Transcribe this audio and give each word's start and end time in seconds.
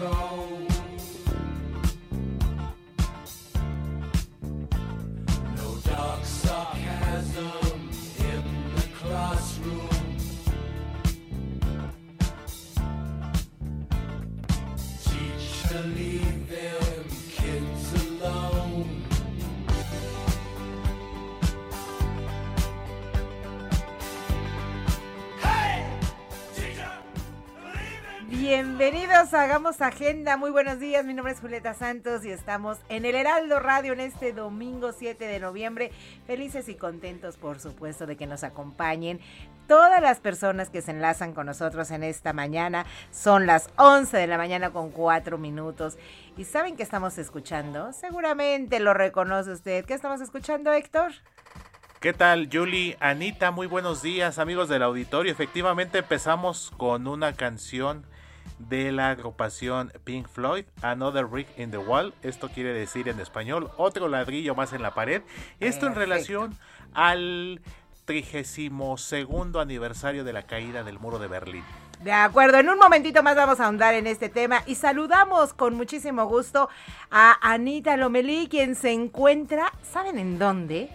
wrong. 0.00 0.57
Bienvenidos 28.48 29.34
a 29.34 29.42
Hagamos 29.42 29.82
Agenda. 29.82 30.38
Muy 30.38 30.50
buenos 30.50 30.80
días. 30.80 31.04
Mi 31.04 31.12
nombre 31.12 31.34
es 31.34 31.40
Julieta 31.40 31.74
Santos 31.74 32.24
y 32.24 32.30
estamos 32.30 32.78
en 32.88 33.04
el 33.04 33.14
Heraldo 33.14 33.60
Radio 33.60 33.92
en 33.92 34.00
este 34.00 34.32
domingo 34.32 34.92
7 34.92 35.22
de 35.22 35.38
noviembre. 35.38 35.92
Felices 36.26 36.66
y 36.70 36.74
contentos, 36.74 37.36
por 37.36 37.60
supuesto, 37.60 38.06
de 38.06 38.16
que 38.16 38.26
nos 38.26 38.44
acompañen. 38.44 39.20
Todas 39.66 40.00
las 40.00 40.20
personas 40.20 40.70
que 40.70 40.80
se 40.80 40.92
enlazan 40.92 41.34
con 41.34 41.44
nosotros 41.44 41.90
en 41.90 42.02
esta 42.02 42.32
mañana 42.32 42.86
son 43.10 43.44
las 43.44 43.68
11 43.76 44.16
de 44.16 44.26
la 44.26 44.38
mañana 44.38 44.70
con 44.70 44.92
4 44.92 45.36
minutos. 45.36 45.98
¿Y 46.38 46.46
saben 46.46 46.74
qué 46.74 46.84
estamos 46.84 47.18
escuchando? 47.18 47.92
Seguramente 47.92 48.80
lo 48.80 48.94
reconoce 48.94 49.52
usted. 49.52 49.84
¿Qué 49.84 49.92
estamos 49.92 50.22
escuchando, 50.22 50.72
Héctor? 50.72 51.12
¿Qué 52.00 52.14
tal, 52.14 52.48
Julie? 52.50 52.96
Anita, 52.98 53.50
muy 53.50 53.66
buenos 53.66 54.00
días, 54.00 54.38
amigos 54.38 54.70
del 54.70 54.84
auditorio. 54.84 55.30
Efectivamente, 55.30 55.98
empezamos 55.98 56.72
con 56.78 57.06
una 57.08 57.34
canción 57.34 58.06
de 58.58 58.92
la 58.92 59.10
agrupación 59.10 59.92
Pink 60.04 60.28
Floyd, 60.28 60.64
Another 60.82 61.24
Brick 61.26 61.48
in 61.58 61.70
the 61.70 61.78
Wall. 61.78 62.14
Esto 62.22 62.48
quiere 62.48 62.72
decir 62.72 63.08
en 63.08 63.20
español 63.20 63.70
otro 63.76 64.08
ladrillo 64.08 64.54
más 64.54 64.72
en 64.72 64.82
la 64.82 64.94
pared. 64.94 65.22
Esto 65.60 65.86
en 65.86 65.94
relación 65.94 66.56
al 66.94 67.60
32 68.04 69.12
aniversario 69.56 70.24
de 70.24 70.32
la 70.32 70.42
caída 70.42 70.82
del 70.82 70.98
muro 70.98 71.18
de 71.18 71.28
Berlín. 71.28 71.64
De 72.02 72.12
acuerdo, 72.12 72.58
en 72.58 72.68
un 72.68 72.78
momentito 72.78 73.22
más 73.22 73.34
vamos 73.34 73.58
a 73.60 73.66
ahondar 73.66 73.94
en 73.94 74.06
este 74.06 74.28
tema 74.28 74.62
y 74.66 74.76
saludamos 74.76 75.52
con 75.52 75.74
muchísimo 75.74 76.26
gusto 76.26 76.68
a 77.10 77.36
Anita 77.42 77.96
Lomelí, 77.96 78.48
quien 78.48 78.76
se 78.76 78.92
encuentra, 78.92 79.72
¿saben 79.82 80.18
en 80.18 80.38
dónde? 80.38 80.90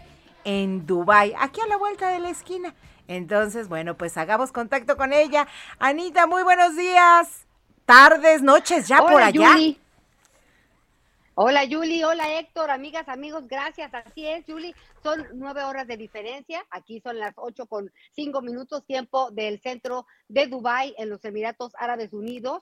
En 0.46 0.86
Dubai, 0.86 1.34
aquí 1.38 1.60
a 1.62 1.68
la 1.68 1.78
vuelta 1.78 2.10
de 2.10 2.20
la 2.20 2.30
esquina. 2.30 2.74
Entonces, 3.10 3.68
bueno, 3.68 3.96
pues 3.96 4.16
hagamos 4.18 4.54
contacto 4.54 4.96
con 4.96 5.12
ella. 5.12 5.46
Anita, 5.78 6.26
muy 6.26 6.44
buenos 6.44 6.78
días 6.78 7.43
tardes, 7.86 8.42
noches 8.42 8.88
ya 8.88 9.00
por 9.00 9.22
allá. 9.22 9.56
Hola 11.36 11.64
Yuli, 11.64 12.04
hola 12.04 12.38
Héctor, 12.38 12.70
amigas, 12.70 13.08
amigos, 13.10 13.48
gracias. 13.48 13.92
Así 13.94 14.28
es, 14.28 14.46
Yuli, 14.46 14.76
son 15.02 15.26
nueve 15.34 15.64
horas 15.64 15.88
de 15.88 15.98
diferencia. 15.98 16.64
Aquí 16.70 17.02
son 17.02 17.18
las 17.18 17.34
ocho 17.38 17.66
con 17.66 17.92
cinco 18.12 18.42
minutos, 18.42 18.86
tiempo 18.86 19.32
del 19.32 19.60
centro 19.60 20.06
de 20.28 20.46
Dubai 20.46 20.94
en 20.98 21.10
los 21.10 21.26
Emiratos 21.26 21.74
Árabes 21.80 22.14
Unidos. 22.14 22.62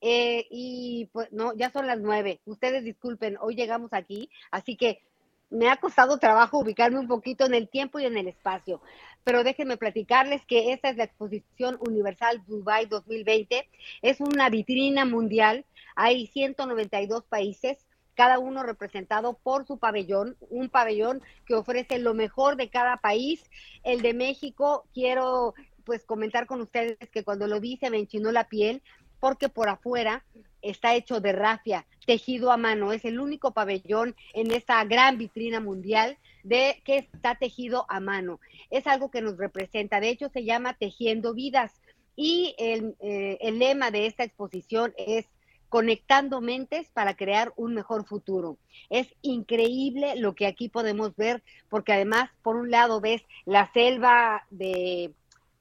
Eh, 0.00 0.46
y 0.50 1.10
pues 1.12 1.30
no, 1.30 1.54
ya 1.54 1.70
son 1.70 1.86
las 1.86 1.98
nueve. 1.98 2.40
Ustedes 2.46 2.84
disculpen, 2.84 3.36
hoy 3.40 3.54
llegamos 3.54 3.92
aquí, 3.92 4.30
así 4.50 4.76
que 4.76 5.02
me 5.50 5.68
ha 5.68 5.76
costado 5.76 6.18
trabajo 6.18 6.58
ubicarme 6.58 6.98
un 6.98 7.08
poquito 7.08 7.46
en 7.46 7.54
el 7.54 7.68
tiempo 7.68 7.98
y 7.98 8.04
en 8.04 8.16
el 8.16 8.28
espacio 8.28 8.80
pero 9.26 9.42
déjenme 9.42 9.76
platicarles 9.76 10.46
que 10.46 10.72
esta 10.72 10.88
es 10.88 10.96
la 10.96 11.02
exposición 11.02 11.78
universal 11.80 12.44
Dubai 12.46 12.86
2020. 12.86 13.68
Es 14.00 14.20
una 14.20 14.48
vitrina 14.50 15.04
mundial. 15.04 15.66
Hay 15.96 16.28
192 16.28 17.24
países, 17.24 17.84
cada 18.14 18.38
uno 18.38 18.62
representado 18.62 19.36
por 19.42 19.66
su 19.66 19.78
pabellón, 19.78 20.36
un 20.48 20.68
pabellón 20.68 21.22
que 21.44 21.56
ofrece 21.56 21.98
lo 21.98 22.14
mejor 22.14 22.54
de 22.54 22.70
cada 22.70 22.98
país. 22.98 23.42
El 23.82 24.00
de 24.00 24.14
México, 24.14 24.86
quiero 24.94 25.54
pues 25.82 26.04
comentar 26.04 26.46
con 26.46 26.60
ustedes 26.60 26.96
que 27.10 27.24
cuando 27.24 27.48
lo 27.48 27.60
vi 27.60 27.78
se 27.78 27.90
me 27.90 27.98
enchinó 27.98 28.30
la 28.30 28.48
piel 28.48 28.80
porque 29.20 29.48
por 29.48 29.68
afuera 29.68 30.24
está 30.62 30.94
hecho 30.94 31.20
de 31.20 31.32
rafia, 31.32 31.86
tejido 32.06 32.50
a 32.50 32.56
mano. 32.56 32.92
Es 32.92 33.04
el 33.04 33.20
único 33.20 33.52
pabellón 33.52 34.14
en 34.32 34.50
esta 34.50 34.82
gran 34.84 35.18
vitrina 35.18 35.60
mundial 35.60 36.18
de 36.42 36.80
que 36.84 36.98
está 36.98 37.34
tejido 37.34 37.86
a 37.88 38.00
mano. 38.00 38.40
Es 38.70 38.86
algo 38.86 39.10
que 39.10 39.22
nos 39.22 39.36
representa. 39.36 40.00
De 40.00 40.08
hecho, 40.08 40.28
se 40.28 40.44
llama 40.44 40.74
Tejiendo 40.74 41.34
Vidas. 41.34 41.72
Y 42.16 42.54
el, 42.58 42.96
eh, 43.00 43.38
el 43.42 43.58
lema 43.58 43.90
de 43.90 44.06
esta 44.06 44.24
exposición 44.24 44.94
es 44.96 45.26
conectando 45.68 46.40
mentes 46.40 46.88
para 46.90 47.14
crear 47.14 47.52
un 47.56 47.74
mejor 47.74 48.06
futuro. 48.06 48.56
Es 48.88 49.08
increíble 49.22 50.16
lo 50.16 50.34
que 50.34 50.46
aquí 50.46 50.68
podemos 50.68 51.14
ver, 51.16 51.42
porque 51.68 51.92
además, 51.92 52.30
por 52.42 52.56
un 52.56 52.70
lado, 52.70 53.00
ves 53.00 53.22
la 53.44 53.70
selva 53.72 54.46
de, 54.50 55.12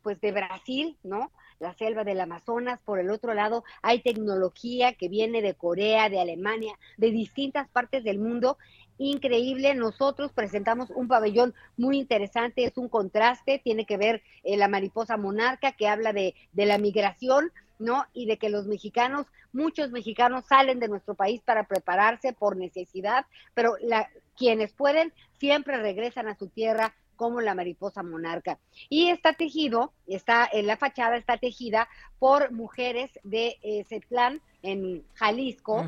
pues, 0.04 0.22
de 0.22 0.32
Brasil, 0.32 0.98
¿no? 1.04 1.32
La 1.60 1.74
selva 1.74 2.04
del 2.04 2.20
Amazonas, 2.20 2.80
por 2.84 3.00
el 3.00 3.10
otro 3.10 3.34
lado 3.34 3.64
hay 3.82 4.02
tecnología 4.02 4.94
que 4.94 5.10
viene 5.10 5.42
de 5.42 5.56
Corea, 5.56 6.10
de 6.10 6.20
Alemania, 6.20 6.78
de 6.98 7.12
distintas 7.12 7.68
partes 7.70 8.04
del 8.04 8.20
mundo. 8.20 8.58
Increíble, 8.98 9.76
nosotros 9.76 10.32
presentamos 10.32 10.90
un 10.90 11.08
pabellón 11.08 11.54
muy 11.78 11.98
interesante, 11.98 12.64
es 12.64 12.78
un 12.78 12.88
contraste, 12.88 13.60
tiene 13.64 13.86
que 13.86 13.98
ver 13.98 14.24
eh, 14.44 14.58
la 14.58 14.68
mariposa 14.68 15.18
monarca 15.18 15.74
que 15.74 15.88
habla 15.88 16.14
de, 16.14 16.34
de 16.54 16.66
la 16.66 16.78
migración, 16.78 17.52
¿no? 17.78 18.06
Y 18.14 18.26
de 18.26 18.38
que 18.38 18.50
los 18.50 18.68
mexicanos, 18.68 19.28
muchos 19.52 19.92
mexicanos 19.92 20.46
salen 20.48 20.80
de 20.80 20.88
nuestro 20.88 21.14
país 21.14 21.42
para 21.42 21.68
prepararse 21.68 22.32
por 22.32 22.56
necesidad, 22.56 23.26
pero 23.54 23.76
la, 23.82 24.10
quienes 24.38 24.72
pueden 24.72 25.14
siempre 25.40 25.78
regresan 25.78 26.28
a 26.28 26.38
su 26.38 26.48
tierra 26.48 26.94
como 27.16 27.42
la 27.42 27.56
mariposa 27.56 28.04
monarca. 28.04 28.60
Y 28.90 29.10
está 29.10 29.34
tejido, 29.34 29.94
está 30.08 30.48
en 30.52 30.68
la 30.68 30.78
fachada, 30.78 31.18
está 31.18 31.38
tejida 31.38 31.88
por 32.20 32.52
mujeres 32.52 33.12
de 33.24 33.58
ese 33.64 34.02
plan 34.02 34.42
en 34.62 35.04
Jalisco, 35.14 35.86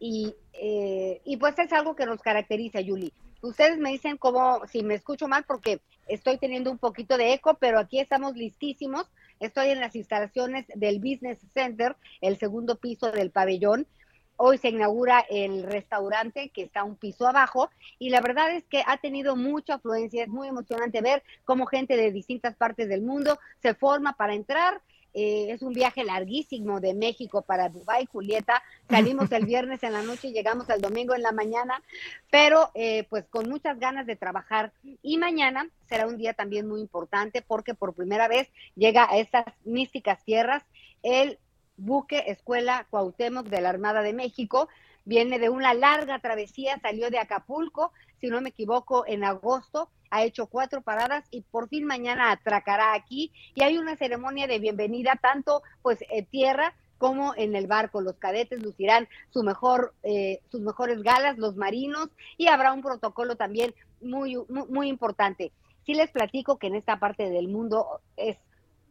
y, 0.00 0.34
eh, 0.52 1.20
y 1.24 1.36
pues 1.36 1.58
es 1.58 1.72
algo 1.72 1.94
que 1.94 2.06
nos 2.06 2.20
caracteriza, 2.20 2.80
Yuli. 2.80 3.12
Ustedes 3.42 3.78
me 3.78 3.92
dicen 3.92 4.16
como 4.16 4.66
si 4.66 4.82
me 4.82 4.94
escucho 4.94 5.28
mal 5.28 5.44
porque 5.44 5.80
estoy 6.08 6.38
teniendo 6.38 6.70
un 6.70 6.78
poquito 6.78 7.16
de 7.16 7.34
eco, 7.34 7.56
pero 7.60 7.78
aquí 7.78 8.00
estamos 8.00 8.34
listísimos. 8.34 9.06
Estoy 9.38 9.68
en 9.68 9.80
las 9.80 9.94
instalaciones 9.94 10.66
del 10.74 10.98
Business 10.98 11.38
Center, 11.52 11.96
el 12.20 12.38
segundo 12.38 12.76
piso 12.76 13.12
del 13.12 13.30
pabellón, 13.30 13.86
Hoy 14.36 14.58
se 14.58 14.68
inaugura 14.68 15.24
el 15.30 15.62
restaurante 15.62 16.50
que 16.50 16.62
está 16.62 16.84
un 16.84 16.96
piso 16.96 17.26
abajo 17.26 17.70
y 17.98 18.10
la 18.10 18.20
verdad 18.20 18.50
es 18.54 18.64
que 18.64 18.82
ha 18.86 18.98
tenido 18.98 19.34
mucha 19.36 19.74
afluencia. 19.74 20.24
Es 20.24 20.28
muy 20.28 20.48
emocionante 20.48 21.00
ver 21.00 21.22
cómo 21.44 21.66
gente 21.66 21.96
de 21.96 22.12
distintas 22.12 22.54
partes 22.54 22.88
del 22.88 23.02
mundo 23.02 23.38
se 23.62 23.74
forma 23.74 24.12
para 24.14 24.34
entrar. 24.34 24.82
eh, 25.18 25.50
es 25.50 25.62
un 25.62 25.72
viaje 25.72 26.04
larguísimo 26.04 26.78
de 26.78 26.92
México 26.92 27.40
para 27.40 27.70
Dubái, 27.70 28.04
Julieta. 28.04 28.62
Salimos 28.90 29.32
el 29.32 29.46
viernes 29.52 29.82
en 29.82 29.94
la 29.94 30.02
noche 30.02 30.28
y 30.28 30.32
llegamos 30.32 30.68
el 30.68 30.82
domingo 30.82 31.14
en 31.14 31.22
la 31.22 31.32
mañana, 31.32 31.82
pero 32.30 32.70
eh, 32.74 33.06
pues 33.08 33.24
con 33.30 33.48
muchas 33.48 33.78
ganas 33.78 34.06
de 34.06 34.16
trabajar. 34.16 34.72
Y 35.02 35.16
mañana 35.16 35.70
será 35.88 36.06
un 36.06 36.18
día 36.18 36.34
también 36.34 36.68
muy 36.68 36.82
importante 36.82 37.40
porque 37.40 37.72
por 37.74 37.94
primera 37.94 38.28
vez 38.28 38.50
llega 38.74 39.10
a 39.10 39.16
estas 39.16 39.46
místicas 39.64 40.22
tierras 40.22 40.62
el 41.02 41.38
buque 41.76 42.24
Escuela 42.26 42.86
Cuauhtémoc 42.90 43.46
de 43.46 43.60
la 43.60 43.70
Armada 43.70 44.02
de 44.02 44.12
México. 44.12 44.68
Viene 45.04 45.38
de 45.38 45.50
una 45.50 45.74
larga 45.74 46.18
travesía, 46.18 46.78
salió 46.80 47.10
de 47.10 47.18
Acapulco, 47.18 47.92
si 48.20 48.28
no 48.28 48.40
me 48.40 48.48
equivoco, 48.48 49.04
en 49.06 49.24
agosto, 49.24 49.88
ha 50.10 50.24
hecho 50.24 50.46
cuatro 50.46 50.82
paradas 50.82 51.24
y 51.30 51.42
por 51.42 51.68
fin 51.68 51.84
mañana 51.84 52.30
atracará 52.30 52.94
aquí 52.94 53.32
y 53.54 53.62
hay 53.62 53.78
una 53.78 53.96
ceremonia 53.96 54.46
de 54.46 54.58
bienvenida 54.58 55.18
tanto 55.20 55.62
pues 55.82 55.98
en 56.10 56.26
tierra 56.26 56.74
como 56.98 57.34
en 57.36 57.54
el 57.54 57.66
barco. 57.66 58.00
Los 58.00 58.16
cadetes 58.16 58.62
lucirán 58.62 59.08
su 59.30 59.42
mejor, 59.42 59.94
eh, 60.02 60.40
sus 60.50 60.60
mejores 60.60 61.02
galas, 61.02 61.38
los 61.38 61.56
marinos, 61.56 62.08
y 62.36 62.48
habrá 62.48 62.72
un 62.72 62.82
protocolo 62.82 63.36
también 63.36 63.74
muy, 64.00 64.36
muy, 64.48 64.66
muy 64.68 64.88
importante. 64.88 65.52
Sí 65.84 65.94
les 65.94 66.10
platico 66.10 66.58
que 66.58 66.66
en 66.66 66.74
esta 66.74 66.98
parte 66.98 67.28
del 67.28 67.48
mundo 67.48 68.00
es 68.16 68.38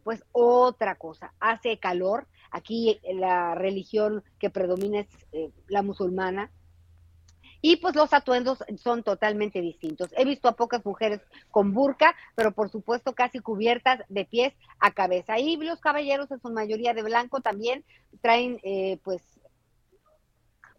pues 0.06 0.24
otra 0.34 0.94
cosa. 0.96 1.34
Hace 1.40 1.80
calor, 1.80 2.28
aquí 2.52 3.02
la 3.12 3.56
religión 3.56 4.24
que 4.38 4.52
predomina 4.52 5.00
es 5.00 5.08
eh, 5.32 5.50
la 5.68 5.82
musulmana, 5.82 6.52
y 7.60 7.78
pues 7.78 7.96
los 7.96 8.14
atuendos 8.14 8.64
son 8.78 9.02
totalmente 9.02 9.62
distintos. 9.62 10.12
He 10.16 10.24
visto 10.24 10.48
a 10.48 10.56
pocas 10.56 10.86
mujeres 10.86 11.22
con 11.50 11.74
burka, 11.74 12.16
pero 12.36 12.52
por 12.52 12.70
supuesto 12.70 13.16
casi 13.16 13.40
cubiertas 13.40 14.02
de 14.08 14.26
pies 14.26 14.54
a 14.80 14.92
cabeza. 14.92 15.40
Y 15.40 15.58
los 15.58 15.82
caballeros 15.82 16.30
en 16.30 16.40
su 16.40 16.52
mayoría 16.52 16.94
de 16.94 17.02
blanco 17.02 17.42
también 17.42 17.84
traen 18.22 18.60
eh, 18.62 19.00
pues 19.04 19.24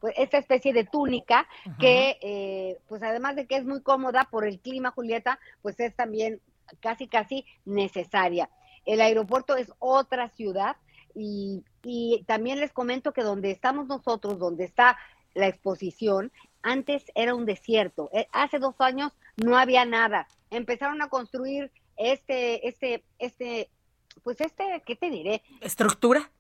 pues 0.01 0.15
esta 0.19 0.39
especie 0.39 0.73
de 0.73 0.85
túnica 0.85 1.49
que 1.81 2.19
eh, 2.21 2.79
pues 2.87 3.03
además 3.03 3.35
de 3.35 3.47
que 3.49 3.57
es 3.57 3.65
muy 3.65 3.83
cómoda 3.83 4.29
por 4.31 4.47
el 4.47 4.61
clima 4.61 4.93
Julieta 4.93 5.41
pues 5.63 5.81
es 5.81 5.97
también 5.97 6.41
casi 6.81 7.09
casi 7.09 7.45
necesaria 7.65 8.49
el 8.87 9.01
aeropuerto 9.01 9.57
es 9.57 9.71
otra 9.79 10.31
ciudad 10.31 10.77
y, 11.15 11.65
y 11.83 12.25
también 12.27 12.61
les 12.61 12.73
comento 12.73 13.13
que 13.13 13.23
donde 13.23 13.51
estamos 13.51 13.87
nosotros 13.87 14.39
donde 14.39 14.65
está 14.65 14.97
la 15.35 15.49
exposición 15.49 16.33
antes 16.63 17.05
era 17.15 17.35
un 17.35 17.47
desierto. 17.47 18.11
Eh, 18.13 18.27
hace 18.33 18.59
dos 18.59 18.75
años 18.81 19.13
no 19.37 19.57
había 19.57 19.85
nada. 19.85 20.27
Empezaron 20.51 21.01
a 21.03 21.09
construir 21.09 21.71
este, 21.97 22.67
este, 22.67 23.05
este, 23.19 23.71
pues 24.23 24.41
este, 24.41 24.83
¿qué 24.85 24.97
te 24.97 25.11
diré? 25.11 25.43
¿Estructura? 25.61 26.31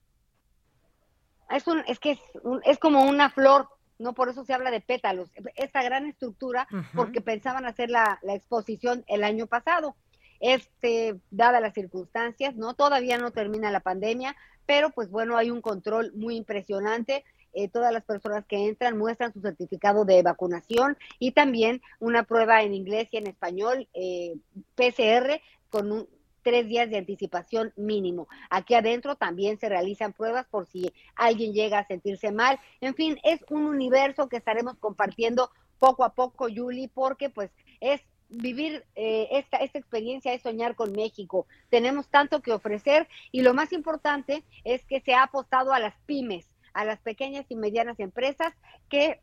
Es 1.50 1.66
un, 1.68 1.84
es 1.86 2.00
que 2.00 2.12
es, 2.12 2.20
es 2.64 2.78
como 2.78 3.04
una 3.04 3.30
flor, 3.30 3.68
no 3.98 4.14
por 4.14 4.28
eso 4.28 4.44
se 4.44 4.52
habla 4.52 4.70
de 4.70 4.80
pétalos. 4.80 5.30
Esta 5.54 5.82
gran 5.82 6.06
estructura, 6.06 6.66
porque 6.94 7.20
pensaban 7.20 7.66
hacer 7.66 7.88
la, 7.88 8.18
la 8.22 8.34
exposición 8.34 9.04
el 9.06 9.22
año 9.22 9.46
pasado. 9.46 9.94
Este, 10.40 11.18
dadas 11.30 11.62
las 11.62 11.74
circunstancias, 11.74 12.54
¿no? 12.56 12.74
Todavía 12.74 13.18
no 13.18 13.30
termina 13.30 13.70
la 13.70 13.80
pandemia, 13.80 14.36
pero 14.66 14.90
pues 14.90 15.10
bueno, 15.10 15.36
hay 15.36 15.50
un 15.50 15.60
control 15.60 16.12
muy 16.14 16.36
impresionante 16.36 17.24
eh, 17.58 17.68
todas 17.68 17.90
las 17.90 18.04
personas 18.04 18.44
que 18.44 18.68
entran 18.68 18.98
muestran 18.98 19.32
su 19.32 19.40
certificado 19.40 20.04
de 20.04 20.22
vacunación 20.22 20.98
y 21.18 21.32
también 21.32 21.80
una 22.00 22.24
prueba 22.24 22.62
en 22.62 22.74
inglés 22.74 23.08
y 23.12 23.16
en 23.16 23.28
español, 23.28 23.88
eh, 23.94 24.34
PCR, 24.74 25.40
con 25.70 25.90
un, 25.90 26.06
tres 26.42 26.68
días 26.68 26.90
de 26.90 26.98
anticipación 26.98 27.72
mínimo. 27.74 28.28
Aquí 28.50 28.74
adentro 28.74 29.16
también 29.16 29.58
se 29.58 29.70
realizan 29.70 30.12
pruebas 30.12 30.46
por 30.46 30.66
si 30.66 30.92
alguien 31.14 31.54
llega 31.54 31.78
a 31.78 31.86
sentirse 31.86 32.30
mal. 32.30 32.60
En 32.82 32.94
fin, 32.94 33.18
es 33.24 33.42
un 33.48 33.64
universo 33.64 34.28
que 34.28 34.36
estaremos 34.36 34.76
compartiendo 34.76 35.50
poco 35.78 36.04
a 36.04 36.12
poco, 36.12 36.48
Yuli, 36.48 36.88
porque 36.88 37.30
pues 37.30 37.50
es 37.80 38.02
vivir 38.28 38.84
eh, 38.94 39.28
esta, 39.32 39.58
esta 39.58 39.78
experiencia 39.78 40.32
es 40.32 40.42
soñar 40.42 40.74
con 40.74 40.92
México. 40.92 41.46
Tenemos 41.70 42.08
tanto 42.08 42.40
que 42.40 42.52
ofrecer 42.52 43.08
y 43.32 43.42
lo 43.42 43.54
más 43.54 43.72
importante 43.72 44.44
es 44.64 44.84
que 44.84 45.00
se 45.00 45.14
ha 45.14 45.24
apostado 45.24 45.72
a 45.72 45.80
las 45.80 45.94
pymes 46.06 46.46
a 46.76 46.84
las 46.84 47.00
pequeñas 47.00 47.46
y 47.48 47.56
medianas 47.56 47.98
empresas 48.00 48.52
que 48.90 49.22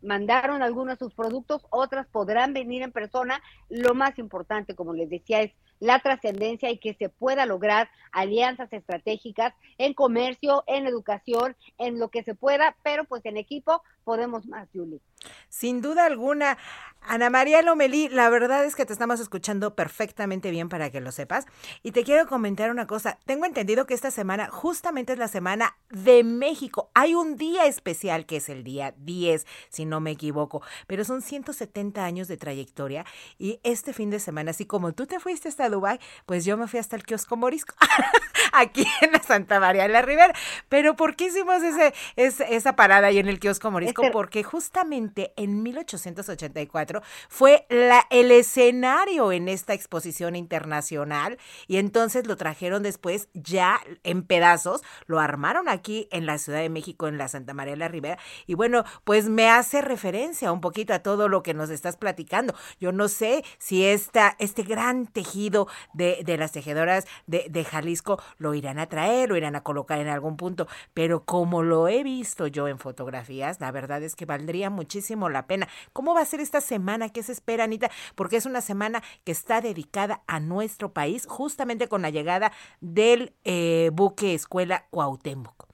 mandaron 0.00 0.62
algunos 0.62 0.98
de 0.98 1.04
sus 1.04 1.14
productos, 1.14 1.66
otras 1.68 2.06
podrán 2.06 2.54
venir 2.54 2.80
en 2.80 2.92
persona. 2.92 3.42
Lo 3.68 3.94
más 3.94 4.18
importante, 4.18 4.74
como 4.74 4.94
les 4.94 5.10
decía, 5.10 5.42
es 5.42 5.52
la 5.80 5.98
trascendencia 5.98 6.70
y 6.70 6.78
que 6.78 6.94
se 6.94 7.10
pueda 7.10 7.44
lograr 7.44 7.90
alianzas 8.10 8.72
estratégicas 8.72 9.52
en 9.76 9.92
comercio, 9.92 10.64
en 10.66 10.86
educación, 10.86 11.56
en 11.76 11.98
lo 11.98 12.08
que 12.08 12.22
se 12.22 12.34
pueda, 12.34 12.74
pero 12.82 13.04
pues 13.04 13.26
en 13.26 13.36
equipo 13.36 13.82
podemos 14.04 14.46
más, 14.46 14.66
Julie. 14.72 15.00
Sin 15.48 15.80
duda 15.80 16.06
alguna. 16.06 16.58
Ana 17.06 17.28
María 17.28 17.60
Lomelí, 17.60 18.08
la 18.08 18.30
verdad 18.30 18.64
es 18.64 18.74
que 18.74 18.86
te 18.86 18.94
estamos 18.94 19.20
escuchando 19.20 19.74
perfectamente 19.74 20.50
bien 20.50 20.70
para 20.70 20.90
que 20.90 21.02
lo 21.02 21.12
sepas. 21.12 21.44
Y 21.82 21.92
te 21.92 22.02
quiero 22.02 22.26
comentar 22.26 22.70
una 22.70 22.86
cosa. 22.86 23.18
Tengo 23.26 23.44
entendido 23.44 23.84
que 23.84 23.92
esta 23.92 24.10
semana 24.10 24.48
justamente 24.48 25.12
es 25.12 25.18
la 25.18 25.28
semana 25.28 25.76
de 25.90 26.24
México. 26.24 26.90
Hay 26.94 27.14
un 27.14 27.36
día 27.36 27.66
especial 27.66 28.24
que 28.24 28.36
es 28.36 28.48
el 28.48 28.64
día 28.64 28.94
10, 28.96 29.46
si 29.68 29.84
no 29.84 30.00
me 30.00 30.12
equivoco. 30.12 30.62
Pero 30.86 31.04
son 31.04 31.20
170 31.20 32.02
años 32.02 32.26
de 32.26 32.38
trayectoria. 32.38 33.04
Y 33.38 33.60
este 33.64 33.92
fin 33.92 34.08
de 34.08 34.18
semana, 34.18 34.52
así 34.52 34.64
como 34.64 34.92
tú 34.92 35.06
te 35.06 35.20
fuiste 35.20 35.48
hasta 35.48 35.68
Dubái, 35.68 36.00
pues 36.24 36.46
yo 36.46 36.56
me 36.56 36.68
fui 36.68 36.80
hasta 36.80 36.96
el 36.96 37.04
kiosco 37.04 37.36
Morisco. 37.36 37.74
aquí 38.54 38.86
en 39.00 39.12
la 39.12 39.22
Santa 39.22 39.60
María 39.60 39.82
de 39.82 39.88
la 39.88 40.02
Ribera. 40.02 40.32
Pero 40.68 40.96
¿por 40.96 41.16
qué 41.16 41.26
hicimos 41.26 41.62
ese, 41.62 41.92
esa 42.16 42.76
parada 42.76 43.08
ahí 43.08 43.18
en 43.18 43.28
el 43.28 43.38
kiosco 43.38 43.70
Morisco? 43.70 44.04
Porque 44.12 44.42
justamente 44.42 45.13
en 45.36 45.62
1884 45.62 47.02
fue 47.28 47.66
la, 47.68 48.06
el 48.10 48.30
escenario 48.30 49.32
en 49.32 49.48
esta 49.48 49.74
exposición 49.74 50.36
internacional 50.36 51.38
y 51.66 51.76
entonces 51.76 52.26
lo 52.26 52.36
trajeron 52.36 52.82
después 52.82 53.28
ya 53.34 53.80
en 54.02 54.22
pedazos, 54.22 54.82
lo 55.06 55.20
armaron 55.20 55.68
aquí 55.68 56.08
en 56.10 56.26
la 56.26 56.38
Ciudad 56.38 56.60
de 56.60 56.68
México, 56.68 57.08
en 57.08 57.18
la 57.18 57.28
Santa 57.28 57.54
María 57.54 57.74
de 57.74 57.78
la 57.78 57.88
Ribera 57.88 58.18
y 58.46 58.54
bueno, 58.54 58.84
pues 59.04 59.28
me 59.28 59.48
hace 59.48 59.80
referencia 59.82 60.52
un 60.52 60.60
poquito 60.60 60.94
a 60.94 60.98
todo 60.98 61.28
lo 61.28 61.42
que 61.42 61.54
nos 61.54 61.70
estás 61.70 61.96
platicando. 61.96 62.54
Yo 62.80 62.92
no 62.92 63.08
sé 63.08 63.44
si 63.58 63.84
esta, 63.84 64.36
este 64.38 64.62
gran 64.62 65.06
tejido 65.06 65.68
de, 65.92 66.22
de 66.24 66.36
las 66.36 66.52
tejedoras 66.52 67.06
de, 67.26 67.46
de 67.48 67.64
Jalisco 67.64 68.20
lo 68.38 68.54
irán 68.54 68.78
a 68.78 68.88
traer, 68.88 69.28
lo 69.28 69.36
irán 69.36 69.56
a 69.56 69.62
colocar 69.62 70.00
en 70.00 70.08
algún 70.08 70.36
punto, 70.36 70.66
pero 70.92 71.24
como 71.24 71.62
lo 71.62 71.88
he 71.88 72.02
visto 72.02 72.46
yo 72.46 72.68
en 72.68 72.78
fotografías, 72.78 73.60
la 73.60 73.70
verdad 73.70 74.02
es 74.02 74.16
que 74.16 74.26
valdría 74.26 74.70
muchísimo 74.70 75.03
la 75.10 75.46
pena. 75.46 75.68
¿Cómo 75.92 76.14
va 76.14 76.20
a 76.20 76.24
ser 76.24 76.40
esta 76.40 76.60
semana? 76.60 77.08
que 77.08 77.22
se 77.22 77.32
espera, 77.32 77.64
Anita, 77.64 77.90
porque 78.14 78.36
es 78.36 78.46
una 78.46 78.60
semana 78.60 79.02
que 79.24 79.32
está 79.32 79.60
dedicada 79.60 80.22
a 80.26 80.40
nuestro 80.40 80.92
país, 80.92 81.26
justamente 81.28 81.88
con 81.88 82.02
la 82.02 82.10
llegada 82.10 82.52
del 82.80 83.32
eh, 83.44 83.90
buque 83.92 84.34
escuela 84.34 84.86
Cuauhtémoc. 84.90 85.68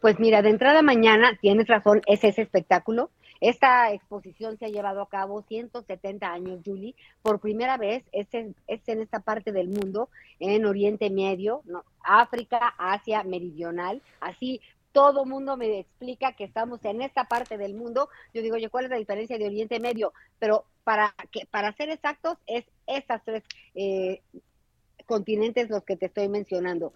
Pues 0.00 0.18
mira, 0.18 0.42
de 0.42 0.50
entrada 0.50 0.82
mañana, 0.82 1.38
tienes 1.40 1.66
razón, 1.68 2.02
es 2.06 2.24
ese 2.24 2.42
espectáculo. 2.42 3.10
Esta 3.40 3.92
exposición 3.92 4.56
se 4.56 4.66
ha 4.66 4.68
llevado 4.68 5.00
a 5.00 5.08
cabo 5.08 5.42
170 5.42 6.32
años, 6.32 6.60
Julie. 6.64 6.94
Por 7.22 7.40
primera 7.40 7.76
vez 7.76 8.04
es 8.12 8.32
en, 8.34 8.54
es 8.68 8.86
en 8.88 9.00
esta 9.00 9.20
parte 9.20 9.50
del 9.50 9.68
mundo, 9.68 10.10
en 10.38 10.64
Oriente 10.64 11.10
Medio. 11.10 11.62
África, 12.04 12.74
Asia 12.78 13.24
Meridional. 13.24 14.00
Así 14.20 14.60
todo 14.92 15.24
mundo 15.24 15.56
me 15.56 15.80
explica 15.80 16.32
que 16.32 16.44
estamos 16.44 16.84
en 16.84 17.02
esta 17.02 17.24
parte 17.24 17.58
del 17.58 17.74
mundo. 17.74 18.08
Yo 18.32 18.42
digo, 18.42 18.56
oye, 18.56 18.68
¿cuál 18.68 18.84
es 18.84 18.90
la 18.90 18.98
diferencia 18.98 19.38
de 19.38 19.46
Oriente 19.46 19.80
Medio? 19.80 20.12
Pero 20.38 20.66
para, 20.84 21.14
que, 21.30 21.46
para 21.46 21.72
ser 21.72 21.90
exactos, 21.90 22.38
es 22.46 22.64
estas 22.86 23.24
tres 23.24 23.42
eh, 23.74 24.20
continentes 25.06 25.70
los 25.70 25.84
que 25.84 25.96
te 25.96 26.06
estoy 26.06 26.28
mencionando. 26.28 26.92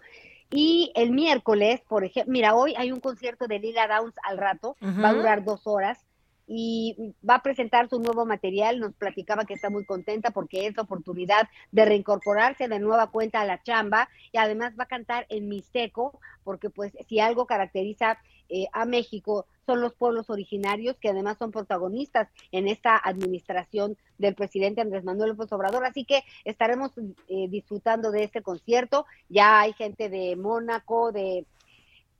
Y 0.49 0.91
el 0.95 1.11
miércoles, 1.11 1.81
por 1.87 2.05
ejemplo, 2.05 2.31
mira, 2.31 2.55
hoy 2.55 2.73
hay 2.77 2.91
un 2.91 3.01
concierto 3.01 3.47
de 3.47 3.59
Lila 3.59 3.87
Downs 3.87 4.15
al 4.23 4.37
rato, 4.37 4.77
va 4.81 5.09
a 5.09 5.13
durar 5.13 5.43
dos 5.43 5.67
horas 5.67 6.05
y 6.47 7.13
va 7.27 7.35
a 7.35 7.43
presentar 7.43 7.89
su 7.89 7.99
nuevo 7.99 8.25
material. 8.25 8.79
Nos 8.79 8.93
platicaba 8.93 9.45
que 9.45 9.53
está 9.53 9.69
muy 9.69 9.85
contenta 9.85 10.31
porque 10.31 10.65
es 10.65 10.75
la 10.75 10.83
oportunidad 10.83 11.49
de 11.71 11.85
reincorporarse 11.85 12.67
de 12.67 12.79
nueva 12.79 13.11
cuenta 13.11 13.41
a 13.41 13.45
la 13.45 13.61
chamba 13.61 14.09
y 14.31 14.37
además 14.37 14.73
va 14.79 14.85
a 14.85 14.87
cantar 14.87 15.25
en 15.29 15.49
Mixteco 15.49 16.19
porque 16.43 16.69
pues 16.69 16.93
si 17.07 17.19
algo 17.19 17.45
caracteriza 17.45 18.17
eh, 18.49 18.67
a 18.71 18.85
México 18.85 19.45
son 19.65 19.81
los 19.81 19.93
pueblos 19.93 20.29
originarios 20.29 20.95
que 20.97 21.09
además 21.09 21.37
son 21.37 21.51
protagonistas 21.51 22.29
en 22.53 22.69
esta 22.69 22.97
administración 22.97 23.97
del 24.17 24.35
presidente 24.35 24.79
Andrés 24.79 25.03
Manuel 25.03 25.31
López 25.31 25.51
Obrador. 25.51 25.85
Así 25.85 26.05
que 26.05 26.23
estaremos 26.45 26.91
eh, 27.27 27.49
disfrutando 27.49 28.11
de 28.11 28.23
este 28.23 28.41
concierto. 28.41 29.05
Ya 29.27 29.59
hay 29.59 29.73
gente 29.73 30.07
de 30.07 30.37
Mónaco, 30.37 31.11
de 31.11 31.45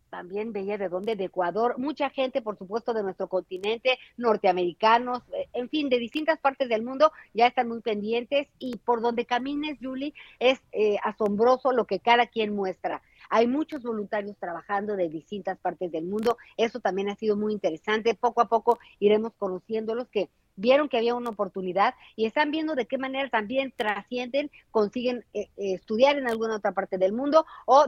también 0.10 0.54
veía 0.54 0.78
de 0.78 0.90
dónde, 0.90 1.16
de 1.16 1.26
Ecuador, 1.26 1.78
mucha 1.78 2.10
gente, 2.10 2.42
por 2.42 2.58
supuesto, 2.58 2.94
de 2.94 3.04
nuestro 3.04 3.28
continente, 3.28 4.00
norteamericanos, 4.18 5.24
eh, 5.34 5.48
en 5.54 5.70
fin, 5.70 5.90
de 5.90 6.00
distintas 6.00 6.40
partes 6.40 6.70
del 6.70 6.84
mundo 6.84 7.12
ya 7.34 7.48
están 7.48 7.68
muy 7.68 7.82
pendientes 7.82 8.48
y 8.60 8.78
por 8.78 9.02
donde 9.02 9.26
camines, 9.26 9.78
Julie, 9.82 10.14
es 10.40 10.60
eh, 10.72 10.98
asombroso 11.04 11.72
lo 11.72 11.86
que 11.86 12.00
cada 12.00 12.28
quien 12.28 12.56
muestra. 12.56 13.02
Hay 13.30 13.48
muchos 13.48 13.84
voluntarios 13.84 14.38
trabajando 14.38 14.96
de 14.96 15.10
distintas 15.10 15.58
partes 15.58 15.92
del 15.92 16.06
mundo. 16.06 16.38
Eso 16.56 16.80
también 16.80 17.10
ha 17.10 17.16
sido 17.16 17.36
muy 17.36 17.54
interesante. 17.54 18.16
Poco 18.16 18.42
a 18.42 18.48
poco 18.48 18.80
iremos 19.00 19.34
conociendo 19.38 19.96
los 19.96 20.08
que 20.08 20.30
vieron 20.58 20.90
que 20.90 20.98
había 20.98 21.16
una 21.16 21.30
oportunidad 21.30 21.94
y 22.16 22.26
están 22.26 22.52
viendo 22.52 22.76
de 22.76 22.86
qué 22.86 22.98
manera 22.98 23.30
también 23.30 23.74
trascienden, 23.76 24.52
consiguen 24.72 25.24
eh, 25.34 25.50
eh, 25.58 25.74
estudiar 25.76 26.18
en 26.18 26.28
alguna 26.28 26.56
otra 26.58 26.74
parte 26.74 26.98
del 26.98 27.14
mundo 27.14 27.46
o 27.66 27.86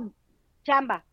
chamba, 0.64 1.04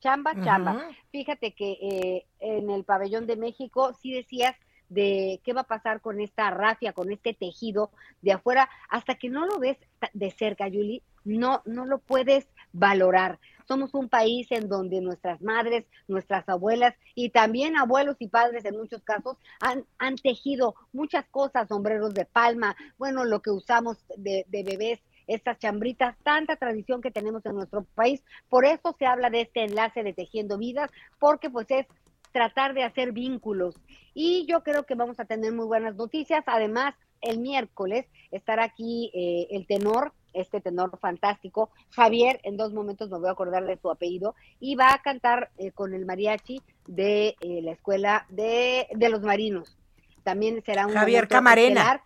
chamba, 0.00 0.34
chamba. 0.42 0.88
Fíjate 1.10 1.52
que 1.52 1.72
eh, 1.72 2.26
en 2.40 2.70
el 2.70 2.84
pabellón 2.84 3.26
de 3.26 3.36
México 3.36 3.92
sí 4.00 4.12
decías 4.12 4.54
de 4.88 5.40
qué 5.44 5.52
va 5.52 5.62
a 5.62 5.64
pasar 5.64 6.00
con 6.00 6.20
esta 6.20 6.50
rafia, 6.50 6.92
con 6.92 7.10
este 7.10 7.34
tejido 7.34 7.90
de 8.22 8.32
afuera, 8.32 8.68
hasta 8.88 9.16
que 9.16 9.28
no 9.28 9.46
lo 9.46 9.58
ves 9.58 9.78
de 10.12 10.30
cerca, 10.30 10.68
Yuli, 10.68 11.02
no, 11.24 11.62
no 11.64 11.86
lo 11.86 11.98
puedes 11.98 12.48
valorar. 12.72 13.38
Somos 13.66 13.94
un 13.94 14.08
país 14.08 14.46
en 14.52 14.68
donde 14.68 15.00
nuestras 15.00 15.42
madres, 15.42 15.86
nuestras 16.06 16.48
abuelas 16.48 16.94
y 17.16 17.30
también 17.30 17.76
abuelos 17.76 18.16
y 18.20 18.28
padres 18.28 18.64
en 18.64 18.76
muchos 18.76 19.02
casos 19.02 19.36
han, 19.60 19.84
han 19.98 20.14
tejido 20.14 20.76
muchas 20.92 21.26
cosas, 21.26 21.66
sombreros 21.66 22.14
de 22.14 22.26
palma, 22.26 22.76
bueno, 22.96 23.24
lo 23.24 23.42
que 23.42 23.50
usamos 23.50 23.98
de, 24.16 24.44
de 24.48 24.62
bebés 24.62 25.00
estas 25.26 25.58
chambritas, 25.58 26.16
tanta 26.22 26.56
tradición 26.56 27.00
que 27.00 27.10
tenemos 27.10 27.44
en 27.46 27.54
nuestro 27.54 27.84
país. 27.94 28.22
Por 28.48 28.64
eso 28.64 28.94
se 28.98 29.06
habla 29.06 29.30
de 29.30 29.42
este 29.42 29.64
enlace 29.64 30.02
de 30.02 30.12
Tejiendo 30.12 30.58
Vidas, 30.58 30.90
porque 31.18 31.50
pues 31.50 31.70
es 31.70 31.86
tratar 32.32 32.74
de 32.74 32.84
hacer 32.84 33.12
vínculos. 33.12 33.74
Y 34.14 34.46
yo 34.46 34.62
creo 34.62 34.84
que 34.84 34.94
vamos 34.94 35.18
a 35.20 35.24
tener 35.24 35.52
muy 35.52 35.66
buenas 35.66 35.96
noticias. 35.96 36.44
Además, 36.46 36.94
el 37.20 37.38
miércoles 37.38 38.06
estará 38.30 38.64
aquí 38.64 39.10
eh, 39.14 39.48
el 39.50 39.66
tenor 39.66 40.12
este 40.36 40.60
tenor 40.60 40.98
fantástico. 40.98 41.70
Javier, 41.90 42.40
en 42.42 42.56
dos 42.56 42.72
momentos 42.72 43.10
me 43.10 43.18
voy 43.18 43.28
a 43.28 43.32
acordar 43.32 43.64
de 43.66 43.78
su 43.78 43.90
apellido, 43.90 44.34
y 44.60 44.74
va 44.76 44.92
a 44.92 45.02
cantar 45.02 45.50
eh, 45.56 45.72
con 45.72 45.94
el 45.94 46.06
mariachi 46.06 46.60
de 46.86 47.36
eh, 47.40 47.62
la 47.62 47.72
escuela 47.72 48.26
de, 48.28 48.86
de, 48.92 49.08
los 49.08 49.22
marinos. 49.22 49.76
También 50.22 50.62
será 50.64 50.86
un 50.86 50.92
Javier 50.92 51.28
Camarena. 51.28 52.02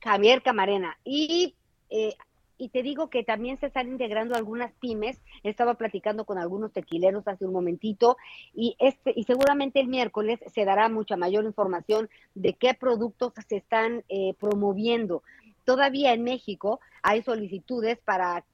Javier 0.00 0.42
Camarena. 0.42 0.98
Y, 1.04 1.54
eh, 1.92 2.14
y 2.58 2.68
te 2.68 2.82
digo 2.82 3.10
que 3.10 3.24
también 3.24 3.58
se 3.58 3.66
están 3.66 3.88
integrando 3.88 4.36
algunas 4.36 4.72
pymes. 4.74 5.20
Estaba 5.42 5.74
platicando 5.74 6.24
con 6.24 6.38
algunos 6.38 6.72
tequileros 6.72 7.26
hace 7.26 7.44
un 7.44 7.52
momentito 7.52 8.16
y 8.54 8.76
este 8.78 9.12
y 9.16 9.24
seguramente 9.24 9.80
el 9.80 9.88
miércoles 9.88 10.38
se 10.54 10.64
dará 10.64 10.88
mucha 10.88 11.16
mayor 11.16 11.44
información 11.44 12.08
de 12.34 12.52
qué 12.52 12.74
productos 12.74 13.32
se 13.48 13.56
están 13.56 14.04
eh, 14.08 14.34
promoviendo 14.38 15.22
todavía 15.64 16.12
en 16.12 16.24
México 16.24 16.80
hay 17.02 17.22
solicitudes 17.22 17.98
para, 18.04 18.44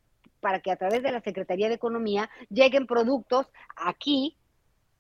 para 0.40 0.61
que 0.61 0.71
a 0.71 0.76
través 0.76 1.02
de 1.02 1.12
la 1.12 1.21
Secretaría 1.21 1.68
de 1.68 1.75
Economía 1.75 2.30
lleguen 2.50 2.87
productos 2.87 3.47
aquí 3.76 4.37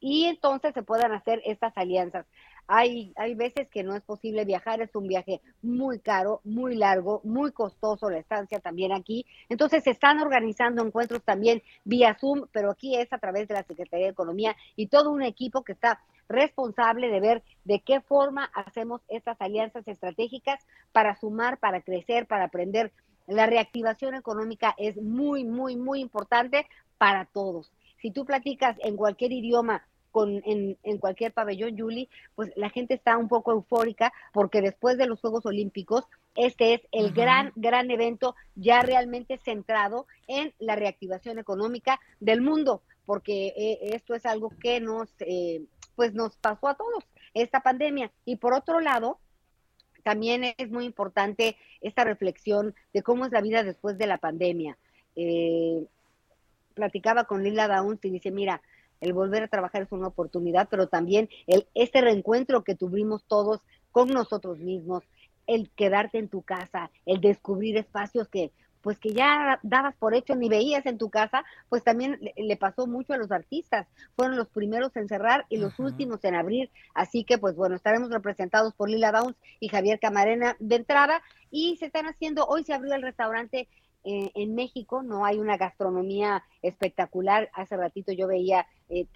y 0.00 0.24
entonces 0.24 0.74
se 0.74 0.82
puedan 0.82 1.12
hacer 1.12 1.42
estas 1.44 1.76
alianzas. 1.76 2.26
Hay, 2.70 3.14
hay 3.16 3.34
veces 3.34 3.66
que 3.68 3.82
no 3.82 3.96
es 3.96 4.02
posible 4.02 4.44
viajar, 4.44 4.82
es 4.82 4.94
un 4.94 5.08
viaje 5.08 5.40
muy 5.62 5.98
caro, 6.00 6.42
muy 6.44 6.76
largo, 6.76 7.22
muy 7.24 7.50
costoso 7.50 8.10
la 8.10 8.18
estancia 8.18 8.60
también 8.60 8.92
aquí. 8.92 9.24
Entonces 9.48 9.84
se 9.84 9.90
están 9.90 10.20
organizando 10.20 10.84
encuentros 10.84 11.22
también 11.22 11.62
vía 11.84 12.16
Zoom, 12.20 12.46
pero 12.52 12.70
aquí 12.70 12.94
es 12.94 13.10
a 13.12 13.18
través 13.18 13.48
de 13.48 13.54
la 13.54 13.62
Secretaría 13.62 14.06
de 14.06 14.12
Economía 14.12 14.54
y 14.76 14.88
todo 14.88 15.10
un 15.10 15.22
equipo 15.22 15.64
que 15.64 15.72
está 15.72 16.00
responsable 16.28 17.08
de 17.08 17.20
ver 17.20 17.42
de 17.64 17.80
qué 17.80 18.02
forma 18.02 18.50
hacemos 18.54 19.00
estas 19.08 19.40
alianzas 19.40 19.88
estratégicas 19.88 20.62
para 20.92 21.16
sumar, 21.16 21.58
para 21.58 21.80
crecer, 21.80 22.26
para 22.26 22.44
aprender. 22.44 22.92
La 23.26 23.46
reactivación 23.46 24.14
económica 24.14 24.74
es 24.76 24.96
muy, 24.96 25.44
muy, 25.44 25.76
muy 25.76 26.00
importante 26.00 26.66
para 26.98 27.24
todos. 27.24 27.72
Si 28.00 28.10
tú 28.10 28.24
platicas 28.24 28.76
en 28.80 28.96
cualquier 28.96 29.32
idioma 29.32 29.86
con, 30.18 30.42
en, 30.44 30.76
en, 30.82 30.98
cualquier 30.98 31.32
pabellón, 31.32 31.78
Julie, 31.78 32.08
pues 32.34 32.50
la 32.56 32.70
gente 32.70 32.94
está 32.94 33.16
un 33.16 33.28
poco 33.28 33.52
eufórica 33.52 34.12
porque 34.32 34.60
después 34.60 34.98
de 34.98 35.06
los 35.06 35.20
Juegos 35.20 35.46
Olímpicos, 35.46 36.06
este 36.34 36.74
es 36.74 36.80
el 36.90 37.04
uh 37.04 37.08
-huh. 37.10 37.14
gran, 37.14 37.52
gran 37.54 37.88
evento 37.92 38.34
ya 38.56 38.82
realmente 38.82 39.38
centrado 39.44 40.08
en 40.26 40.52
la 40.58 40.74
reactivación 40.74 41.38
económica 41.38 42.00
del 42.18 42.40
mundo, 42.40 42.82
porque 43.06 43.54
eh, 43.56 43.78
esto 43.94 44.16
es 44.16 44.26
algo 44.26 44.50
que 44.60 44.80
nos, 44.80 45.08
eh, 45.20 45.62
pues 45.94 46.14
nos 46.14 46.36
pasó 46.36 46.66
a 46.66 46.74
todos, 46.74 47.04
esta 47.32 47.60
pandemia. 47.60 48.10
Y 48.24 48.38
por 48.38 48.54
otro 48.54 48.80
lado, 48.80 49.20
también 50.02 50.52
es 50.58 50.68
muy 50.68 50.84
importante 50.84 51.56
esta 51.80 52.02
reflexión 52.02 52.74
de 52.92 53.04
cómo 53.04 53.24
es 53.24 53.30
la 53.30 53.40
vida 53.40 53.62
después 53.62 53.98
de 53.98 54.08
la 54.08 54.18
pandemia. 54.18 54.76
Eh, 55.14 55.86
platicaba 56.74 57.22
con 57.22 57.44
Lila 57.44 57.68
Downs 57.68 58.04
y 58.04 58.10
dice, 58.10 58.32
mira, 58.32 58.62
el 59.00 59.12
volver 59.12 59.44
a 59.44 59.48
trabajar 59.48 59.82
es 59.82 59.92
una 59.92 60.08
oportunidad, 60.08 60.68
pero 60.70 60.88
también 60.88 61.28
el, 61.46 61.66
este 61.74 62.00
reencuentro 62.00 62.64
que 62.64 62.74
tuvimos 62.74 63.24
todos 63.24 63.60
con 63.92 64.08
nosotros 64.08 64.58
mismos, 64.58 65.04
el 65.46 65.70
quedarte 65.70 66.18
en 66.18 66.28
tu 66.28 66.42
casa, 66.42 66.90
el 67.06 67.20
descubrir 67.20 67.76
espacios 67.76 68.28
que 68.28 68.52
pues 68.82 68.98
que 68.98 69.12
ya 69.12 69.58
dabas 69.62 69.96
por 69.96 70.14
hecho 70.14 70.34
ni 70.34 70.48
veías 70.48 70.86
en 70.86 70.98
tu 70.98 71.10
casa, 71.10 71.44
pues 71.68 71.82
también 71.82 72.18
le, 72.36 72.56
pasó 72.56 72.86
mucho 72.86 73.12
a 73.12 73.16
los 73.16 73.30
artistas. 73.30 73.86
Fueron 74.16 74.36
los 74.36 74.48
primeros 74.48 74.96
en 74.96 75.08
cerrar 75.08 75.46
y 75.48 75.58
los 75.58 75.78
últimos 75.78 76.24
en 76.24 76.34
abrir. 76.34 76.70
Así 76.94 77.24
que, 77.24 77.38
pues 77.38 77.56
bueno, 77.56 77.76
estaremos 77.76 78.10
representados 78.10 78.74
por 78.74 78.88
Lila 78.88 79.12
Downs 79.12 79.36
y 79.60 79.68
Javier 79.68 79.98
Camarena 80.00 80.56
de 80.58 80.76
entrada. 80.76 81.22
Y 81.50 81.76
se 81.76 81.86
están 81.86 82.06
haciendo, 82.06 82.46
hoy 82.46 82.64
se 82.64 82.72
abrió 82.72 82.94
el 82.94 83.02
restaurante 83.02 83.68
eh, 84.08 84.30
en 84.34 84.54
México, 84.54 85.02
no 85.02 85.26
hay 85.26 85.38
una 85.38 85.58
gastronomía 85.58 86.42
espectacular. 86.62 87.50
Hace 87.52 87.76
ratito 87.76 88.10
yo 88.10 88.26
veía 88.26 88.66
eh, 88.88 89.06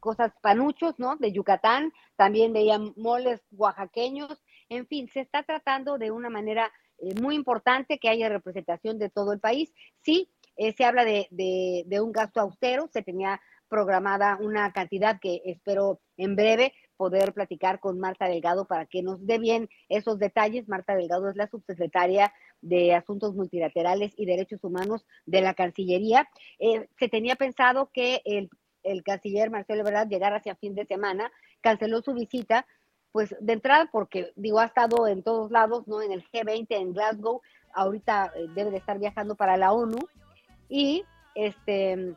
cosas 0.00 0.32
panuchos, 0.42 0.98
¿no? 0.98 1.14
De 1.16 1.30
Yucatán, 1.30 1.92
también 2.16 2.52
veía 2.52 2.80
moles 2.96 3.40
oaxaqueños. 3.52 4.42
En 4.68 4.88
fin, 4.88 5.08
se 5.08 5.20
está 5.20 5.44
tratando 5.44 5.98
de 5.98 6.10
una 6.10 6.30
manera 6.30 6.72
eh, 6.98 7.14
muy 7.20 7.36
importante 7.36 8.00
que 8.00 8.08
haya 8.08 8.28
representación 8.28 8.98
de 8.98 9.08
todo 9.08 9.32
el 9.32 9.38
país. 9.38 9.72
Sí, 10.02 10.32
eh, 10.56 10.72
se 10.72 10.84
habla 10.84 11.04
de, 11.04 11.28
de, 11.30 11.84
de, 11.86 12.00
un 12.00 12.10
gasto 12.10 12.40
austero, 12.40 12.88
se 12.92 13.02
tenía 13.02 13.40
programada 13.68 14.36
una 14.40 14.72
cantidad 14.72 15.20
que 15.20 15.42
espero 15.44 16.00
en 16.16 16.34
breve 16.34 16.74
poder 16.96 17.32
platicar 17.32 17.80
con 17.80 17.98
Marta 17.98 18.28
Delgado 18.28 18.66
para 18.66 18.86
que 18.86 19.02
nos 19.02 19.24
dé 19.26 19.38
bien 19.38 19.68
esos 19.88 20.18
detalles. 20.18 20.68
Marta 20.68 20.94
Delgado 20.94 21.28
es 21.28 21.36
la 21.36 21.48
subsecretaria 21.48 22.32
de 22.60 22.94
Asuntos 22.94 23.34
Multilaterales 23.34 24.12
y 24.16 24.26
Derechos 24.26 24.62
Humanos 24.62 25.06
de 25.26 25.40
la 25.40 25.54
Cancillería. 25.54 26.28
Eh, 26.58 26.88
se 26.98 27.08
tenía 27.08 27.36
pensado 27.36 27.90
que 27.92 28.22
el, 28.24 28.50
el 28.82 29.02
canciller 29.02 29.50
Marcelo 29.50 29.80
Ebrard 29.80 30.08
llegara 30.08 30.36
hacia 30.36 30.56
fin 30.56 30.74
de 30.74 30.86
semana, 30.86 31.30
canceló 31.60 32.02
su 32.02 32.14
visita, 32.14 32.66
pues 33.12 33.34
de 33.40 33.52
entrada 33.52 33.88
porque 33.92 34.32
digo 34.36 34.58
ha 34.58 34.66
estado 34.66 35.06
en 35.06 35.22
todos 35.22 35.50
lados, 35.50 35.86
no 35.86 36.02
en 36.02 36.12
el 36.12 36.24
G20 36.30 36.66
en 36.70 36.92
Glasgow, 36.92 37.40
ahorita 37.72 38.32
eh, 38.34 38.46
debe 38.54 38.70
de 38.70 38.78
estar 38.78 38.98
viajando 38.98 39.34
para 39.34 39.56
la 39.56 39.72
ONU 39.72 39.98
y 40.68 41.04
este 41.34 42.16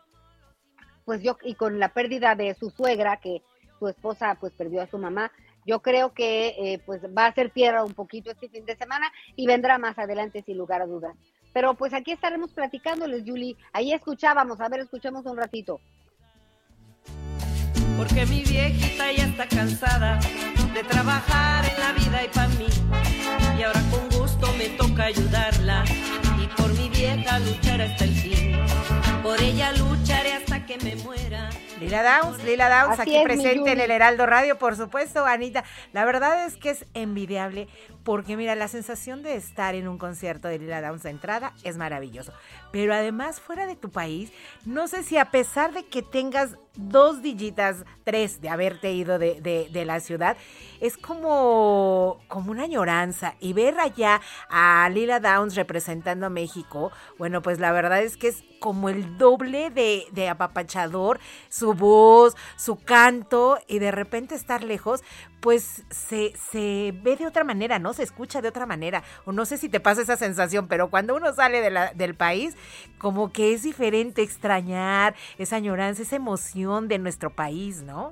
pues 1.06 1.22
yo 1.24 1.38
y 1.44 1.56
con 1.56 1.80
la 1.80 1.94
pérdida 1.94 2.36
de 2.36 2.54
su 2.54 2.70
suegra 2.70 3.18
que 3.18 3.42
su 3.80 3.88
esposa 3.88 4.38
pues 4.40 4.54
perdió 4.54 4.82
a 4.82 4.88
su 4.88 4.98
mamá, 4.98 5.32
yo 5.66 5.82
creo 5.82 6.14
que 6.14 6.56
eh, 6.58 6.82
pues 6.86 7.02
va 7.06 7.26
a 7.26 7.34
ser 7.34 7.50
tierra 7.50 7.84
un 7.84 7.94
poquito 7.94 8.32
este 8.32 8.50
fin 8.50 8.66
de 8.66 8.76
semana 8.76 9.12
y 9.36 9.48
vendrá 9.48 9.78
más 9.78 9.98
adelante 10.00 10.44
sin 10.46 10.58
lugar 10.58 10.82
a 10.82 10.86
dudas. 10.86 11.16
Pero 11.54 11.74
pues 11.74 11.94
aquí 11.94 12.12
estaremos 12.12 12.54
platicándoles, 12.54 13.24
Julie. 13.26 13.56
Ahí 13.74 13.92
escuchábamos, 13.92 14.62
a 14.62 14.70
ver, 14.70 14.82
escuchemos 14.82 15.26
un 15.26 15.38
ratito 15.38 15.80
porque 17.98 18.26
mi 18.28 18.44
viejita 18.44 19.12
ya 19.12 19.26
está 19.26 19.48
cansada 19.48 20.20
de 20.74 20.84
trabajar 20.84 21.66
en 21.66 21.80
la 21.80 21.92
vida 21.94 22.24
y 22.24 22.28
para 22.28 22.48
mí. 22.50 22.68
Y 23.58 23.64
ahora 23.64 23.82
con 23.90 24.20
gusto 24.20 24.48
me 24.58 24.70
toca 24.70 25.06
ayudarla 25.06 25.84
y 26.40 26.48
por 26.62 26.72
mi 26.78 26.90
vieja 26.90 27.40
luchar 27.40 27.82
hasta 27.82 28.04
el 28.04 28.12
fin. 28.12 28.56
Por 29.24 29.42
ella 29.42 29.72
lucharé 29.74 30.34
hasta 30.34 30.64
que 30.66 30.78
me 30.78 30.96
muera. 30.98 31.50
Lila 31.80 32.04
Downs, 32.04 32.44
Lila 32.44 32.70
Downs, 32.70 33.00
Así 33.00 33.10
aquí 33.10 33.16
es, 33.18 33.24
presente 33.24 33.72
en 33.72 33.80
el 33.80 33.90
Heraldo 33.90 34.26
Radio, 34.26 34.58
por 34.58 34.76
supuesto, 34.76 35.26
Anita. 35.26 35.64
La 35.94 36.06
verdad 36.06 36.46
es 36.46 36.58
que 36.58 36.72
es 36.72 36.86
envidiable 36.94 37.68
porque, 38.04 38.36
mira, 38.36 38.56
la 38.56 38.68
sensación 38.68 39.24
de 39.24 39.36
estar 39.36 39.74
en 39.76 39.88
un 39.88 39.98
concierto 39.98 40.48
de 40.48 40.60
Lila 40.60 40.82
Downs 40.82 41.04
de 41.04 41.12
entrada 41.12 41.54
es 41.64 41.78
maravilloso. 41.78 42.34
Pero 42.72 42.94
además, 42.94 43.40
fuera 43.40 43.66
de 43.66 43.76
tu 43.76 43.90
país, 43.90 44.32
no 44.66 44.88
sé 44.88 45.04
si 45.04 45.18
a 45.18 45.32
pesar 45.32 45.74
de 45.74 45.86
que 45.86 46.02
tengas 46.02 46.58
dos 46.76 47.24
dillitas, 47.24 47.86
tres 48.04 48.40
de 48.40 48.50
haberte 48.50 48.92
ido 48.94 49.18
de, 49.18 49.42
de, 49.42 49.68
de 49.72 49.86
la 49.86 50.00
ciudad, 50.00 50.38
es 50.80 50.96
como, 50.96 52.20
como 52.28 52.52
una 52.52 52.64
añoranza. 52.64 53.36
Y 53.40 53.54
ver 53.54 53.80
allá 53.80 54.22
a 54.50 54.90
Lila 54.90 55.20
Downs 55.20 55.56
representando 55.56 56.28
a 56.28 56.30
México, 56.30 56.92
bueno, 57.18 57.42
pues 57.42 57.60
la 57.60 57.72
verdad 57.72 58.02
es 58.02 58.16
que 58.18 58.28
es 58.28 58.44
como 58.60 58.90
el 58.90 58.98
el 58.98 59.18
doble 59.18 59.70
de, 59.70 60.06
de 60.12 60.28
apapachador, 60.28 61.20
su 61.50 61.67
voz, 61.74 62.36
su 62.56 62.78
canto, 62.78 63.58
y 63.68 63.80
de 63.80 63.92
repente 63.92 64.36
estar 64.36 64.64
lejos, 64.64 65.04
pues 65.40 65.84
se, 65.90 66.34
se 66.52 66.94
ve 67.04 67.16
de 67.16 67.28
otra 67.28 67.44
manera, 67.44 67.80
¿no? 67.80 67.94
Se 67.94 68.04
escucha 68.04 68.42
de 68.42 68.50
otra 68.50 68.66
manera. 68.66 69.04
O 69.26 69.32
no 69.32 69.46
sé 69.46 69.58
si 69.58 69.70
te 69.70 69.80
pasa 69.80 70.02
esa 70.02 70.18
sensación, 70.18 70.68
pero 70.68 70.90
cuando 70.90 71.16
uno 71.16 71.34
sale 71.34 71.62
de 71.62 71.70
la, 71.70 71.94
del 71.94 72.16
país, 72.16 72.56
como 72.98 73.32
que 73.32 73.54
es 73.54 73.64
diferente 73.64 74.22
extrañar 74.22 75.16
esa 75.38 75.58
añoranza, 75.58 76.02
esa 76.02 76.16
emoción 76.16 76.88
de 76.88 77.00
nuestro 77.00 77.30
país, 77.30 77.82
¿no? 77.84 78.12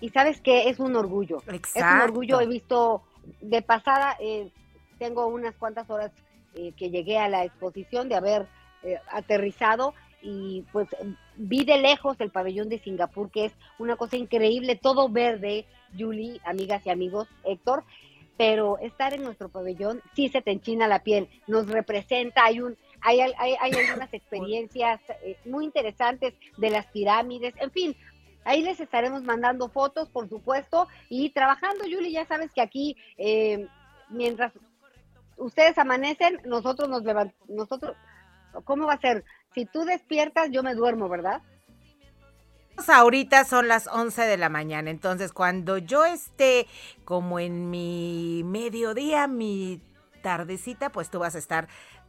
Y 0.00 0.10
sabes 0.10 0.40
que 0.40 0.68
es 0.68 0.78
un 0.78 0.94
orgullo. 0.96 1.38
Exacto. 1.48 1.78
Es 1.78 1.84
un 1.84 2.00
orgullo. 2.00 2.40
He 2.40 2.46
visto 2.46 3.02
de 3.40 3.62
pasada, 3.62 4.16
eh, 4.20 4.50
tengo 4.98 5.26
unas 5.26 5.54
cuantas 5.56 5.88
horas 5.90 6.12
eh, 6.54 6.72
que 6.76 6.90
llegué 6.90 7.18
a 7.18 7.28
la 7.28 7.44
exposición 7.44 8.08
de 8.08 8.14
haber 8.14 8.46
eh, 8.82 8.98
aterrizado 9.10 9.94
y 10.22 10.64
pues 10.72 10.88
vi 11.36 11.64
de 11.64 11.78
lejos 11.78 12.20
el 12.20 12.30
pabellón 12.30 12.68
de 12.68 12.78
Singapur, 12.78 13.30
que 13.30 13.46
es 13.46 13.52
una 13.78 13.96
cosa 13.96 14.16
increíble, 14.16 14.76
todo 14.76 15.08
verde, 15.08 15.66
Julie, 15.96 16.40
amigas 16.44 16.84
y 16.86 16.90
amigos, 16.90 17.28
Héctor, 17.44 17.84
pero 18.36 18.78
estar 18.78 19.14
en 19.14 19.22
nuestro 19.22 19.48
pabellón 19.48 20.00
sí 20.14 20.28
se 20.28 20.42
te 20.42 20.52
enchina 20.52 20.88
la 20.88 21.02
piel, 21.02 21.28
nos 21.46 21.68
representa, 21.68 22.44
hay 22.44 22.60
un 22.60 22.76
hay, 23.00 23.20
hay, 23.20 23.34
hay 23.38 23.72
algunas 23.72 24.12
experiencias 24.12 25.00
eh, 25.22 25.36
muy 25.44 25.64
interesantes 25.64 26.34
de 26.56 26.70
las 26.70 26.86
pirámides, 26.86 27.54
en 27.58 27.70
fin, 27.70 27.96
Ahí 28.48 28.62
les 28.62 28.80
estaremos 28.80 29.22
mandando 29.24 29.68
fotos, 29.68 30.08
por 30.08 30.26
supuesto, 30.26 30.88
y 31.10 31.28
trabajando, 31.30 31.84
Julie, 31.84 32.12
ya 32.12 32.24
sabes 32.24 32.50
que 32.50 32.62
aquí, 32.62 32.96
eh, 33.18 33.68
mientras 34.08 34.54
ustedes 35.36 35.76
amanecen, 35.76 36.40
nosotros 36.46 36.88
nos 36.88 37.02
levantamos, 37.02 37.46
nosotros, 37.46 37.94
¿cómo 38.64 38.86
va 38.86 38.94
a 38.94 39.00
ser? 39.00 39.22
Si 39.54 39.64
tú 39.66 39.84
despiertas, 39.84 40.50
yo 40.50 40.62
me 40.62 40.74
duermo, 40.74 41.08
¿verdad? 41.08 41.42
Ahorita 42.86 43.44
son 43.44 43.66
las 43.68 43.88
11 43.88 44.22
de 44.22 44.36
la 44.36 44.48
mañana, 44.48 44.90
entonces 44.90 45.32
cuando 45.32 45.78
yo 45.78 46.04
esté 46.04 46.68
como 47.04 47.40
en 47.40 47.70
mi 47.70 48.42
mediodía, 48.44 49.26
mi 49.26 49.82
tardecita, 50.22 50.90
pues 50.90 51.10
tú 51.10 51.18
vas 51.18 51.34
a 51.34 51.38
estar 51.38 51.68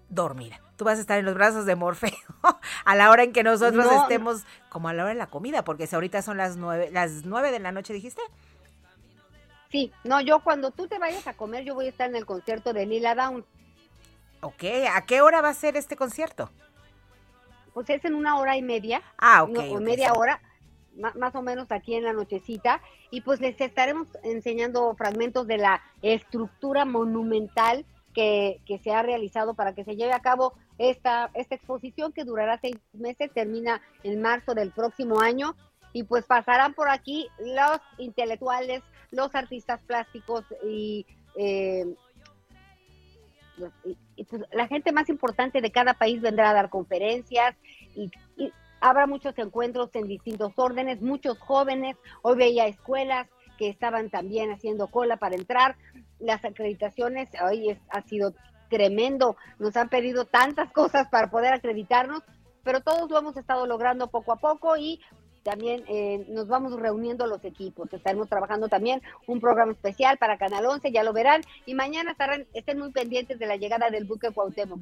dormida. 0.10 0.62
Tú 0.78 0.86
vas 0.86 0.98
a 0.98 1.02
estar 1.02 1.18
en 1.18 1.26
los 1.26 1.34
brazos 1.34 1.66
de 1.66 1.76
Morfeo 1.76 2.12
a 2.86 2.96
la 2.96 3.10
hora 3.10 3.24
en 3.24 3.34
que 3.34 3.44
nosotros 3.44 3.86
No. 3.86 4.04
estemos, 4.04 4.44
como 4.70 4.90
a 4.90 4.94
la 4.94 5.04
hora 5.04 5.14
de 5.14 5.18
la 5.20 5.28
comida, 5.28 5.64
porque 5.64 5.88
si 5.88 5.96
ahorita 5.96 6.22
son 6.22 6.38
las 6.38 6.56
nueve, 6.56 6.90
las 6.92 7.26
nueve 7.26 7.52
de 7.52 7.60
la 7.60 7.72
noche, 7.72 7.94
dijiste. 7.94 8.22
Sí, 9.72 9.92
no, 10.04 10.22
yo 10.22 10.40
cuando 10.40 10.72
tú 10.72 10.88
te 10.88 10.98
vayas 11.00 11.26
a 11.28 11.34
comer, 11.34 11.64
yo 11.64 11.76
voy 11.76 11.88
a 11.88 11.90
estar 11.90 12.10
en 12.10 12.16
el 12.16 12.26
concierto 12.26 12.74
de 12.74 12.86
Lila 12.86 13.16
Down. 13.16 13.46
Ok, 14.42 14.64
¿a 14.94 15.06
qué 15.06 15.22
hora 15.22 15.42
va 15.42 15.50
a 15.50 15.54
ser 15.54 15.76
este 15.78 15.96
concierto? 15.96 16.50
Pues 17.80 17.92
es 17.92 18.04
en 18.04 18.14
una 18.14 18.38
hora 18.38 18.58
y 18.58 18.62
media. 18.62 19.02
Ah, 19.18 19.44
ok. 19.44 19.52
no, 19.52 19.62
o 19.62 19.76
ok, 19.78 19.82
media 19.82 20.12
hora, 20.12 20.42
más 21.16 21.34
o 21.34 21.42
menos 21.42 21.72
aquí 21.72 21.96
en 21.96 22.04
la 22.04 22.12
nochecita, 22.12 22.82
y 23.10 23.22
pues 23.22 23.40
les 23.40 23.62
estaremos 23.62 24.10
enseñando 24.22 24.94
fragmentos 24.98 25.48
de 25.48 25.60
la 25.60 25.82
estructura 26.02 26.84
monumental 26.84 27.86
que, 28.14 28.60
que 28.66 28.80
se 28.80 28.92
ha 28.92 29.02
realizado 29.02 29.54
para 29.54 29.74
que 29.74 29.86
se 29.86 29.96
lleve 29.96 30.12
a 30.12 30.20
cabo 30.20 30.56
esta, 30.78 31.32
esta 31.36 31.56
exposición 31.56 32.12
que 32.12 32.26
durará 32.26 32.60
seis 32.60 32.76
meses, 32.92 33.32
termina 33.34 33.82
en 34.04 34.22
marzo 34.22 34.56
del 34.56 34.72
próximo 34.72 35.22
año, 35.22 35.56
y 35.94 36.04
pues 36.04 36.26
pasarán 36.26 36.74
por 36.74 36.90
aquí 36.90 37.30
los 37.40 37.80
intelectuales, 37.98 38.82
los 39.12 39.34
artistas 39.36 39.80
plásticos 39.88 40.44
y... 40.68 41.06
eh, 41.38 41.86
pues, 43.60 44.42
la 44.52 44.68
gente 44.68 44.92
más 44.92 45.10
importante 45.10 45.62
de 45.62 45.72
cada 45.72 45.94
país 45.94 46.22
vendrá 46.22 46.50
a 46.50 46.54
dar 46.54 46.70
conferencias 46.70 47.56
y, 47.96 48.12
y 48.38 48.52
habrá 48.82 49.08
muchos 49.08 49.38
encuentros 49.38 49.90
en 49.94 50.08
distintos 50.08 50.54
órdenes, 50.56 51.02
muchos 51.02 51.38
jóvenes, 51.40 51.98
hoy 52.22 52.38
veía 52.38 52.68
escuelas 52.68 53.28
que 53.58 53.70
estaban 53.70 54.10
también 54.10 54.52
haciendo 54.52 54.88
cola 54.88 55.18
para 55.18 55.36
entrar, 55.36 55.76
las 56.20 56.44
acreditaciones, 56.46 57.30
hoy 57.46 57.70
es, 57.70 57.80
ha 57.90 58.02
sido 58.04 58.34
tremendo, 58.70 59.36
nos 59.58 59.76
han 59.76 59.90
pedido 59.90 60.26
tantas 60.26 60.72
cosas 60.74 61.08
para 61.10 61.30
poder 61.30 61.54
acreditarnos, 61.54 62.24
pero 62.64 62.82
todos 62.82 63.10
lo 63.10 63.20
hemos 63.20 63.36
estado 63.36 63.66
logrando 63.66 64.08
poco 64.08 64.32
a 64.34 64.38
poco 64.38 64.78
y 64.78 65.02
también 65.44 65.84
eh, 65.88 66.26
nos 66.30 66.48
vamos 66.48 66.80
reuniendo 66.80 67.28
los 67.28 67.44
equipos. 67.46 67.92
Estaremos 67.94 68.30
trabajando 68.30 68.68
también 68.68 69.02
un 69.28 69.40
programa 69.40 69.72
especial 69.72 70.18
para 70.18 70.38
Canal 70.38 70.66
11, 70.66 70.92
ya 70.92 71.04
lo 71.04 71.14
verán. 71.14 71.42
Y 71.66 71.76
mañana 71.76 72.12
estarán, 72.12 72.48
estén 72.54 72.80
muy 72.80 72.92
pendientes 72.92 73.40
de 73.40 73.46
la 73.46 73.56
llegada 73.56 73.90
del 73.90 74.06
buque 74.06 74.32
Cuauhtémoc. 74.32 74.80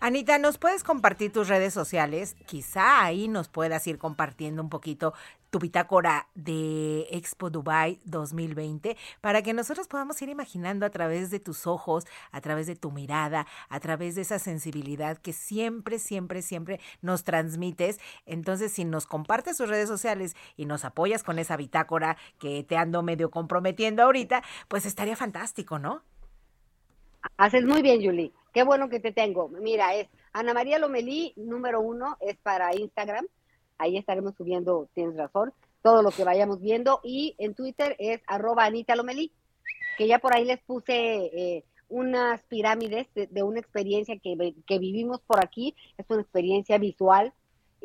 Anita, 0.00 0.38
¿nos 0.38 0.58
puedes 0.58 0.84
compartir 0.84 1.32
tus 1.32 1.48
redes 1.48 1.72
sociales? 1.72 2.36
Quizá 2.46 3.02
ahí 3.04 3.28
nos 3.28 3.48
puedas 3.48 3.86
ir 3.86 3.98
compartiendo 3.98 4.62
un 4.62 4.68
poquito 4.68 5.14
tu 5.56 5.60
bitácora 5.60 6.28
de 6.34 7.06
Expo 7.10 7.48
Dubai 7.48 7.98
2020 8.04 8.94
para 9.22 9.40
que 9.40 9.54
nosotros 9.54 9.88
podamos 9.88 10.20
ir 10.20 10.28
imaginando 10.28 10.84
a 10.84 10.90
través 10.90 11.30
de 11.30 11.40
tus 11.40 11.66
ojos, 11.66 12.04
a 12.30 12.42
través 12.42 12.66
de 12.66 12.76
tu 12.76 12.90
mirada, 12.90 13.46
a 13.70 13.80
través 13.80 14.16
de 14.16 14.20
esa 14.20 14.38
sensibilidad 14.38 15.16
que 15.16 15.32
siempre, 15.32 15.98
siempre, 15.98 16.42
siempre 16.42 16.78
nos 17.00 17.24
transmites. 17.24 17.98
Entonces, 18.26 18.70
si 18.70 18.84
nos 18.84 19.06
compartes 19.06 19.56
tus 19.56 19.70
redes 19.70 19.88
sociales 19.88 20.36
y 20.58 20.66
nos 20.66 20.84
apoyas 20.84 21.22
con 21.22 21.38
esa 21.38 21.56
bitácora 21.56 22.18
que 22.38 22.62
te 22.62 22.76
ando 22.76 23.02
medio 23.02 23.30
comprometiendo 23.30 24.02
ahorita, 24.02 24.42
pues 24.68 24.84
estaría 24.84 25.16
fantástico, 25.16 25.78
¿no? 25.78 26.02
Haces 27.38 27.64
muy 27.64 27.80
bien, 27.80 28.04
Juli. 28.04 28.30
Qué 28.52 28.62
bueno 28.62 28.90
que 28.90 29.00
te 29.00 29.10
tengo. 29.10 29.48
Mira, 29.48 29.94
es 29.94 30.06
Ana 30.34 30.52
María 30.52 30.78
Lomelí, 30.78 31.32
número 31.36 31.80
uno, 31.80 32.18
es 32.20 32.36
para 32.36 32.76
Instagram. 32.76 33.26
Ahí 33.78 33.96
estaremos 33.96 34.34
subiendo, 34.36 34.88
tienes 34.94 35.16
razón, 35.16 35.52
todo 35.82 36.02
lo 36.02 36.10
que 36.10 36.24
vayamos 36.24 36.60
viendo. 36.60 37.00
Y 37.02 37.34
en 37.38 37.54
Twitter 37.54 37.96
es 37.98 38.20
arroba 38.26 38.64
Anita 38.64 38.96
Lomelí, 38.96 39.32
que 39.98 40.06
ya 40.06 40.18
por 40.18 40.34
ahí 40.34 40.44
les 40.44 40.60
puse 40.60 40.94
eh, 40.94 41.64
unas 41.88 42.42
pirámides 42.44 43.06
de, 43.14 43.26
de 43.26 43.42
una 43.42 43.60
experiencia 43.60 44.18
que, 44.18 44.54
que 44.66 44.78
vivimos 44.78 45.20
por 45.20 45.44
aquí. 45.44 45.74
Es 45.96 46.06
una 46.08 46.22
experiencia 46.22 46.78
visual 46.78 47.32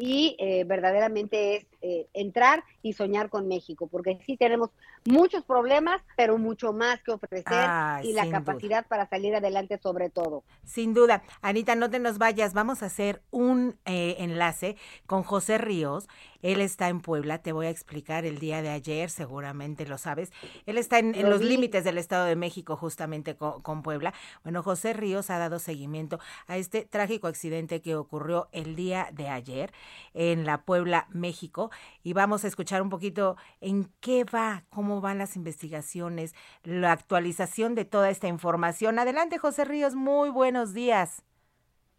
y 0.01 0.35
eh, 0.39 0.63
verdaderamente 0.63 1.57
es 1.57 1.67
eh, 1.83 2.07
entrar 2.13 2.63
y 2.81 2.93
soñar 2.93 3.29
con 3.29 3.47
México, 3.47 3.85
porque 3.85 4.17
sí 4.25 4.35
tenemos 4.35 4.71
muchos 5.05 5.45
problemas, 5.45 6.01
pero 6.17 6.39
mucho 6.39 6.73
más 6.73 7.03
que 7.03 7.11
ofrecer 7.11 7.69
y 8.01 8.13
la 8.13 8.25
duda. 8.25 8.31
capacidad 8.31 8.87
para 8.87 9.07
salir 9.07 9.35
adelante 9.35 9.77
sobre 9.77 10.09
todo. 10.09 10.43
Sin 10.63 10.95
duda. 10.95 11.21
Anita, 11.43 11.75
no 11.75 11.91
te 11.91 11.99
nos 11.99 12.17
vayas. 12.17 12.55
Vamos 12.55 12.81
a 12.81 12.87
hacer 12.87 13.21
un 13.29 13.77
eh, 13.85 14.15
enlace 14.17 14.75
con 15.05 15.21
José 15.21 15.59
Ríos. 15.59 16.07
Él 16.41 16.61
está 16.61 16.89
en 16.89 17.01
Puebla. 17.01 17.39
Te 17.39 17.51
voy 17.51 17.67
a 17.67 17.69
explicar 17.69 18.25
el 18.25 18.39
día 18.39 18.61
de 18.61 18.69
ayer, 18.69 19.09
seguramente 19.09 19.85
lo 19.85 19.97
sabes. 19.97 20.31
Él 20.65 20.77
está 20.77 20.99
en, 20.99 21.15
en 21.15 21.23
Lo 21.23 21.31
los 21.31 21.41
límites 21.41 21.83
del 21.83 21.97
Estado 21.97 22.25
de 22.25 22.35
México, 22.35 22.75
justamente 22.75 23.35
con, 23.35 23.61
con 23.61 23.83
Puebla. 23.83 24.13
Bueno, 24.43 24.63
José 24.63 24.93
Ríos 24.93 25.29
ha 25.29 25.37
dado 25.37 25.59
seguimiento 25.59 26.19
a 26.47 26.57
este 26.57 26.85
trágico 26.85 27.27
accidente 27.27 27.81
que 27.81 27.95
ocurrió 27.95 28.49
el 28.51 28.75
día 28.75 29.09
de 29.13 29.29
ayer 29.29 29.73
en 30.13 30.45
la 30.45 30.63
Puebla, 30.63 31.07
México. 31.09 31.71
Y 32.03 32.13
vamos 32.13 32.43
a 32.43 32.47
escuchar 32.47 32.81
un 32.81 32.89
poquito 32.89 33.37
en 33.59 33.91
qué 33.99 34.23
va, 34.23 34.63
cómo 34.69 35.01
van 35.01 35.17
las 35.17 35.35
investigaciones, 35.35 36.33
la 36.63 36.91
actualización 36.91 37.75
de 37.75 37.85
toda 37.85 38.09
esta 38.09 38.27
información. 38.27 38.99
Adelante, 38.99 39.37
José 39.37 39.65
Ríos, 39.65 39.95
muy 39.95 40.29
buenos 40.29 40.73
días. 40.73 41.23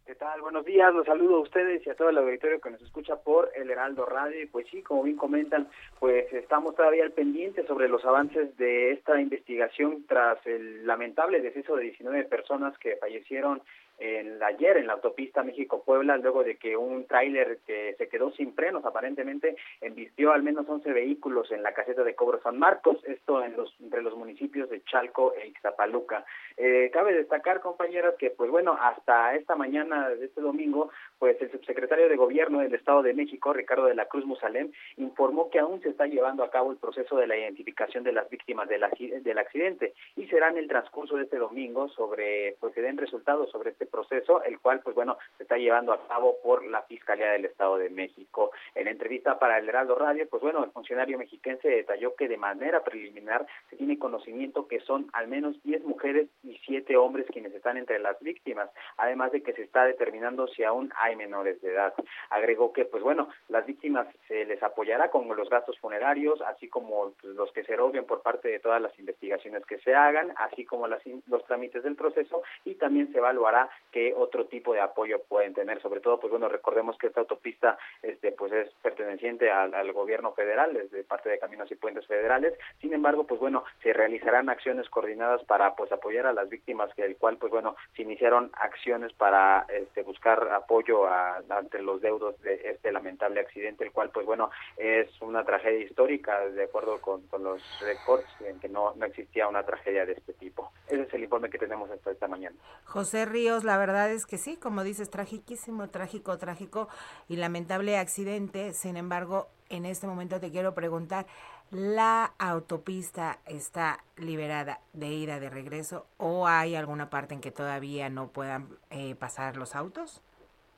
¿Qué 0.04 0.16
tal? 0.16 0.40
Buenos 0.40 0.64
días, 0.64 0.92
los 0.92 1.06
saludo 1.06 1.36
a 1.36 1.42
ustedes 1.42 1.86
y 1.86 1.90
a 1.90 1.94
todo 1.94 2.08
el 2.08 2.18
auditorio 2.18 2.60
que 2.60 2.70
nos 2.70 2.82
escucha 2.82 3.14
por 3.22 3.52
el 3.54 3.70
Heraldo 3.70 4.04
Radio. 4.04 4.48
Pues 4.50 4.66
sí, 4.68 4.82
como 4.82 5.04
bien 5.04 5.16
comentan, 5.16 5.68
pues 6.00 6.30
estamos 6.32 6.74
todavía 6.74 7.04
al 7.04 7.12
pendiente 7.12 7.64
sobre 7.68 7.88
los 7.88 8.04
avances 8.04 8.56
de 8.56 8.90
esta 8.90 9.20
investigación 9.20 10.04
tras 10.08 10.44
el 10.44 10.84
lamentable 10.88 11.40
deceso 11.40 11.76
de 11.76 11.84
19 11.84 12.24
personas 12.24 12.76
que 12.78 12.96
fallecieron 12.96 13.62
en 14.02 14.42
ayer 14.42 14.76
en 14.78 14.88
la 14.88 14.94
autopista 14.94 15.44
México-Puebla, 15.44 16.16
luego 16.16 16.42
de 16.42 16.56
que 16.56 16.76
un 16.76 17.06
tráiler 17.06 17.58
que 17.64 17.94
se 17.96 18.08
quedó 18.08 18.32
sin 18.32 18.52
frenos 18.52 18.84
aparentemente 18.84 19.56
embistió 19.80 20.32
al 20.32 20.42
menos 20.42 20.68
11 20.68 20.92
vehículos 20.92 21.52
en 21.52 21.62
la 21.62 21.72
caseta 21.72 22.02
de 22.02 22.16
Cobro 22.16 22.40
San 22.42 22.58
Marcos, 22.58 22.96
esto 23.04 23.44
en 23.44 23.56
los, 23.56 23.72
entre 23.80 24.02
los 24.02 24.16
municipios 24.16 24.68
de 24.70 24.82
Chalco 24.82 25.34
e 25.34 25.46
Ixtapaluca. 25.46 26.24
Eh, 26.56 26.90
cabe 26.92 27.14
destacar, 27.14 27.60
compañeras, 27.60 28.14
que 28.18 28.30
pues 28.30 28.50
bueno, 28.50 28.76
hasta 28.80 29.36
esta 29.36 29.54
mañana 29.54 30.08
de 30.08 30.24
este 30.24 30.40
domingo, 30.40 30.90
pues 31.22 31.40
el 31.40 31.52
subsecretario 31.52 32.08
de 32.08 32.16
Gobierno 32.16 32.58
del 32.58 32.74
Estado 32.74 33.00
de 33.00 33.14
México, 33.14 33.52
Ricardo 33.52 33.84
de 33.84 33.94
la 33.94 34.06
Cruz 34.06 34.26
Musalem, 34.26 34.72
informó 34.96 35.50
que 35.50 35.60
aún 35.60 35.80
se 35.80 35.90
está 35.90 36.08
llevando 36.08 36.42
a 36.42 36.50
cabo 36.50 36.72
el 36.72 36.78
proceso 36.78 37.16
de 37.16 37.28
la 37.28 37.36
identificación 37.36 38.02
de 38.02 38.10
las 38.10 38.28
víctimas 38.28 38.68
del, 38.68 38.84
del 39.22 39.38
accidente 39.38 39.94
y 40.16 40.26
será 40.26 40.48
en 40.48 40.58
el 40.58 40.66
transcurso 40.66 41.16
de 41.16 41.22
este 41.22 41.36
domingo 41.36 41.88
sobre, 41.90 42.56
pues 42.58 42.74
se 42.74 42.82
den 42.82 42.98
resultados 42.98 43.48
sobre 43.52 43.70
este 43.70 43.86
proceso, 43.86 44.42
el 44.42 44.58
cual, 44.58 44.80
pues 44.80 44.96
bueno, 44.96 45.16
se 45.36 45.44
está 45.44 45.58
llevando 45.58 45.92
a 45.92 46.08
cabo 46.08 46.38
por 46.42 46.66
la 46.66 46.82
Fiscalía 46.82 47.30
del 47.30 47.44
Estado 47.44 47.78
de 47.78 47.88
México. 47.88 48.50
En 48.74 48.88
entrevista 48.88 49.38
para 49.38 49.58
el 49.58 49.68
Heraldo 49.68 49.94
Radio, 49.94 50.28
pues 50.28 50.42
bueno, 50.42 50.64
el 50.64 50.72
funcionario 50.72 51.18
mexiquense 51.18 51.68
detalló 51.68 52.16
que 52.16 52.26
de 52.26 52.36
manera 52.36 52.82
preliminar 52.82 53.46
se 53.70 53.76
tiene 53.76 53.96
conocimiento 53.96 54.66
que 54.66 54.80
son 54.80 55.08
al 55.12 55.28
menos 55.28 55.62
10 55.62 55.84
mujeres 55.84 56.26
y 56.42 56.58
7 56.66 56.96
hombres 56.96 57.26
quienes 57.32 57.54
están 57.54 57.76
entre 57.76 58.00
las 58.00 58.18
víctimas, 58.18 58.70
además 58.96 59.30
de 59.30 59.44
que 59.44 59.52
se 59.52 59.62
está 59.62 59.84
determinando 59.84 60.48
si 60.48 60.64
aún 60.64 60.92
hay 60.98 61.11
menores 61.16 61.60
de 61.60 61.72
edad. 61.72 61.94
Agregó 62.30 62.72
que, 62.72 62.84
pues 62.84 63.02
bueno, 63.02 63.28
las 63.48 63.66
víctimas 63.66 64.06
se 64.28 64.44
les 64.44 64.62
apoyará 64.62 65.10
con 65.10 65.28
los 65.36 65.48
gastos 65.48 65.78
funerarios, 65.78 66.40
así 66.42 66.68
como 66.68 67.12
pues, 67.20 67.34
los 67.34 67.52
que 67.52 67.64
se 67.64 67.74
eroguen 67.74 68.04
por 68.04 68.22
parte 68.22 68.48
de 68.48 68.60
todas 68.60 68.80
las 68.80 68.96
investigaciones 68.98 69.64
que 69.66 69.78
se 69.78 69.94
hagan, 69.94 70.32
así 70.36 70.64
como 70.64 70.86
las, 70.86 71.02
los 71.28 71.44
trámites 71.46 71.82
del 71.82 71.96
proceso 71.96 72.42
y 72.64 72.74
también 72.74 73.10
se 73.12 73.18
evaluará 73.18 73.68
qué 73.90 74.14
otro 74.16 74.46
tipo 74.46 74.72
de 74.72 74.80
apoyo 74.80 75.22
pueden 75.22 75.54
tener. 75.54 75.80
Sobre 75.80 76.00
todo, 76.00 76.18
pues 76.20 76.30
bueno, 76.30 76.48
recordemos 76.48 76.96
que 76.98 77.08
esta 77.08 77.20
autopista 77.20 77.78
este, 78.02 78.32
pues 78.32 78.52
es 78.52 78.70
perteneciente 78.82 79.50
al, 79.50 79.74
al 79.74 79.92
gobierno 79.92 80.32
federal, 80.32 80.76
es 80.76 80.90
de 80.90 81.04
parte 81.04 81.28
de 81.28 81.38
Caminos 81.38 81.70
y 81.70 81.76
Puentes 81.76 82.06
Federales. 82.06 82.54
Sin 82.80 82.92
embargo, 82.92 83.24
pues 83.24 83.40
bueno, 83.40 83.64
se 83.82 83.92
realizarán 83.92 84.48
acciones 84.48 84.88
coordinadas 84.88 85.42
para 85.44 85.74
pues 85.74 85.90
apoyar 85.92 86.26
a 86.26 86.32
las 86.32 86.48
víctimas, 86.48 86.92
que 86.94 87.04
el 87.04 87.16
cual 87.16 87.36
pues 87.36 87.52
bueno, 87.52 87.76
se 87.96 88.02
iniciaron 88.02 88.50
acciones 88.54 89.12
para 89.12 89.66
este, 89.68 90.02
buscar 90.02 90.48
apoyo 90.52 91.01
ante 91.06 91.80
los 91.82 92.00
deudos 92.00 92.40
de 92.42 92.60
este 92.64 92.92
lamentable 92.92 93.40
accidente, 93.40 93.84
el 93.84 93.92
cual 93.92 94.10
pues 94.10 94.26
bueno, 94.26 94.50
es 94.76 95.08
una 95.20 95.44
tragedia 95.44 95.84
histórica 95.84 96.40
de 96.48 96.64
acuerdo 96.64 97.00
con, 97.00 97.22
con 97.28 97.42
los 97.42 97.62
récords 97.80 98.26
en 98.40 98.58
que 98.60 98.68
no, 98.68 98.94
no 98.96 99.06
existía 99.06 99.48
una 99.48 99.64
tragedia 99.64 100.06
de 100.06 100.12
este 100.12 100.32
tipo. 100.34 100.72
Ese 100.86 101.02
es 101.02 101.14
el 101.14 101.24
informe 101.24 101.50
que 101.50 101.58
tenemos 101.58 101.90
hasta 101.90 102.10
esta 102.10 102.28
mañana. 102.28 102.56
José 102.84 103.24
Ríos, 103.24 103.64
la 103.64 103.78
verdad 103.78 104.10
es 104.10 104.26
que 104.26 104.38
sí, 104.38 104.56
como 104.56 104.84
dices, 104.84 105.10
tragiquísimo, 105.10 105.88
trágico, 105.88 106.38
trágico 106.38 106.88
y 107.28 107.36
lamentable 107.36 107.96
accidente. 107.96 108.72
Sin 108.72 108.96
embargo, 108.96 109.48
en 109.68 109.86
este 109.86 110.06
momento 110.06 110.38
te 110.40 110.50
quiero 110.50 110.74
preguntar, 110.74 111.26
¿la 111.70 112.34
autopista 112.38 113.38
está 113.46 114.04
liberada 114.16 114.80
de 114.92 115.08
ida 115.08 115.40
de 115.40 115.48
regreso 115.48 116.06
o 116.18 116.46
hay 116.46 116.74
alguna 116.74 117.08
parte 117.08 117.34
en 117.34 117.40
que 117.40 117.50
todavía 117.50 118.10
no 118.10 118.28
puedan 118.28 118.68
eh, 118.90 119.14
pasar 119.14 119.56
los 119.56 119.74
autos? 119.74 120.20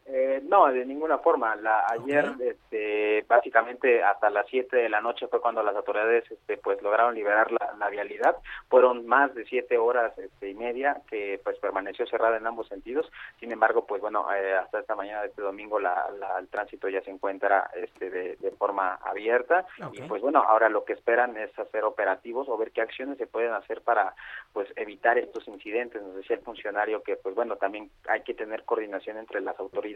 Eh, 0.07 0.43
no, 0.47 0.67
de 0.71 0.85
ninguna 0.85 1.19
forma. 1.19 1.57
La, 1.57 1.87
ayer, 1.88 2.29
okay. 2.29 2.49
este, 2.49 3.25
básicamente 3.27 4.03
hasta 4.03 4.29
las 4.29 4.47
7 4.49 4.77
de 4.77 4.88
la 4.90 5.01
noche 5.01 5.29
fue 5.29 5.40
cuando 5.40 5.62
las 5.62 5.75
autoridades 5.75 6.31
este, 6.31 6.59
pues 6.59 6.83
lograron 6.83 7.14
liberar 7.14 7.51
la, 7.51 7.75
la 7.79 7.88
vialidad. 7.88 8.37
Fueron 8.69 9.07
más 9.07 9.35
de 9.35 9.47
siete 9.47 9.79
horas 9.79 10.17
este, 10.19 10.51
y 10.51 10.55
media 10.55 11.01
que 11.09 11.40
pues 11.43 11.59
permaneció 11.59 12.07
cerrada 12.07 12.37
en 12.37 12.47
ambos 12.47 12.69
sentidos. 12.69 13.11
Sin 13.40 13.51
embargo, 13.51 13.87
pues 13.87 14.03
bueno, 14.03 14.27
eh, 14.35 14.55
hasta 14.55 14.81
esta 14.81 14.95
mañana 14.95 15.23
de 15.23 15.29
este 15.29 15.40
domingo 15.40 15.81
la, 15.81 16.11
la, 16.19 16.38
el 16.38 16.49
tránsito 16.49 16.88
ya 16.90 17.01
se 17.01 17.11
encuentra 17.11 17.71
este, 17.75 18.11
de, 18.11 18.37
de 18.37 18.51
forma 18.53 18.97
abierta. 18.97 19.67
Okay. 19.83 20.05
Y 20.05 20.09
pues 20.09 20.21
bueno, 20.21 20.43
ahora 20.47 20.69
lo 20.69 20.85
que 20.85 20.93
esperan 20.93 21.38
es 21.38 21.59
hacer 21.59 21.85
operativos 21.85 22.47
o 22.51 22.59
ver 22.59 22.73
qué 22.73 22.83
acciones 22.83 23.17
se 23.17 23.27
pueden 23.27 23.53
hacer 23.53 23.81
para 23.81 24.14
pues 24.53 24.69
evitar 24.77 25.17
estos 25.17 25.49
incidentes. 25.49 26.03
Nos 26.03 26.17
decía 26.17 26.37
el 26.37 26.43
funcionario 26.43 27.03
que 27.03 27.17
pues 27.17 27.35
bueno, 27.35 27.57
también 27.57 27.90
hay 28.07 28.21
que 28.21 28.35
tener 28.35 28.64
coordinación 28.64 29.17
entre 29.17 29.40
las 29.40 29.59
autoridades 29.59 29.93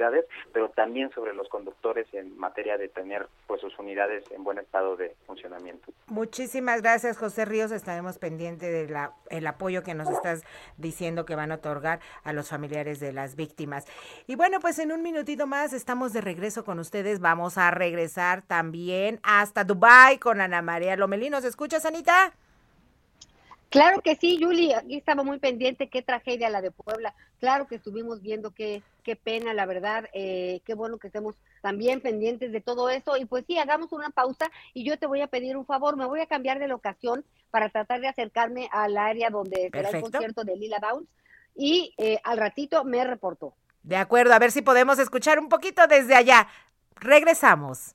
pero 0.53 0.71
también 0.71 1.11
sobre 1.11 1.35
los 1.35 1.49
conductores 1.49 2.07
en 2.13 2.37
materia 2.39 2.79
de 2.79 2.89
tener 2.89 3.27
pues 3.47 3.61
sus 3.61 3.79
unidades 3.79 4.25
en 4.31 4.45
buen 4.45 4.59
estado 4.59 4.97
de 4.97 5.15
funcionamiento. 5.27 5.93
Muchísimas 6.07 6.83
gracias, 6.83 7.19
José 7.19 7.45
Ríos. 7.45 7.71
Estaremos 7.71 8.19
pendientes 8.19 8.71
del 8.71 8.97
el 9.31 9.47
apoyo 9.47 9.83
que 9.83 9.95
nos 9.95 10.09
estás 10.09 10.43
diciendo 10.77 11.25
que 11.25 11.35
van 11.35 11.53
a 11.53 11.57
otorgar 11.57 12.01
a 12.25 12.33
los 12.33 12.49
familiares 12.49 13.01
de 13.01 13.13
las 13.13 13.37
víctimas. 13.37 13.85
Y 14.27 14.37
bueno, 14.37 14.61
pues 14.61 14.79
en 14.79 14.93
un 14.93 15.03
minutito 15.03 15.47
más 15.47 15.73
estamos 15.73 16.13
de 16.13 16.21
regreso 16.21 16.65
con 16.65 16.79
ustedes. 16.79 17.21
Vamos 17.21 17.59
a 17.59 17.71
regresar 17.71 18.43
también 18.43 19.21
hasta 19.23 19.65
Dubai 19.65 20.19
con 20.19 20.41
Ana 20.41 20.63
María 20.63 20.97
Lomelí. 20.97 21.31
¿Nos 21.31 21.45
escuchas, 21.45 21.85
Anita? 21.85 22.33
Claro 23.71 24.01
que 24.01 24.17
sí, 24.17 24.39
Yuli, 24.39 24.73
aquí 24.73 24.97
estaba 24.97 25.23
muy 25.23 25.39
pendiente, 25.39 25.91
qué 25.91 26.01
tragedia 26.01 26.49
la 26.49 26.63
de 26.63 26.71
Puebla. 26.71 27.15
Claro 27.39 27.67
que 27.67 27.75
estuvimos 27.75 28.23
viendo 28.23 28.51
qué, 28.53 28.83
qué 29.03 29.15
pena, 29.15 29.53
la 29.53 29.67
verdad, 29.67 30.09
eh, 30.15 30.63
qué 30.65 30.73
bueno 30.73 30.97
que 30.97 31.09
estemos 31.09 31.35
también 31.61 32.01
pendientes 32.01 32.51
de 32.51 32.63
todo 32.63 32.89
esto. 32.89 33.19
Y 33.19 33.27
pues 33.27 33.45
sí, 33.47 33.59
hagamos 33.59 33.93
una 33.93 34.09
pausa 34.09 34.51
y 34.73 34.85
yo 34.85 34.99
te 34.99 35.07
voy 35.07 35.21
a 35.21 35.27
pedir 35.27 35.57
un 35.57 35.67
favor, 35.67 35.97
me 35.99 36.07
voy 36.07 36.21
a 36.21 36.27
cambiar 36.27 36.59
de 36.59 36.69
locación 36.69 37.25
para 37.51 37.69
tratar 37.69 38.01
de 38.01 38.09
acercarme 38.09 38.71
al 38.73 38.97
área 38.97 39.29
donde 39.29 39.69
será 39.71 39.91
el 39.91 40.01
concierto 40.01 40.45
de 40.45 40.57
Lila 40.57 40.79
Downs 40.81 41.09
y 41.55 41.93
eh, 41.99 42.19
al 42.25 42.39
ratito 42.39 42.85
me 42.85 43.05
reportó. 43.05 43.53
De 43.83 43.97
acuerdo, 43.97 44.33
a 44.33 44.39
ver 44.39 44.51
si 44.51 44.63
podemos 44.63 44.99
escuchar 44.99 45.39
un 45.39 45.51
poquito 45.51 45.87
desde 45.87 46.15
allá. 46.15 46.49
Regresamos. 46.97 47.95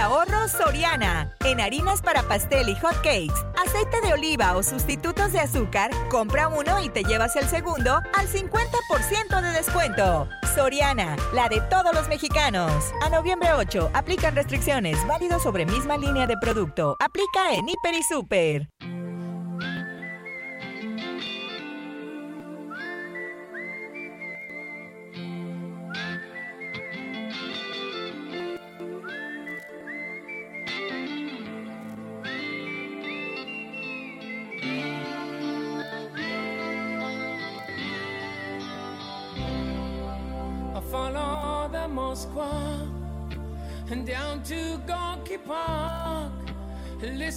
Ahorro 0.00 0.48
Soriana. 0.48 1.36
En 1.44 1.60
harinas 1.60 2.00
para 2.00 2.22
pastel 2.22 2.70
y 2.70 2.74
hot 2.76 2.96
cakes, 3.02 3.34
aceite 3.62 4.00
de 4.00 4.14
oliva 4.14 4.56
o 4.56 4.62
sustitutos 4.62 5.32
de 5.32 5.40
azúcar, 5.40 5.90
compra 6.08 6.48
uno 6.48 6.82
y 6.82 6.88
te 6.88 7.04
llevas 7.04 7.36
el 7.36 7.46
segundo 7.46 8.00
al 8.14 8.26
50% 8.26 9.42
de 9.42 9.50
descuento. 9.50 10.26
Soriana, 10.54 11.16
la 11.34 11.50
de 11.50 11.60
todos 11.68 11.94
los 11.94 12.08
mexicanos. 12.08 12.72
A 13.02 13.10
noviembre 13.10 13.52
8, 13.52 13.90
aplican 13.92 14.34
restricciones, 14.34 15.06
válido 15.06 15.38
sobre 15.38 15.66
misma 15.66 15.98
línea 15.98 16.26
de 16.26 16.38
producto. 16.38 16.96
Aplica 16.98 17.52
en 17.52 17.68
Hiper 17.68 17.94
y 17.94 18.02
Super. 18.02 18.68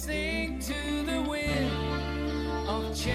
Listening 0.06 0.58
to 0.58 1.02
the 1.02 1.22
wind 1.22 2.68
of 2.68 2.94
change. 2.94 3.14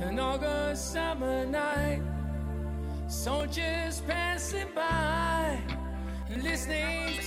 An 0.00 0.18
August 0.18 0.92
summer 0.92 1.44
night, 1.44 2.00
soldiers 3.08 4.00
passing 4.06 4.68
by. 4.74 5.79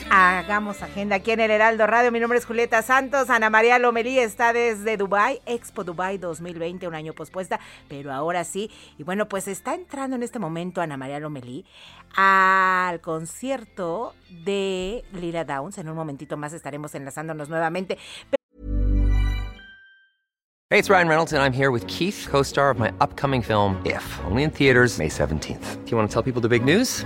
Hagamos 0.09 0.81
agenda 0.83 1.15
aquí 1.15 1.31
en 1.31 1.39
el 1.39 1.49
Heraldo 1.49 1.87
Radio. 1.87 2.11
Mi 2.11 2.19
nombre 2.19 2.37
es 2.37 2.45
Julieta 2.45 2.81
Santos. 2.83 3.29
Ana 3.29 3.49
María 3.49 3.79
Lomelí 3.79 4.19
está 4.19 4.53
desde 4.53 4.95
Dubai, 4.95 5.41
Expo 5.45 5.83
Dubai 5.83 6.17
2020, 6.17 6.87
un 6.87 6.95
año 6.95 7.13
pospuesta, 7.13 7.59
pero 7.87 8.13
ahora 8.13 8.43
sí. 8.43 8.69
Y 8.97 9.03
bueno, 9.03 9.27
pues 9.27 9.47
está 9.47 9.73
entrando 9.73 10.15
en 10.15 10.23
este 10.23 10.39
momento 10.39 10.81
Ana 10.81 10.97
María 10.97 11.19
Lomelí 11.19 11.65
al 12.15 13.01
concierto 13.01 14.13
de 14.29 15.03
Lila 15.13 15.45
Downs. 15.45 15.77
En 15.79 15.89
un 15.89 15.95
momentito 15.95 16.37
más 16.37 16.53
estaremos 16.53 16.93
enlazándonos 16.95 17.49
nuevamente. 17.49 17.97
Hey, 20.69 20.79
it's 20.79 20.89
Ryan 20.89 21.07
Reynolds, 21.07 21.33
and 21.33 21.43
I'm 21.43 21.53
here 21.53 21.69
with 21.69 21.85
Keith, 21.87 22.27
co 22.29 22.41
star 22.41 22.71
of 22.71 22.79
my 22.79 22.91
upcoming 22.99 23.43
film, 23.43 23.79
If, 23.85 24.03
only 24.25 24.43
in 24.43 24.49
theaters, 24.49 24.97
May 24.97 25.09
17th. 25.09 25.83
Do 25.85 25.91
you 25.91 25.97
want 25.97 26.09
to 26.09 26.13
tell 26.13 26.23
people 26.23 26.41
the 26.41 26.49
big 26.49 26.65
news? 26.65 27.05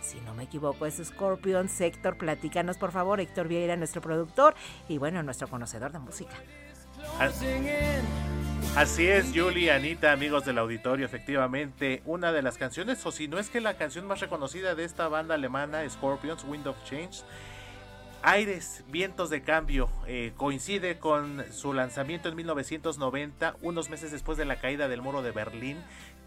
Si 0.00 0.20
no 0.20 0.34
me 0.34 0.44
equivoco, 0.44 0.86
es 0.86 1.00
Scorpion. 1.02 1.68
Héctor, 1.78 2.16
platícanos 2.16 2.78
por 2.78 2.92
favor. 2.92 3.20
Héctor 3.20 3.48
Vieira, 3.48 3.76
nuestro 3.76 4.00
productor 4.00 4.54
y 4.88 4.98
bueno, 4.98 5.22
nuestro 5.22 5.48
conocedor 5.48 5.92
de 5.92 5.98
música. 5.98 6.34
Así 8.76 9.06
es, 9.06 9.32
Julie, 9.34 9.72
Anita, 9.72 10.12
amigos 10.12 10.44
del 10.44 10.58
auditorio, 10.58 11.04
efectivamente, 11.04 12.02
una 12.04 12.30
de 12.32 12.42
las 12.42 12.56
canciones, 12.56 13.04
o 13.04 13.10
si 13.10 13.26
no 13.26 13.38
es 13.38 13.50
que 13.50 13.60
la 13.60 13.74
canción 13.74 14.06
más 14.06 14.20
reconocida 14.20 14.74
de 14.74 14.84
esta 14.84 15.08
banda 15.08 15.34
alemana, 15.34 15.88
Scorpions, 15.88 16.44
Wind 16.44 16.66
of 16.66 16.76
Change, 16.84 17.22
Aires, 18.22 18.84
Vientos 18.88 19.28
de 19.30 19.42
Cambio, 19.42 19.90
eh, 20.06 20.32
coincide 20.36 20.98
con 20.98 21.44
su 21.52 21.72
lanzamiento 21.72 22.28
en 22.28 22.36
1990, 22.36 23.56
unos 23.62 23.90
meses 23.90 24.12
después 24.12 24.38
de 24.38 24.44
la 24.44 24.60
caída 24.60 24.88
del 24.88 25.02
muro 25.02 25.22
de 25.22 25.32
Berlín, 25.32 25.78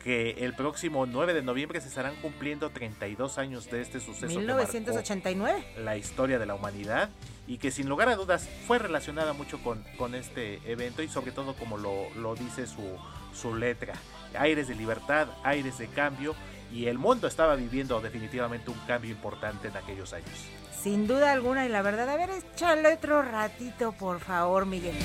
que 0.04 0.32
el 0.40 0.54
próximo 0.54 1.06
9 1.06 1.34
de 1.34 1.42
noviembre 1.42 1.80
se 1.80 1.88
estarán 1.88 2.16
cumpliendo 2.18 2.70
32 2.70 3.38
años 3.38 3.70
de 3.72 3.82
este 3.82 4.00
suceso. 4.00 4.28
que 4.28 4.36
1989. 4.38 5.54
marcó 5.54 5.82
la 5.82 5.98
historia 5.98 6.40
de 6.40 6.46
la 6.46 6.56
humanidad 6.56 7.10
y 7.48 7.58
que 7.58 7.72
sin 7.72 7.88
lugar 7.88 8.10
a 8.10 8.16
dudas 8.16 8.50
fue 8.68 8.80
relacionada 8.80 9.34
mucho 9.34 9.64
con, 9.64 9.84
con 9.98 10.14
este 10.14 10.60
evento 10.70 11.02
y 11.04 11.08
sobre 11.08 11.32
todo 11.32 11.56
como 11.56 11.78
lo, 11.78 12.10
lo 12.16 12.36
dice 12.36 12.68
su, 12.68 12.98
su 13.34 13.56
letra. 13.56 13.94
Aires 14.38 14.68
de 14.68 14.76
libertad, 14.76 15.30
aires 15.44 15.78
de 15.78 15.88
cambio 15.88 16.36
y 16.72 16.88
el 16.88 16.98
mundo 16.98 17.28
estaba 17.28 17.56
viviendo 17.56 18.02
definitivamente 18.02 18.72
un 18.72 18.80
cambio 18.88 19.12
importante 19.12 19.70
en 19.70 19.78
aquellos 19.78 20.12
años. 20.12 20.48
Sin 20.82 21.08
duda 21.08 21.32
alguna 21.32 21.66
y 21.66 21.70
la 21.70 21.82
verdad, 21.82 22.10
a 22.10 22.18
ver, 22.18 22.30
échale 22.30 22.94
otro 22.94 23.22
ratito, 23.22 23.94
por 23.94 24.20
favor, 24.20 24.66
Miguel. 24.66 24.96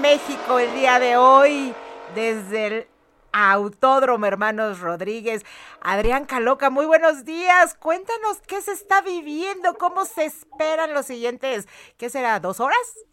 México 0.00 0.58
el 0.58 0.72
día 0.74 0.98
de 0.98 1.16
hoy 1.16 1.74
desde 2.14 2.66
el 2.66 2.86
Autódromo 3.32 4.26
Hermanos 4.26 4.80
Rodríguez. 4.80 5.44
Adrián 5.80 6.26
Caloca, 6.26 6.70
muy 6.70 6.86
buenos 6.86 7.24
días. 7.24 7.74
Cuéntanos 7.74 8.40
qué 8.42 8.60
se 8.60 8.72
está 8.72 9.00
viviendo, 9.00 9.74
cómo 9.78 10.04
se 10.04 10.24
esperan 10.24 10.92
los 10.92 11.06
siguientes, 11.06 11.66
¿qué 11.98 12.10
será? 12.10 12.40
¿Dos 12.40 12.60
horas? 12.60 13.06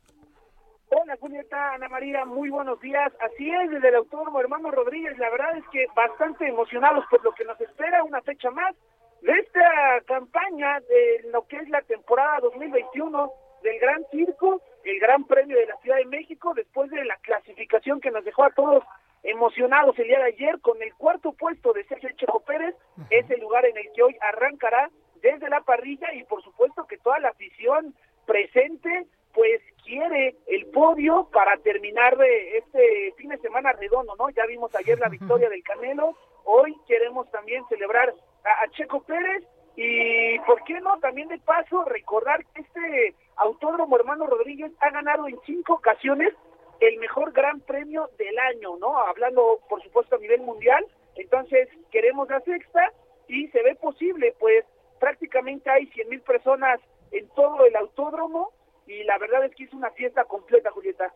Hola 0.89 1.17
Julieta, 1.19 1.74
Ana 1.74 1.89
María, 1.89 2.26
muy 2.26 2.50
buenos 2.50 2.80
días. 2.82 3.12
Así 3.19 3.50
es, 3.50 3.72
desde 3.72 3.89
el 3.89 3.96
Autódromo 3.96 4.39
Hermano 4.39 4.69
Rodríguez, 4.69 5.17
la 5.17 5.30
verdad 5.30 5.58
es 5.58 5.63
que 5.72 5.88
bastante 5.96 6.48
emocionados 6.48 7.06
por 7.10 7.24
lo 7.24 7.32
que 7.34 7.46
nos 7.46 7.60
espera, 7.60 8.04
una 8.04 8.22
fecha 8.22 8.52
más 8.52 8.76
de 9.22 9.32
esta 9.32 10.02
campaña 10.06 10.80
de 10.82 11.30
lo 11.32 11.48
que 11.48 11.58
es 11.58 11.69
la 11.69 11.82
temporada 11.84 12.39
2021 12.41 13.32
del 13.63 13.80
Gran 13.80 14.06
Circo, 14.12 14.62
el 14.84 14.99
Gran 14.99 15.23
Premio 15.26 15.58
de 15.58 15.65
la 15.65 15.78
Ciudad 15.78 15.97
de 15.97 16.06
México, 16.06 16.54
después 16.54 16.91
de 16.91 17.04
la 17.06 17.15
clasificación 17.17 17.99
que 17.99 18.12
nos 18.12 18.23
dejó 18.23 18.43
a 18.43 18.52
todos 18.52 18.84
emocionados 19.23 19.97
el 19.97 20.08
día 20.08 20.19
de 20.19 20.26
ayer 20.26 20.60
con 20.60 20.82
el 20.84 20.93
cuarto 20.95 21.32
puesto 21.32 21.71
de 21.73 21.86
Sergio 21.86 22.10
Checo 22.17 22.41
Pérez, 22.41 22.76
es 23.10 23.30
el 23.30 23.39
lugar 23.39 23.65
en 23.65 23.78
el 23.78 23.89
que 23.95 24.04
hoy 24.04 24.17
arrancará 24.21 24.89
desde 25.21 25.49
la 25.49 25.62
parrilla 25.62 26.13
y 26.13 26.23
por 26.26 26.43
supuesto 26.43 26.86
que 26.86 26.97
toda 26.97 27.19
la 27.19 27.30
afición 27.30 27.95
presente 28.26 29.08
pues 29.34 29.62
quiere 29.84 30.36
el 30.47 30.67
podio 30.67 31.30
para 31.32 31.58
terminar 31.58 32.17
de 32.17 32.58
este 32.58 33.13
fin 33.17 33.30
de 33.30 33.38
semana 33.38 33.71
redondo, 33.71 34.15
¿no? 34.17 34.30
Ya 34.30 34.45
vimos 34.45 34.76
ayer 34.76 34.99
la 34.99 35.10
victoria 35.17 35.49
del 35.49 35.63
Canelo, 35.63 36.17
hoy 36.43 36.76
queremos 36.88 37.32
también 37.32 37.63
celebrar 37.69 38.13
a, 38.43 38.63
a 38.63 38.69
Checo 38.71 39.02
Pérez 39.04 39.43
y, 39.76 40.40
¿por 40.40 40.64
qué 40.64 40.80
no? 40.82 41.00
También 41.00 41.28
de 41.30 41.40
paso 41.40 41.84
recordar 41.86 42.46
que 42.48 42.62
este 42.62 43.16
Autódromo 43.38 43.96
Hermano 43.96 44.28
Rodríguez 44.28 44.72
ha 44.80 44.92
ganado 44.92 45.28
en 45.28 45.40
cinco 45.46 45.74
ocasiones 45.74 46.34
el 46.80 46.98
mejor 47.00 47.32
gran 47.32 47.60
premio 47.62 48.10
del 48.18 48.38
año, 48.38 48.78
¿no? 48.78 48.98
Hablando, 48.98 49.60
por 49.70 49.82
supuesto, 49.82 50.16
a 50.16 50.20
nivel 50.20 50.42
mundial. 50.42 50.86
Entonces, 51.16 51.70
queremos 51.92 52.30
la 52.30 52.42
sexta 52.42 52.92
y 53.28 53.48
se 53.48 53.64
ve 53.64 53.76
posible, 53.76 54.36
pues 54.40 54.66
prácticamente 55.00 55.70
hay 55.70 55.88
100 55.88 56.10
mil 56.10 56.22
personas 56.22 56.80
en 57.12 57.28
todo 57.30 57.66
el 57.66 57.76
autódromo 57.76 58.52
y 58.86 59.04
la 59.04 59.18
verdad 59.18 59.46
es 59.46 59.56
que 59.56 59.64
es 59.64 59.74
una 59.74 59.92
fiesta 59.92 60.26
completa, 60.26 60.72
Julieta. 60.72 61.14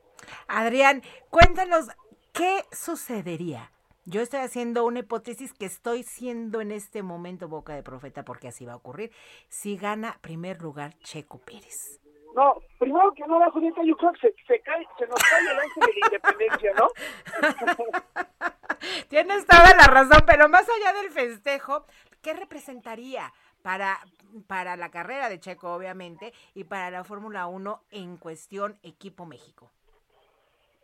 Adrián, 0.48 1.02
cuéntanos 1.30 1.90
qué 2.34 2.64
sucedería. 2.72 3.72
Yo 4.10 4.22
estoy 4.22 4.40
haciendo 4.40 4.86
una 4.86 5.00
hipótesis 5.00 5.52
que 5.52 5.66
estoy 5.66 6.02
siendo 6.04 6.62
en 6.62 6.72
este 6.72 7.04
momento 7.04 7.50
boca 7.50 7.76
de 7.76 7.84
profeta 7.84 8.24
porque 8.24 8.48
así 8.48 8.66
va 8.66 8.72
a 8.72 8.78
ocurrir. 8.78 9.12
Si 9.50 9.76
gana 9.76 10.18
primer 10.22 10.62
lugar 10.62 10.98
Checo 11.00 11.40
Pérez. 11.40 12.00
No, 12.34 12.56
primero 12.80 13.12
que 13.14 13.28
nada, 13.28 13.52
Julieta, 13.52 13.82
yo 13.84 13.98
creo 13.98 14.14
que 14.14 14.20
se, 14.20 14.36
se, 14.48 14.62
cae, 14.62 14.88
se 14.98 15.08
nos 15.08 15.22
cae 15.22 15.42
el 15.42 15.60
ángel 15.60 15.84
de 15.84 15.92
la 16.00 16.08
independencia, 16.08 16.74
¿no? 16.78 16.88
Tienes 19.10 19.46
toda 19.46 19.76
la 19.76 19.88
razón, 19.88 20.24
pero 20.26 20.48
más 20.48 20.66
allá 20.70 21.02
del 21.02 21.12
festejo, 21.12 21.84
¿qué 22.22 22.34
representaría 22.34 23.34
para, 23.62 24.00
para 24.48 24.78
la 24.78 24.90
carrera 24.90 25.28
de 25.28 25.42
Checo, 25.42 25.74
obviamente, 25.74 26.32
y 26.54 26.64
para 26.64 26.92
la 26.92 27.04
Fórmula 27.04 27.48
1 27.48 27.84
en 27.92 28.16
cuestión 28.16 28.80
Equipo 28.84 29.26
México? 29.26 29.70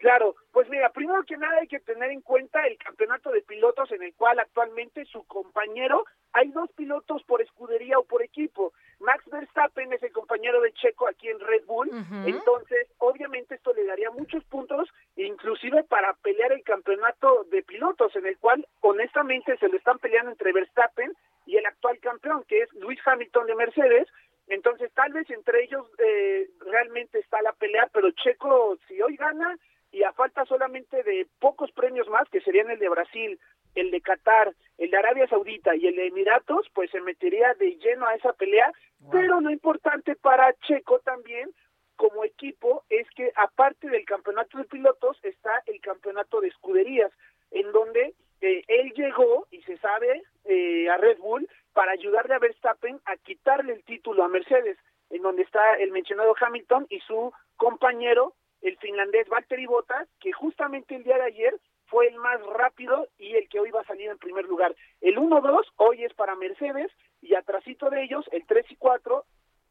Claro, 0.04 0.36
pues 0.52 0.68
mira, 0.68 0.89
primero 0.89 1.24
que 1.24 1.38
nada 1.38 1.60
hay 1.62 1.68
que 1.70 1.80
tener 1.80 2.12
en 2.12 2.20
cuenta 2.20 2.68
el 2.68 2.78
campeonato 2.78 3.32
de 3.32 3.42
pilotos 3.42 3.89
en 3.94 4.04
el 4.04 4.13
cual 4.16 4.38
actualmente 4.38 5.06
su 5.06 5.24
compañero, 5.24 6.04
hay 6.34 6.50
dos 6.50 6.70
pilotos 6.74 7.24
por 7.24 7.42
escudería 7.42 7.98
o 7.98 8.04
por 8.04 8.22
equipo. 8.22 8.74
Max 9.00 9.24
Verstappen 9.32 9.94
es 9.94 10.04
el 10.04 10.12
compañero 10.12 10.60
de 10.60 10.74
Checo 10.74 11.08
aquí 11.08 11.30
en 11.30 11.39
Red 11.39 11.63
Bull, 11.68 11.89
entonces 12.26 12.89
obviamente 12.98 13.56
esto 13.56 13.72
le 13.74 13.86
daría 13.86 14.12
muchos 14.12 14.44
puntos, 14.44 14.89
inclusive 15.16 15.86
para 15.86 16.13
pelear 16.16 16.52
el 16.52 16.63
campeonato 16.63 17.46
de 17.46 17.63
pilotos, 17.63 18.13
en 18.18 18.26
el 18.26 18.38
cual 18.39 18.68
honestamente 18.82 19.56
se 19.56 19.70
lo 19.70 19.78
están 19.78 20.00
peleando 20.00 20.32
entre 20.32 20.52
Verstappen 20.52 21.13
y 21.46 21.56
el 21.56 21.66
actual 21.66 21.98
campeón, 22.00 22.44
que 22.50 22.63
es 22.63 22.74
Luis 22.74 23.00
Hamilton 23.06 23.48
de 23.48 23.56
Mercedes, 23.56 24.10
entonces 24.48 24.92
tal 24.94 25.13
vez 25.13 25.30
entre 25.30 25.63
ellos 25.63 25.88
eh, 25.98 26.50
realmente 26.60 27.20
está 27.20 27.42
la 27.42 27.54
pelea, 27.54 27.89
pero 27.94 28.12
Checo 28.12 28.78
si 28.89 29.02
hoy 29.02 29.16
gana 29.16 29.58
y 29.93 30.03
a 30.03 30.12
falta 30.12 30.43
solamente 30.45 31.03
de 31.03 31.27
pocos 31.39 31.71
premios 31.71 32.10
más, 32.10 32.27
que 32.29 32.41
serían 32.41 32.69
el 32.71 32.79
de 32.79 32.89
Brasil, 32.89 33.39
el 33.75 33.91
de 33.91 34.01
Qatar, 34.01 34.53
el 34.77 34.89
de 34.89 34.97
Arabia 34.97 35.27
Saudita 35.27 35.75
y 35.75 35.88
el 35.88 35.95
de 35.95 36.08
Emiratos, 36.08 36.67
pues 36.73 36.89
se 36.91 36.99
metería 36.99 37.53
de 37.53 37.77
lleno 37.77 38.08
a 38.08 38.15
esa 38.15 38.34
pelea, 38.34 38.71
pero 39.12 39.39
lo 39.39 39.49
importante 39.49 40.15
para 40.15 40.53
Checo 40.65 40.99
también 40.99 41.49
como 41.95 42.23
equipo 42.23 42.84
es 42.89 43.08
que 43.12 43.32
aparte 43.36 43.88
del 43.88 44.03
campeonato 44.06 44.58
de 44.58 44.65
pilotos 44.65 45.17
está 45.23 45.62
el 45.67 45.79
campeonato 45.79 46.41
de 46.41 46.47
escuderías, 46.47 47.12
en 47.51 47.71
donde 47.71 48.15
eh, 48.41 48.63
él 48.67 48.93
llegó 48.93 49.47
y 49.51 49.62
se 49.62 49.77
sabe 49.77 50.23
eh, 50.45 50.89
a 50.89 50.97
Red 50.97 51.19
Bull 51.19 51.47
para 51.73 51.91
ayudarle 51.91 52.34
a 52.34 52.39
Verstappen 52.39 52.99
a 53.06 53.15
quitarle 53.17 53.73
el 53.73 53.84
título 53.84 54.23
a 54.23 54.27
Mercedes, 54.27 54.77
en 55.12 55.21
donde 55.21 55.43
está 55.43 55.75
el 55.75 55.91
mencionado 55.91 56.34
Hamilton 56.39 56.88
y 56.89 56.99
su 57.01 57.32
compañero, 57.58 58.34
el 58.63 58.78
finlandés 58.78 59.28
Valtteri 59.30 59.65
Bottas, 59.65 60.08
que 60.19 60.32
justamente 60.32 60.95
el 60.95 61.04
día 61.04 61.17
de 61.17 61.26
ayer 61.26 61.54
fue 61.88 62.08
el 62.08 62.15
más 62.15 62.41
rápido 62.47 63.08
y 63.19 63.36
el 63.36 63.47
que 63.49 63.60
hoy 63.60 63.69
va 63.69 63.82
a 63.82 63.86
salir 63.86 64.10
en 64.10 64.17
primer 64.17 64.45
lugar. 64.45 64.76
El 65.02 65.17
1-2 65.17 65.63
hoy 65.78 66.04
es 66.04 66.13
para 66.13 66.36
Mercedes 66.36 66.91
y 67.21 67.36
atrasito 67.36 67.89
de 67.89 68.04
ellos, 68.04 68.26
el 68.32 68.45
3 68.47 68.65
y 68.71 68.76
4 68.78 69.26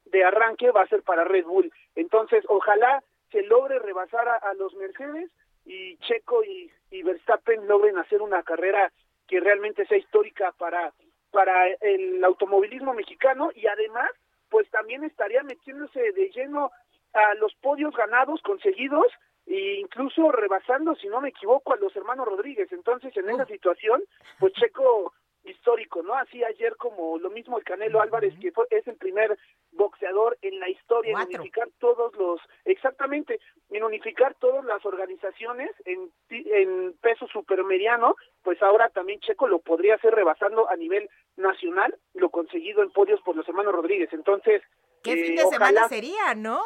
de 0.04 0.24
arranque 0.24 0.70
va 0.70 0.82
a 0.82 0.88
ser 0.88 1.02
para 1.02 1.24
Red 1.24 1.46
Bull. 1.46 1.72
Entonces, 1.96 2.44
ojalá 2.48 3.02
se 3.30 3.42
logre 3.42 3.78
rebasar 3.78 4.28
a, 4.28 4.36
a 4.36 4.54
los 4.54 4.74
Mercedes 4.74 5.30
y 5.64 5.96
Checo 5.98 6.44
y, 6.44 6.70
y 6.90 7.02
Verstappen 7.02 7.66
logren 7.66 7.96
hacer 7.98 8.20
una 8.20 8.42
carrera 8.42 8.92
que 9.26 9.40
realmente 9.40 9.86
sea 9.86 9.96
histórica 9.96 10.52
para, 10.58 10.92
para 11.30 11.68
el 11.80 12.22
automovilismo 12.22 12.92
mexicano 12.92 13.50
y 13.54 13.66
además 13.66 14.10
pues 14.50 14.68
también 14.70 15.02
estaría 15.02 15.42
metiéndose 15.42 16.12
de 16.12 16.30
lleno 16.30 16.70
a 17.14 17.34
los 17.34 17.54
podios 17.56 17.94
ganados, 17.94 18.40
conseguidos, 18.42 19.06
e 19.46 19.80
incluso 19.80 20.30
rebasando, 20.30 20.94
si 20.94 21.08
no 21.08 21.20
me 21.20 21.30
equivoco, 21.30 21.72
a 21.72 21.76
los 21.76 21.94
hermanos 21.96 22.26
Rodríguez. 22.26 22.70
Entonces, 22.72 23.16
en 23.16 23.28
esa 23.28 23.44
situación, 23.46 24.02
pues 24.38 24.52
Checo 24.54 25.12
histórico, 25.44 26.02
¿no? 26.02 26.14
Así 26.14 26.42
ayer 26.44 26.76
como 26.76 27.18
lo 27.18 27.30
mismo 27.30 27.58
el 27.58 27.64
Canelo 27.64 28.00
Álvarez, 28.00 28.34
que 28.40 28.52
fue, 28.52 28.66
es 28.70 28.86
el 28.86 28.96
primer 28.96 29.36
boxeador 29.72 30.38
en 30.42 30.60
la 30.60 30.68
historia 30.68 31.12
en 31.12 31.36
unificar 31.36 31.68
todos 31.78 32.14
los, 32.16 32.40
exactamente, 32.64 33.40
en 33.70 33.82
unificar 33.82 34.34
todas 34.34 34.64
las 34.64 34.84
organizaciones 34.84 35.70
en, 35.84 36.12
en 36.30 36.94
peso 37.00 37.26
supermediano, 37.26 38.16
pues 38.42 38.62
ahora 38.62 38.88
también 38.90 39.20
Checo 39.20 39.48
lo 39.48 39.58
podría 39.58 39.96
hacer 39.96 40.14
rebasando 40.14 40.70
a 40.70 40.76
nivel 40.76 41.08
nacional, 41.36 41.96
lo 42.14 42.30
conseguido 42.30 42.82
en 42.82 42.90
podios 42.90 43.20
por 43.22 43.36
los 43.36 43.48
hermanos 43.48 43.74
Rodríguez. 43.74 44.12
Entonces, 44.12 44.62
¿qué 45.02 45.14
fin 45.14 45.38
eh, 45.38 45.42
de 45.42 45.48
semana 45.48 45.88
sería, 45.88 46.34
no? 46.34 46.60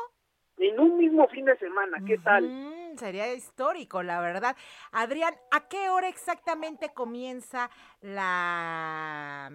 En 0.59 0.81
un 0.81 0.97
mismo 0.97 1.29
fin 1.29 1.45
de 1.45 1.57
semana, 1.59 1.99
¿qué 2.07 2.19
tal? 2.19 2.95
Sería 2.97 3.33
histórico, 3.35 4.03
la 4.03 4.21
verdad. 4.21 4.57
Adrián, 4.93 5.35
¿a 5.51 5.69
qué 5.69 5.91
hora 5.91 6.09
exactamente 6.09 6.95
comienza 6.95 7.71
la 8.01 9.51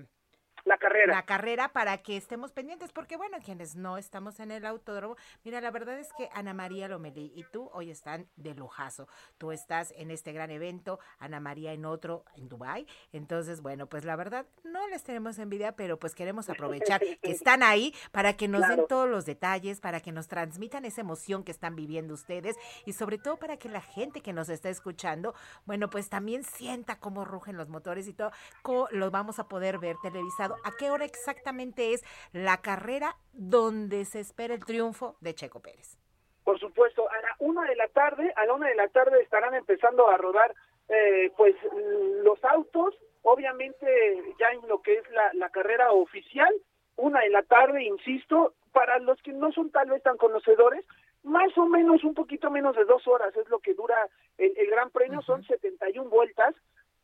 la 0.66 0.78
carrera? 0.78 1.16
La 1.16 1.26
carrera 1.26 1.70
para 1.70 1.98
que 2.00 2.18
estemos 2.18 2.52
pendientes, 2.52 2.92
porque 2.92 3.18
bueno, 3.18 3.38
quienes 3.44 3.76
no 3.76 3.98
estamos 3.98 4.40
en 4.40 4.52
el 4.52 4.66
autódromo, 4.66 5.16
mira, 5.44 5.62
la 5.62 5.72
verdad 5.72 6.00
es 6.00 6.10
que 6.18 6.30
Ana 6.34 6.54
María 6.54 6.88
Lomelí 6.88 7.32
y 7.36 7.44
tú 7.44 7.70
hoy 7.74 7.92
están 7.92 8.28
de 8.36 8.54
lujazo. 8.54 9.08
Tú 9.38 9.52
estás 9.52 9.94
en 9.98 10.12
este 10.12 10.34
gran 10.34 10.52
evento, 10.52 11.00
Ana 11.20 11.40
María 11.40 11.74
en 11.74 11.86
otro, 11.86 12.26
en 12.36 12.50
Dubai. 12.50 12.86
Entonces, 13.12 13.62
bueno, 13.62 13.88
pues 13.88 14.06
la 14.06 14.16
verdad 14.16 14.46
no 14.64 14.88
les 14.88 15.04
tenemos 15.04 15.40
envidia, 15.40 15.76
pero 15.76 15.98
pues 15.98 16.16
queremos 16.16 16.50
aprovechar 16.50 17.02
que 17.22 17.32
están 17.32 17.64
ahí 17.64 17.94
para 18.12 18.34
que 18.34 18.48
nos 18.48 18.68
den 18.68 18.86
todos 18.88 19.10
los 19.10 19.26
detalles, 19.26 19.80
para 19.80 20.00
que 20.00 20.12
nos 20.12 20.28
transmitan 20.28 20.86
esa 20.86 21.02
emoción 21.02 21.44
que 21.44 21.52
están 21.52 21.76
viviendo 21.76 22.14
ustedes 22.14 22.56
y 22.86 22.94
sobre 22.94 23.18
todo 23.18 23.38
para 23.38 23.58
que 23.58 23.70
la 23.70 23.82
gente 23.82 24.22
que 24.22 24.34
nos 24.34 24.50
está 24.50 24.70
escuchando, 24.70 25.34
bueno, 25.66 25.90
pues 25.90 26.10
también 26.10 26.44
sienta 26.44 27.00
cómo 27.00 27.26
rugen 27.26 27.58
los 27.58 27.70
motores 27.70 28.08
y 28.08 28.14
todo, 28.14 28.32
cómo 28.62 28.88
lo 28.92 29.12
vamos 29.12 29.40
a 29.40 29.48
poder 29.48 29.80
ver 29.80 29.98
televisado. 30.02 30.51
¿A 30.64 30.72
qué 30.78 30.92
hora 30.92 31.06
exactamente 31.06 31.94
es 31.94 32.04
la 32.32 32.62
carrera 32.62 33.16
donde 33.34 34.06
se 34.06 34.20
espera 34.20 34.54
el 34.54 34.66
triunfo 34.66 35.16
de 35.22 35.34
Checo 35.34 35.62
Pérez? 35.62 35.98
Por 36.44 36.60
supuesto, 36.60 37.10
a 37.10 37.22
la 37.22 37.36
una 37.40 37.66
de 37.66 37.76
la 37.76 37.88
tarde, 37.90 38.34
a 38.36 38.46
la 38.46 38.54
una 38.54 38.68
de 38.68 38.76
la 38.76 38.88
tarde 38.88 39.22
estarán 39.22 39.54
empezando 39.54 40.10
a 40.10 40.18
rodar 40.18 40.54
eh, 40.90 41.32
pues 41.38 41.56
los 42.24 42.44
autos, 42.44 42.96
obviamente 43.22 43.86
ya 44.40 44.50
en 44.50 44.68
lo 44.68 44.82
que 44.82 44.96
es 44.96 45.10
la, 45.12 45.32
la 45.34 45.50
carrera 45.50 45.92
oficial, 45.92 46.54
una 46.98 47.22
de 47.22 47.30
la 47.30 47.44
tarde, 47.44 47.84
insisto, 47.84 48.54
para 48.72 49.00
los 49.00 49.22
que 49.22 49.34
no 49.34 49.52
son 49.52 49.72
tal 49.72 49.90
vez 49.90 50.04
tan 50.04 50.18
conocedores, 50.18 50.86
más 51.24 51.56
o 51.58 51.66
menos 51.66 52.04
un 52.04 52.14
poquito 52.14 52.50
menos 52.50 52.76
de 52.76 52.86
dos 52.86 53.08
horas 53.08 53.36
es 53.36 53.48
lo 53.50 53.60
que 53.60 53.74
dura 53.74 54.08
el, 54.38 54.54
el 54.58 54.70
Gran 54.70 54.90
Premio, 54.90 55.22
son 55.22 55.44
71 55.44 56.10
vueltas 56.10 56.56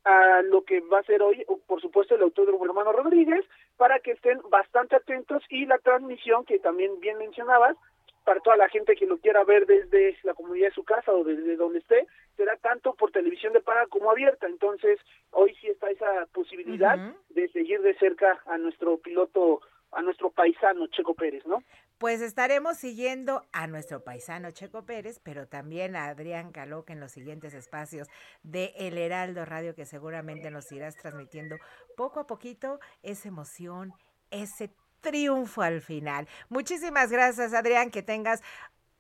a 0.07 0.41
lo 0.43 0.63
que 0.63 0.79
va 0.79 0.99
a 0.99 1.03
ser 1.03 1.21
hoy, 1.21 1.45
por 1.67 1.81
supuesto, 1.81 2.15
el 2.15 2.21
Autódromo 2.21 2.63
Hermano 2.63 2.93
Rodríguez, 2.93 3.43
para 3.75 3.99
que 3.99 4.11
estén 4.11 4.39
bastante 4.49 4.95
atentos 4.95 5.43
y 5.49 5.65
la 5.65 5.79
transmisión 5.79 6.45
que 6.45 6.59
también 6.59 6.97
bien 7.01 7.17
mencionabas, 7.17 7.75
para 8.23 8.39
toda 8.39 8.55
la 8.55 8.69
gente 8.69 8.95
que 8.95 9.05
lo 9.05 9.17
quiera 9.17 9.43
ver 9.43 9.65
desde 9.65 10.17
la 10.23 10.33
comunidad 10.33 10.69
de 10.69 10.73
su 10.73 10.83
casa 10.83 11.11
o 11.11 11.25
desde 11.25 11.57
donde 11.57 11.79
esté, 11.79 12.07
será 12.37 12.55
tanto 12.57 12.93
por 12.93 13.11
televisión 13.11 13.51
de 13.51 13.59
paga 13.59 13.85
como 13.87 14.09
abierta. 14.09 14.47
Entonces, 14.47 14.97
hoy 15.31 15.53
sí 15.59 15.67
está 15.67 15.89
esa 15.89 16.25
posibilidad 16.33 16.97
de 17.29 17.49
seguir 17.49 17.81
de 17.81 17.93
cerca 17.95 18.41
a 18.45 18.57
nuestro 18.57 18.97
piloto, 18.97 19.61
a 19.91 20.01
nuestro 20.01 20.31
paisano 20.31 20.87
Checo 20.87 21.13
Pérez, 21.13 21.45
¿no? 21.45 21.63
Pues 21.97 22.21
estaremos 22.21 22.77
siguiendo 22.77 23.43
a 23.51 23.67
nuestro 23.67 24.03
paisano 24.03 24.51
Checo 24.51 24.85
Pérez, 24.85 25.19
pero 25.23 25.47
también 25.47 25.95
a 25.95 26.05
Adrián 26.05 26.51
Caloc 26.51 26.89
en 26.89 26.99
los 26.99 27.11
siguientes 27.11 27.53
espacios 27.53 28.07
de 28.43 28.73
El 28.77 28.97
Heraldo 28.97 29.45
Radio, 29.45 29.73
que 29.73 29.85
seguramente 29.85 30.51
nos 30.51 30.71
irás 30.71 30.95
transmitiendo 30.95 31.55
poco 31.95 32.19
a 32.19 32.27
poquito 32.27 32.79
esa 33.01 33.29
emoción, 33.29 33.93
ese 34.29 34.69
triunfo 35.01 35.61
al 35.61 35.81
final. 35.81 36.27
Muchísimas 36.49 37.11
gracias, 37.11 37.53
Adrián, 37.53 37.89
que 37.89 38.03
tengas 38.03 38.43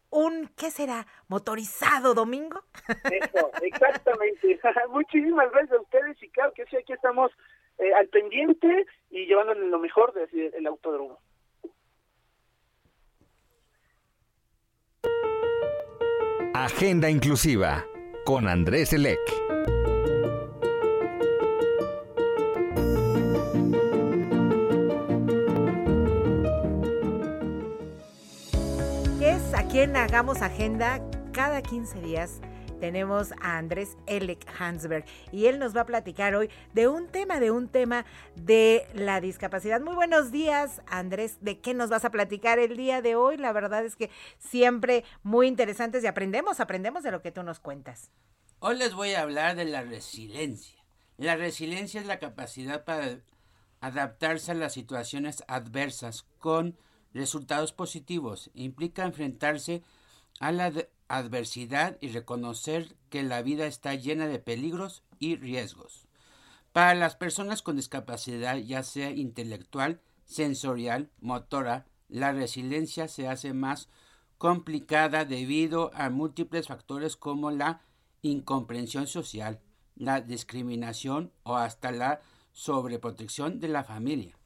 un, 0.09 0.49
¿qué 0.57 0.71
será? 0.71 1.05
¿Motorizado 1.27 2.13
domingo? 2.13 2.63
Eso, 3.11 3.51
exactamente. 3.61 4.59
Muchísimas 4.89 5.51
gracias 5.51 5.77
a 5.77 5.81
ustedes 5.81 6.23
y 6.23 6.29
claro 6.29 6.53
que 6.53 6.65
sí, 6.65 6.77
aquí 6.77 6.93
estamos 6.93 7.31
eh, 7.77 7.93
al 7.93 8.07
pendiente 8.07 8.85
y 9.09 9.25
llevándole 9.25 9.67
lo 9.67 9.79
mejor 9.79 10.13
desde 10.13 10.57
el 10.57 10.67
autódromo. 10.67 11.19
Agenda 16.53 17.09
Inclusiva 17.09 17.85
con 18.25 18.47
Andrés 18.47 18.91
Elec. 18.93 19.19
es 29.27 29.53
a 29.53 29.67
quien 29.67 29.95
hagamos 29.95 30.41
agenda 30.41 30.99
cada 31.31 31.61
15 31.61 32.01
días. 32.01 32.41
Tenemos 32.79 33.31
a 33.41 33.57
Andrés 33.57 33.97
Elec 34.05 34.45
Hansberg 34.59 35.05
y 35.31 35.47
él 35.47 35.57
nos 35.57 35.75
va 35.75 35.81
a 35.81 35.85
platicar 35.85 36.35
hoy 36.35 36.49
de 36.73 36.87
un 36.87 37.07
tema, 37.07 37.39
de 37.39 37.49
un 37.49 37.69
tema 37.69 38.05
de 38.35 38.87
la 38.93 39.19
discapacidad. 39.19 39.81
Muy 39.81 39.95
buenos 39.95 40.31
días, 40.31 40.81
Andrés. 40.85 41.37
¿De 41.41 41.59
qué 41.59 41.73
nos 41.73 41.89
vas 41.89 42.05
a 42.05 42.11
platicar 42.11 42.59
el 42.59 42.77
día 42.77 43.01
de 43.01 43.15
hoy? 43.15 43.37
La 43.37 43.51
verdad 43.51 43.83
es 43.83 43.95
que 43.95 44.11
siempre 44.37 45.03
muy 45.23 45.47
interesantes 45.47 46.03
y 46.03 46.07
aprendemos, 46.07 46.59
aprendemos 46.59 47.03
de 47.03 47.11
lo 47.11 47.21
que 47.21 47.31
tú 47.31 47.41
nos 47.41 47.59
cuentas. 47.59 48.11
Hoy 48.59 48.77
les 48.77 48.93
voy 48.93 49.13
a 49.13 49.21
hablar 49.21 49.55
de 49.55 49.65
la 49.65 49.81
resiliencia. 49.81 50.83
La 51.17 51.35
resiliencia 51.35 51.99
es 51.99 52.05
la 52.05 52.19
capacidad 52.19 52.83
para 52.83 53.21
adaptarse 53.81 54.51
a 54.51 54.55
las 54.55 54.73
situaciones 54.73 55.43
adversas 55.47 56.27
con 56.37 56.77
resultados 57.13 57.73
positivos. 57.73 58.51
Implica 58.53 59.03
enfrentarse 59.03 59.81
a 60.39 60.51
la 60.51 60.71
adversidad 61.07 61.97
y 62.01 62.09
reconocer 62.09 62.95
que 63.09 63.23
la 63.23 63.41
vida 63.41 63.67
está 63.67 63.95
llena 63.95 64.27
de 64.27 64.39
peligros 64.39 65.03
y 65.19 65.35
riesgos. 65.35 66.07
Para 66.73 66.93
las 66.95 67.15
personas 67.15 67.61
con 67.61 67.75
discapacidad, 67.75 68.57
ya 68.57 68.83
sea 68.83 69.11
intelectual, 69.11 70.01
sensorial, 70.25 71.09
motora, 71.19 71.85
la 72.09 72.31
resiliencia 72.31 73.07
se 73.07 73.27
hace 73.27 73.53
más 73.53 73.89
complicada 74.37 75.25
debido 75.25 75.91
a 75.93 76.09
múltiples 76.09 76.67
factores 76.67 77.15
como 77.15 77.51
la 77.51 77.81
incomprensión 78.21 79.07
social, 79.07 79.59
la 79.95 80.21
discriminación 80.21 81.31
o 81.43 81.55
hasta 81.55 81.91
la 81.91 82.21
sobreprotección 82.51 83.59
de 83.59 83.69
la 83.69 83.83
familia. 83.83 84.37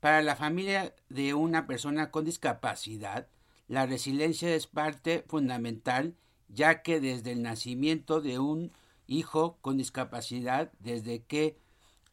Para 0.00 0.22
la 0.22 0.36
familia 0.36 0.94
de 1.08 1.34
una 1.34 1.66
persona 1.66 2.10
con 2.10 2.24
discapacidad, 2.24 3.28
la 3.68 3.86
resiliencia 3.86 4.54
es 4.54 4.66
parte 4.66 5.24
fundamental 5.28 6.16
ya 6.48 6.82
que 6.82 7.00
desde 7.00 7.32
el 7.32 7.42
nacimiento 7.42 8.20
de 8.20 8.38
un 8.38 8.72
hijo 9.06 9.58
con 9.60 9.76
discapacidad, 9.76 10.72
desde 10.80 11.22
que 11.22 11.58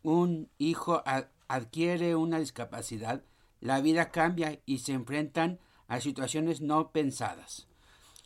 un 0.04 0.50
hijo 0.58 1.04
adquiere 1.48 2.16
una 2.16 2.40
discapacidad, 2.40 3.24
la 3.62 3.82
vida 3.82 4.12
cambia 4.12 4.60
y 4.66 4.80
se 4.80 4.92
enfrentan 4.92 5.60
a 5.88 6.02
situaciones 6.02 6.62
no 6.62 6.92
pensadas. 6.92 7.68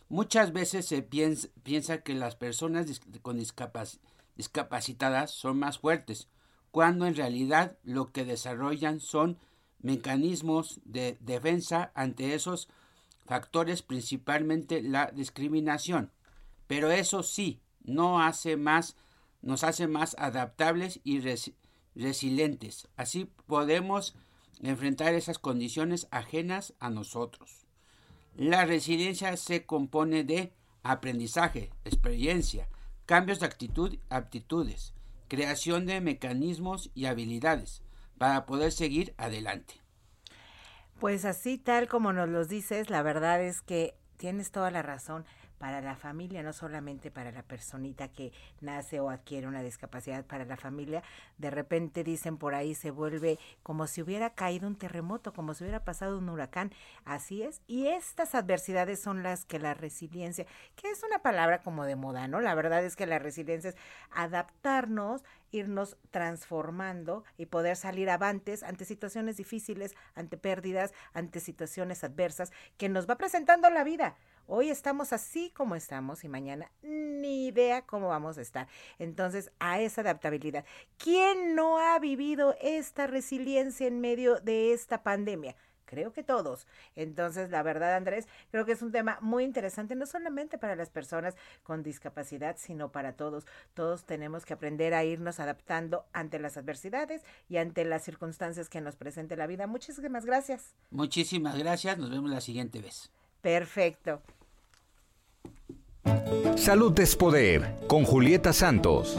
Muchas 0.08 0.52
veces 0.52 0.86
se 0.86 1.02
piensa, 1.02 1.98
que 2.02 2.14
las 2.14 2.34
personas 2.34 3.00
con 3.22 3.38
discapac- 3.38 4.00
discapacitadas 4.36 5.30
son 5.30 5.58
más 5.58 5.78
fuertes, 5.78 6.28
cuando 6.72 7.06
en 7.06 7.14
realidad 7.14 7.78
lo 7.84 8.12
que 8.12 8.24
desarrollan 8.24 9.00
son 9.00 9.38
mecanismos 9.78 10.80
de 10.84 11.16
defensa 11.20 11.92
ante 11.94 12.34
esos 12.34 12.68
factores, 13.26 13.82
principalmente 13.82 14.82
la 14.82 15.10
discriminación. 15.10 16.10
Pero 16.66 16.90
eso 16.90 17.22
sí, 17.22 17.60
no 17.82 18.20
hace 18.22 18.56
más, 18.56 18.96
nos 19.42 19.64
hace 19.64 19.86
más 19.86 20.14
adaptables 20.18 21.00
y 21.04 21.20
resi- 21.20 21.54
resilientes. 21.94 22.88
Así 22.96 23.30
podemos 23.46 24.14
enfrentar 24.60 25.14
esas 25.14 25.38
condiciones 25.38 26.06
ajenas 26.10 26.74
a 26.78 26.90
nosotros. 26.90 27.66
La 28.36 28.64
resiliencia 28.64 29.36
se 29.36 29.66
compone 29.66 30.24
de 30.24 30.52
aprendizaje, 30.82 31.70
experiencia, 31.84 32.68
cambios 33.06 33.40
de 33.40 33.46
actitud, 33.46 33.98
aptitudes, 34.08 34.94
creación 35.28 35.86
de 35.86 36.00
mecanismos 36.00 36.90
y 36.94 37.06
habilidades 37.06 37.82
para 38.18 38.46
poder 38.46 38.70
seguir 38.70 39.14
adelante. 39.16 39.79
Pues 41.00 41.24
así 41.24 41.56
tal 41.56 41.88
como 41.88 42.12
nos 42.12 42.28
los 42.28 42.48
dices, 42.48 42.90
la 42.90 43.02
verdad 43.02 43.42
es 43.42 43.62
que 43.62 43.94
tienes 44.18 44.50
toda 44.50 44.70
la 44.70 44.82
razón. 44.82 45.24
Para 45.60 45.82
la 45.82 45.94
familia, 45.94 46.42
no 46.42 46.54
solamente 46.54 47.10
para 47.10 47.32
la 47.32 47.42
personita 47.42 48.08
que 48.08 48.32
nace 48.62 48.98
o 48.98 49.10
adquiere 49.10 49.46
una 49.46 49.62
discapacidad, 49.62 50.24
para 50.24 50.46
la 50.46 50.56
familia, 50.56 51.02
de 51.36 51.50
repente 51.50 52.02
dicen 52.02 52.38
por 52.38 52.54
ahí 52.54 52.74
se 52.74 52.90
vuelve 52.90 53.38
como 53.62 53.86
si 53.86 54.00
hubiera 54.00 54.30
caído 54.30 54.66
un 54.66 54.76
terremoto, 54.76 55.34
como 55.34 55.52
si 55.52 55.64
hubiera 55.64 55.84
pasado 55.84 56.16
un 56.16 56.30
huracán, 56.30 56.72
así 57.04 57.42
es, 57.42 57.60
y 57.66 57.88
estas 57.88 58.34
adversidades 58.34 59.02
son 59.02 59.22
las 59.22 59.44
que 59.44 59.58
la 59.58 59.74
resiliencia, 59.74 60.46
que 60.76 60.90
es 60.90 61.02
una 61.02 61.18
palabra 61.18 61.60
como 61.60 61.84
de 61.84 61.94
moda, 61.94 62.26
¿no? 62.26 62.40
La 62.40 62.54
verdad 62.54 62.82
es 62.82 62.96
que 62.96 63.04
la 63.04 63.18
resiliencia 63.18 63.68
es 63.68 63.76
adaptarnos, 64.10 65.22
irnos 65.50 65.98
transformando 66.10 67.24
y 67.36 67.46
poder 67.46 67.76
salir 67.76 68.08
avantes 68.08 68.62
ante 68.62 68.86
situaciones 68.86 69.36
difíciles, 69.36 69.94
ante 70.14 70.38
pérdidas, 70.38 70.94
ante 71.12 71.40
situaciones 71.40 72.02
adversas 72.02 72.50
que 72.78 72.88
nos 72.88 73.08
va 73.08 73.18
presentando 73.18 73.68
la 73.68 73.84
vida. 73.84 74.16
Hoy 74.52 74.68
estamos 74.68 75.12
así 75.12 75.50
como 75.50 75.76
estamos 75.76 76.24
y 76.24 76.28
mañana 76.28 76.72
ni 76.82 77.46
idea 77.46 77.82
cómo 77.82 78.08
vamos 78.08 78.36
a 78.36 78.40
estar. 78.40 78.66
Entonces, 78.98 79.52
a 79.60 79.78
esa 79.78 80.00
adaptabilidad. 80.00 80.64
¿Quién 80.98 81.54
no 81.54 81.78
ha 81.78 81.96
vivido 82.00 82.56
esta 82.60 83.06
resiliencia 83.06 83.86
en 83.86 84.00
medio 84.00 84.40
de 84.40 84.72
esta 84.72 85.04
pandemia? 85.04 85.54
creo 85.84 86.12
que 86.12 86.22
todos. 86.22 86.68
Entonces, 86.94 87.50
la 87.50 87.64
verdad, 87.64 87.96
Andrés, 87.96 88.28
creo 88.52 88.64
que 88.64 88.72
es 88.72 88.82
un 88.82 88.92
tema 88.92 89.18
muy 89.20 89.42
interesante, 89.42 89.96
no 89.96 90.06
solamente 90.06 90.56
para 90.56 90.76
las 90.76 90.88
personas 90.88 91.36
con 91.64 91.82
discapacidad, 91.82 92.56
sino 92.58 92.92
para 92.92 93.14
todos. 93.14 93.44
Todos 93.74 94.04
tenemos 94.04 94.44
que 94.44 94.54
aprender 94.54 94.94
a 94.94 95.02
irnos 95.02 95.40
adaptando 95.40 96.06
ante 96.12 96.38
las 96.38 96.56
adversidades 96.56 97.22
y 97.48 97.56
ante 97.56 97.84
las 97.84 98.04
circunstancias 98.04 98.68
que 98.68 98.80
nos 98.80 98.94
presente 98.94 99.36
la 99.36 99.48
vida. 99.48 99.66
Muchísimas 99.66 100.24
gracias. 100.26 100.74
Muchísimas 100.90 101.58
gracias, 101.58 101.98
nos 101.98 102.10
vemos 102.10 102.30
la 102.30 102.40
siguiente 102.40 102.80
vez. 102.80 103.10
Perfecto. 103.40 104.22
Salud 106.56 106.98
es 107.00 107.16
poder, 107.16 107.74
con 107.86 108.04
Julieta 108.04 108.52
Santos. 108.52 109.16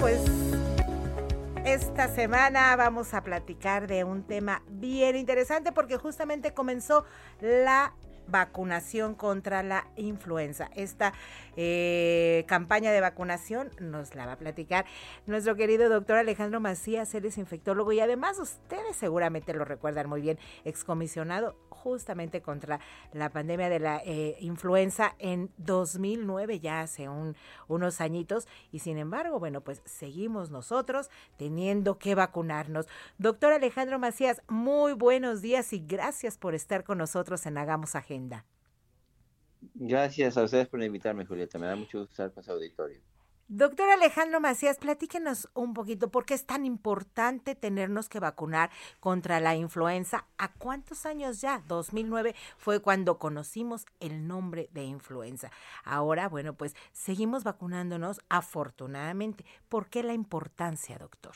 Pues 0.00 0.20
esta 1.64 2.08
semana 2.08 2.74
vamos 2.76 3.14
a 3.14 3.22
platicar 3.22 3.86
de 3.86 4.04
un 4.04 4.22
tema 4.22 4.62
bien 4.68 5.16
interesante 5.16 5.72
porque 5.72 5.96
justamente 5.96 6.54
comenzó 6.54 7.04
la 7.40 7.92
vacunación 8.26 9.14
contra 9.14 9.62
la 9.62 9.86
influenza. 9.96 10.70
Esta 10.74 11.12
eh, 11.56 12.44
campaña 12.46 12.92
de 12.92 13.00
vacunación 13.00 13.70
nos 13.80 14.14
la 14.14 14.26
va 14.26 14.32
a 14.32 14.38
platicar 14.38 14.84
nuestro 15.26 15.56
querido 15.56 15.88
doctor 15.88 16.16
Alejandro 16.16 16.60
Macías, 16.60 17.14
él 17.14 17.26
es 17.26 17.38
infectólogo 17.38 17.92
y 17.92 18.00
además 18.00 18.38
ustedes 18.38 18.96
seguramente 18.96 19.54
lo 19.54 19.64
recuerdan 19.64 20.08
muy 20.08 20.20
bien, 20.20 20.38
excomisionado 20.64 21.56
justamente 21.84 22.40
contra 22.40 22.80
la 23.12 23.28
pandemia 23.28 23.68
de 23.68 23.78
la 23.78 24.02
eh, 24.04 24.38
influenza 24.40 25.14
en 25.18 25.50
2009, 25.58 26.58
ya 26.58 26.80
hace 26.80 27.10
un, 27.10 27.36
unos 27.68 28.00
añitos, 28.00 28.48
y 28.72 28.78
sin 28.78 28.96
embargo, 28.96 29.38
bueno, 29.38 29.60
pues 29.60 29.82
seguimos 29.84 30.50
nosotros 30.50 31.10
teniendo 31.36 31.98
que 31.98 32.14
vacunarnos. 32.14 32.86
Doctor 33.18 33.52
Alejandro 33.52 33.98
Macías, 33.98 34.40
muy 34.48 34.94
buenos 34.94 35.42
días 35.42 35.74
y 35.74 35.78
gracias 35.78 36.38
por 36.38 36.54
estar 36.54 36.84
con 36.84 36.96
nosotros 36.96 37.44
en 37.44 37.58
Hagamos 37.58 37.94
Agenda. 37.94 38.46
Gracias 39.74 40.38
a 40.38 40.44
ustedes 40.44 40.68
por 40.68 40.82
invitarme, 40.82 41.26
Julieta. 41.26 41.58
Me 41.58 41.66
da 41.66 41.76
mucho 41.76 41.98
gusto 41.98 42.12
estar 42.12 42.32
con 42.32 42.42
su 42.42 42.52
auditorio. 42.52 43.00
Doctor 43.48 43.90
Alejandro 43.90 44.40
Macías, 44.40 44.78
platíquenos 44.78 45.50
un 45.52 45.74
poquito 45.74 46.10
por 46.10 46.24
qué 46.24 46.32
es 46.32 46.46
tan 46.46 46.64
importante 46.64 47.54
tenernos 47.54 48.08
que 48.08 48.18
vacunar 48.18 48.70
contra 49.00 49.38
la 49.38 49.54
influenza. 49.54 50.26
¿A 50.38 50.54
cuántos 50.54 51.04
años 51.04 51.42
ya? 51.42 51.62
2009 51.68 52.34
fue 52.56 52.80
cuando 52.80 53.18
conocimos 53.18 53.84
el 54.00 54.26
nombre 54.26 54.70
de 54.72 54.84
influenza. 54.84 55.50
Ahora, 55.84 56.26
bueno, 56.30 56.54
pues 56.54 56.74
seguimos 56.92 57.44
vacunándonos 57.44 58.22
afortunadamente. 58.30 59.44
¿Por 59.68 59.90
qué 59.90 60.02
la 60.02 60.14
importancia, 60.14 60.96
doctor? 60.96 61.34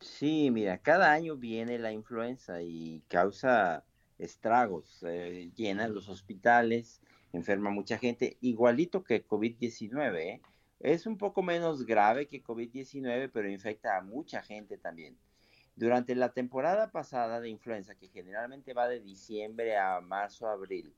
Sí, 0.00 0.50
mira, 0.50 0.78
cada 0.78 1.12
año 1.12 1.36
viene 1.36 1.78
la 1.78 1.92
influenza 1.92 2.62
y 2.62 3.02
causa 3.08 3.84
estragos, 4.18 5.02
eh, 5.02 5.50
llena 5.54 5.86
los 5.86 6.08
hospitales, 6.08 7.02
enferma 7.34 7.68
mucha 7.68 7.98
gente, 7.98 8.38
igualito 8.40 9.04
que 9.04 9.26
COVID-19, 9.26 10.16
¿eh? 10.16 10.40
Es 10.80 11.06
un 11.06 11.18
poco 11.18 11.42
menos 11.42 11.84
grave 11.84 12.28
que 12.28 12.42
COVID-19, 12.42 13.30
pero 13.32 13.50
infecta 13.50 13.96
a 13.96 14.02
mucha 14.02 14.42
gente 14.42 14.78
también. 14.78 15.18
Durante 15.74 16.14
la 16.14 16.32
temporada 16.32 16.90
pasada 16.90 17.40
de 17.40 17.48
influenza, 17.48 17.94
que 17.94 18.08
generalmente 18.08 18.74
va 18.74 18.88
de 18.88 19.00
diciembre 19.00 19.76
a 19.76 20.00
marzo, 20.00 20.48
abril, 20.48 20.94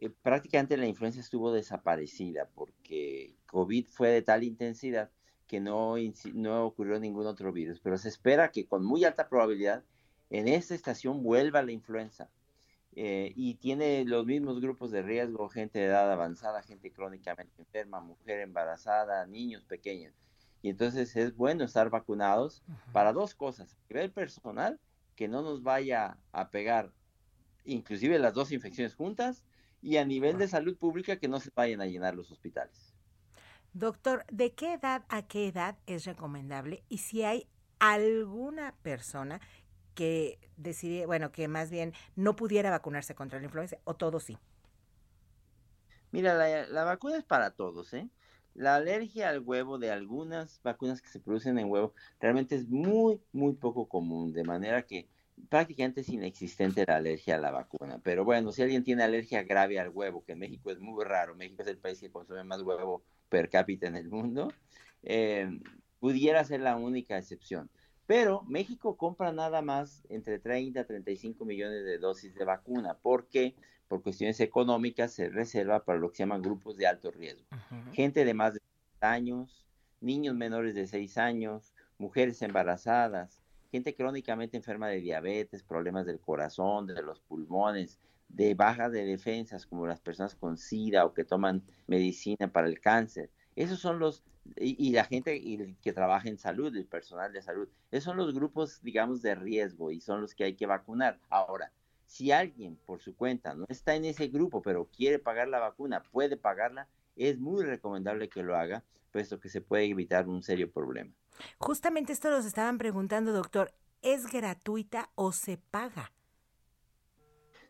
eh, 0.00 0.10
prácticamente 0.22 0.76
la 0.76 0.86
influenza 0.86 1.20
estuvo 1.20 1.52
desaparecida 1.52 2.48
porque 2.54 3.34
COVID 3.46 3.86
fue 3.86 4.08
de 4.08 4.22
tal 4.22 4.44
intensidad 4.44 5.10
que 5.46 5.60
no, 5.60 5.94
no 6.32 6.66
ocurrió 6.66 6.98
ningún 6.98 7.26
otro 7.26 7.52
virus. 7.52 7.80
Pero 7.80 7.98
se 7.98 8.08
espera 8.08 8.50
que 8.50 8.66
con 8.66 8.84
muy 8.84 9.04
alta 9.04 9.28
probabilidad 9.28 9.84
en 10.30 10.48
esta 10.48 10.74
estación 10.74 11.22
vuelva 11.22 11.62
la 11.62 11.72
influenza. 11.72 12.30
Eh, 12.96 13.32
y 13.34 13.54
tiene 13.54 14.04
los 14.04 14.24
mismos 14.24 14.60
grupos 14.60 14.90
de 14.90 15.02
riesgo, 15.02 15.48
gente 15.48 15.80
de 15.80 15.86
edad 15.86 16.12
avanzada, 16.12 16.62
gente 16.62 16.92
crónicamente 16.92 17.60
enferma, 17.60 18.00
mujer 18.00 18.40
embarazada, 18.40 19.26
niños 19.26 19.64
pequeños. 19.64 20.14
Y 20.62 20.70
entonces 20.70 21.14
es 21.16 21.36
bueno 21.36 21.64
estar 21.64 21.90
vacunados 21.90 22.62
para 22.92 23.12
dos 23.12 23.34
cosas. 23.34 23.74
A 23.74 23.78
nivel 23.92 24.12
personal, 24.12 24.80
que 25.16 25.28
no 25.28 25.42
nos 25.42 25.62
vaya 25.62 26.16
a 26.32 26.50
pegar 26.50 26.92
inclusive 27.64 28.18
las 28.18 28.34
dos 28.34 28.52
infecciones 28.52 28.94
juntas, 28.94 29.44
y 29.82 29.98
a 29.98 30.04
nivel 30.04 30.38
de 30.38 30.48
salud 30.48 30.76
pública, 30.78 31.18
que 31.18 31.28
no 31.28 31.40
se 31.40 31.50
vayan 31.54 31.82
a 31.82 31.86
llenar 31.86 32.14
los 32.14 32.30
hospitales. 32.30 32.94
Doctor, 33.74 34.24
¿de 34.30 34.54
qué 34.54 34.74
edad 34.74 35.04
a 35.08 35.26
qué 35.26 35.48
edad 35.48 35.76
es 35.86 36.06
recomendable? 36.06 36.84
Y 36.88 36.98
si 36.98 37.22
hay 37.22 37.48
alguna 37.80 38.74
persona 38.82 39.40
que 39.94 40.38
decidiera, 40.56 41.06
bueno, 41.06 41.32
que 41.32 41.48
más 41.48 41.70
bien 41.70 41.92
no 42.16 42.36
pudiera 42.36 42.70
vacunarse 42.70 43.14
contra 43.14 43.38
la 43.38 43.46
influenza, 43.46 43.78
o 43.84 43.94
todo 43.94 44.20
sí. 44.20 44.38
Mira, 46.10 46.34
la, 46.34 46.66
la, 46.66 46.84
vacuna 46.84 47.16
es 47.16 47.24
para 47.24 47.50
todos, 47.50 47.92
¿eh? 47.94 48.08
La 48.54 48.76
alergia 48.76 49.30
al 49.30 49.40
huevo 49.40 49.78
de 49.78 49.90
algunas 49.90 50.60
vacunas 50.62 51.02
que 51.02 51.08
se 51.08 51.18
producen 51.18 51.58
en 51.58 51.68
huevo 51.68 51.92
realmente 52.20 52.54
es 52.54 52.68
muy, 52.68 53.20
muy 53.32 53.54
poco 53.54 53.88
común, 53.88 54.32
de 54.32 54.44
manera 54.44 54.82
que 54.82 55.08
prácticamente 55.48 56.02
es 56.02 56.08
inexistente 56.08 56.84
la 56.86 56.96
alergia 56.96 57.36
a 57.36 57.38
la 57.38 57.50
vacuna. 57.50 58.00
Pero 58.02 58.24
bueno, 58.24 58.52
si 58.52 58.62
alguien 58.62 58.84
tiene 58.84 59.02
alergia 59.02 59.42
grave 59.42 59.78
al 59.80 59.90
huevo, 59.90 60.24
que 60.24 60.32
en 60.32 60.38
México 60.38 60.70
es 60.70 60.78
muy 60.78 61.04
raro, 61.04 61.34
México 61.34 61.62
es 61.62 61.68
el 61.68 61.78
país 61.78 62.00
que 62.00 62.10
consume 62.10 62.44
más 62.44 62.62
huevo 62.62 63.02
per 63.28 63.50
cápita 63.50 63.86
en 63.86 63.96
el 63.96 64.08
mundo, 64.08 64.52
eh, 65.02 65.48
pudiera 65.98 66.44
ser 66.44 66.60
la 66.60 66.76
única 66.76 67.18
excepción. 67.18 67.70
Pero 68.06 68.42
México 68.42 68.96
compra 68.96 69.32
nada 69.32 69.62
más 69.62 70.04
entre 70.08 70.38
30 70.38 70.80
a 70.80 70.84
35 70.84 71.44
millones 71.44 71.84
de 71.84 71.98
dosis 71.98 72.34
de 72.34 72.44
vacuna, 72.44 72.98
porque 73.00 73.54
por 73.88 74.02
cuestiones 74.02 74.40
económicas 74.40 75.12
se 75.12 75.28
reserva 75.28 75.84
para 75.84 75.98
lo 75.98 76.10
que 76.10 76.16
se 76.16 76.22
llaman 76.24 76.42
grupos 76.42 76.76
de 76.76 76.86
alto 76.86 77.10
riesgo. 77.10 77.46
Gente 77.92 78.24
de 78.24 78.34
más 78.34 78.54
de 78.54 78.60
60 78.60 79.10
años, 79.10 79.66
niños 80.00 80.34
menores 80.34 80.74
de 80.74 80.86
6 80.86 81.16
años, 81.18 81.72
mujeres 81.98 82.42
embarazadas, 82.42 83.40
gente 83.70 83.94
crónicamente 83.94 84.56
enferma 84.56 84.88
de 84.88 85.00
diabetes, 85.00 85.62
problemas 85.62 86.06
del 86.06 86.20
corazón, 86.20 86.86
de 86.86 87.02
los 87.02 87.20
pulmones, 87.20 87.98
de 88.28 88.54
bajas 88.54 88.92
de 88.92 89.04
defensas, 89.04 89.66
como 89.66 89.86
las 89.86 90.00
personas 90.00 90.34
con 90.34 90.56
SIDA 90.58 91.04
o 91.04 91.14
que 91.14 91.24
toman 91.24 91.62
medicina 91.86 92.52
para 92.52 92.66
el 92.66 92.80
cáncer. 92.80 93.30
Esos 93.56 93.78
son 93.78 93.98
los, 93.98 94.24
y, 94.56 94.76
y, 94.84 94.92
la 94.92 95.04
gente 95.04 95.76
que 95.80 95.92
trabaja 95.92 96.28
en 96.28 96.38
salud, 96.38 96.74
el 96.76 96.86
personal 96.86 97.32
de 97.32 97.42
salud, 97.42 97.68
esos 97.90 98.04
son 98.04 98.16
los 98.16 98.34
grupos, 98.34 98.80
digamos, 98.82 99.22
de 99.22 99.34
riesgo 99.34 99.90
y 99.90 100.00
son 100.00 100.20
los 100.20 100.34
que 100.34 100.44
hay 100.44 100.54
que 100.54 100.66
vacunar. 100.66 101.20
Ahora, 101.30 101.70
si 102.06 102.32
alguien 102.32 102.76
por 102.86 103.00
su 103.00 103.16
cuenta 103.16 103.54
no 103.54 103.66
está 103.68 103.94
en 103.94 104.04
ese 104.04 104.28
grupo, 104.28 104.62
pero 104.62 104.86
quiere 104.86 105.18
pagar 105.18 105.48
la 105.48 105.60
vacuna, 105.60 106.02
puede 106.02 106.36
pagarla, 106.36 106.88
es 107.16 107.38
muy 107.38 107.64
recomendable 107.64 108.28
que 108.28 108.42
lo 108.42 108.56
haga, 108.56 108.82
puesto 109.12 109.40
que 109.40 109.48
se 109.48 109.60
puede 109.60 109.84
evitar 109.84 110.28
un 110.28 110.42
serio 110.42 110.70
problema. 110.70 111.12
Justamente 111.58 112.12
esto 112.12 112.30
nos 112.30 112.44
estaban 112.44 112.78
preguntando, 112.78 113.32
doctor, 113.32 113.72
¿es 114.02 114.26
gratuita 114.26 115.10
o 115.14 115.32
se 115.32 115.58
paga? 115.58 116.12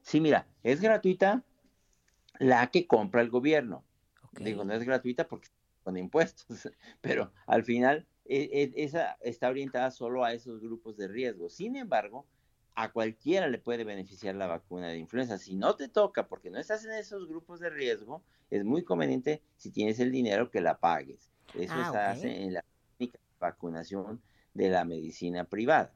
Sí, 0.02 0.20
mira, 0.20 0.46
es 0.62 0.80
gratuita 0.80 1.42
la 2.38 2.66
que 2.70 2.86
compra 2.86 3.22
el 3.22 3.30
gobierno. 3.30 3.84
Okay. 4.32 4.46
Digo, 4.46 4.64
no 4.64 4.74
es 4.74 4.84
gratuita 4.84 5.28
porque 5.28 5.48
con 5.84 5.96
impuestos, 5.96 6.46
pero 7.00 7.30
al 7.46 7.62
final 7.62 8.06
e, 8.24 8.72
e, 8.74 8.84
esa 8.84 9.16
está 9.20 9.48
orientada 9.48 9.90
solo 9.90 10.24
a 10.24 10.32
esos 10.32 10.60
grupos 10.60 10.96
de 10.96 11.06
riesgo. 11.06 11.48
Sin 11.50 11.76
embargo, 11.76 12.26
a 12.74 12.90
cualquiera 12.90 13.46
le 13.46 13.58
puede 13.58 13.84
beneficiar 13.84 14.34
la 14.34 14.46
vacuna 14.46 14.88
de 14.88 14.98
influenza. 14.98 15.38
Si 15.38 15.54
no 15.54 15.76
te 15.76 15.88
toca 15.88 16.26
porque 16.26 16.50
no 16.50 16.58
estás 16.58 16.84
en 16.84 16.92
esos 16.92 17.28
grupos 17.28 17.60
de 17.60 17.70
riesgo, 17.70 18.22
es 18.50 18.64
muy 18.64 18.82
conveniente 18.82 19.42
si 19.56 19.70
tienes 19.70 20.00
el 20.00 20.10
dinero 20.10 20.50
que 20.50 20.60
la 20.60 20.78
pagues. 20.78 21.30
Eso 21.54 21.74
ah, 21.76 21.84
se 21.84 21.90
okay. 21.90 22.00
hace 22.00 22.42
en 22.42 22.54
la 22.54 22.64
vacunación 23.38 24.20
de 24.54 24.70
la 24.70 24.84
medicina 24.84 25.44
privada. 25.44 25.92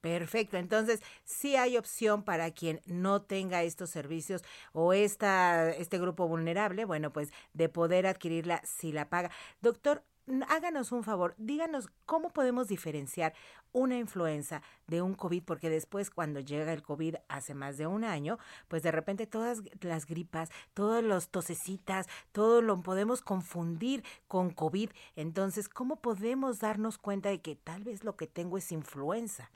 Perfecto, 0.00 0.56
entonces 0.56 1.00
sí 1.24 1.56
hay 1.56 1.76
opción 1.76 2.22
para 2.22 2.52
quien 2.52 2.80
no 2.86 3.22
tenga 3.22 3.64
estos 3.64 3.90
servicios 3.90 4.44
o 4.72 4.92
esta, 4.92 5.70
este 5.70 5.98
grupo 5.98 6.28
vulnerable, 6.28 6.84
bueno, 6.84 7.12
pues 7.12 7.32
de 7.52 7.68
poder 7.68 8.06
adquirirla 8.06 8.62
si 8.64 8.92
la 8.92 9.08
paga. 9.08 9.32
Doctor, 9.60 10.04
háganos 10.48 10.92
un 10.92 11.02
favor, 11.02 11.34
díganos 11.36 11.88
cómo 12.06 12.30
podemos 12.30 12.68
diferenciar 12.68 13.34
una 13.72 13.98
influenza 13.98 14.62
de 14.86 15.02
un 15.02 15.14
COVID, 15.14 15.42
porque 15.42 15.68
después 15.68 16.10
cuando 16.10 16.38
llega 16.38 16.72
el 16.72 16.82
COVID 16.82 17.16
hace 17.28 17.54
más 17.54 17.76
de 17.76 17.88
un 17.88 18.04
año, 18.04 18.38
pues 18.68 18.84
de 18.84 18.92
repente 18.92 19.26
todas 19.26 19.62
las 19.80 20.06
gripas, 20.06 20.50
todos 20.74 21.02
los 21.02 21.28
tosecitas, 21.30 22.06
todo 22.30 22.62
lo 22.62 22.80
podemos 22.82 23.20
confundir 23.20 24.04
con 24.28 24.50
COVID. 24.50 24.90
Entonces, 25.16 25.68
¿cómo 25.68 25.96
podemos 25.96 26.60
darnos 26.60 26.98
cuenta 26.98 27.30
de 27.30 27.40
que 27.40 27.56
tal 27.56 27.82
vez 27.82 28.04
lo 28.04 28.16
que 28.16 28.28
tengo 28.28 28.58
es 28.58 28.70
influenza? 28.70 29.50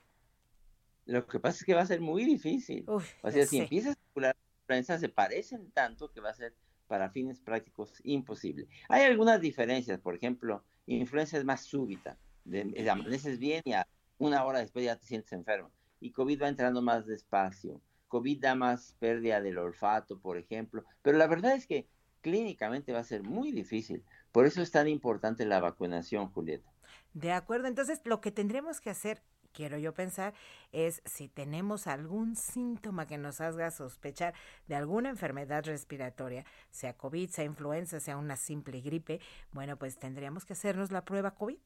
Lo 1.06 1.26
que 1.26 1.40
pasa 1.40 1.58
es 1.58 1.64
que 1.64 1.74
va 1.74 1.82
a 1.82 1.86
ser 1.86 2.00
muy 2.00 2.24
difícil. 2.24 2.84
O 2.86 3.30
sea, 3.30 3.46
si 3.46 3.58
empiezas 3.58 3.96
a 3.96 4.00
circular 4.00 4.36
influenza, 4.62 4.98
se 4.98 5.08
parecen 5.08 5.70
tanto 5.72 6.10
que 6.10 6.20
va 6.20 6.30
a 6.30 6.34
ser 6.34 6.54
para 6.86 7.10
fines 7.10 7.40
prácticos 7.40 8.00
imposible. 8.04 8.68
Hay 8.88 9.02
algunas 9.04 9.40
diferencias, 9.40 9.98
por 9.98 10.14
ejemplo, 10.14 10.64
influenza 10.86 11.38
es 11.38 11.44
más 11.44 11.62
súbita, 11.62 12.18
de, 12.44 12.64
de 12.64 12.90
amaneces 12.90 13.38
bien 13.38 13.62
y 13.64 13.72
a 13.72 13.86
una 14.18 14.44
hora 14.44 14.60
después 14.60 14.84
ya 14.84 14.96
te 14.96 15.06
sientes 15.06 15.32
enfermo. 15.32 15.70
Y 16.00 16.12
COVID 16.12 16.42
va 16.42 16.48
entrando 16.48 16.82
más 16.82 17.06
despacio. 17.06 17.80
COVID 18.08 18.40
da 18.40 18.54
más 18.54 18.94
pérdida 18.98 19.40
del 19.40 19.58
olfato, 19.58 20.18
por 20.18 20.36
ejemplo. 20.36 20.84
Pero 21.00 21.16
la 21.16 21.26
verdad 21.26 21.54
es 21.54 21.66
que 21.66 21.88
clínicamente 22.20 22.92
va 22.92 23.00
a 23.00 23.04
ser 23.04 23.22
muy 23.22 23.52
difícil. 23.52 24.04
Por 24.30 24.46
eso 24.46 24.62
es 24.62 24.70
tan 24.70 24.88
importante 24.88 25.44
la 25.44 25.60
vacunación, 25.60 26.28
Julieta. 26.30 26.70
De 27.14 27.32
acuerdo, 27.32 27.68
entonces 27.68 28.00
lo 28.04 28.20
que 28.20 28.30
tendremos 28.30 28.80
que 28.80 28.90
hacer, 28.90 29.22
quiero 29.52 29.78
yo 29.78 29.94
pensar, 29.94 30.34
es 30.72 31.02
si 31.04 31.28
tenemos 31.28 31.86
algún 31.86 32.36
síntoma 32.36 33.06
que 33.06 33.18
nos 33.18 33.40
haga 33.40 33.70
sospechar 33.70 34.34
de 34.68 34.74
alguna 34.76 35.10
enfermedad 35.10 35.64
respiratoria, 35.64 36.44
sea 36.70 36.96
COVID, 36.96 37.30
sea 37.30 37.44
influenza, 37.44 38.00
sea 38.00 38.16
una 38.16 38.36
simple 38.36 38.80
gripe, 38.80 39.20
bueno, 39.52 39.76
pues 39.78 39.98
tendríamos 39.98 40.44
que 40.44 40.54
hacernos 40.54 40.90
la 40.92 41.04
prueba 41.04 41.34
COVID. 41.34 41.58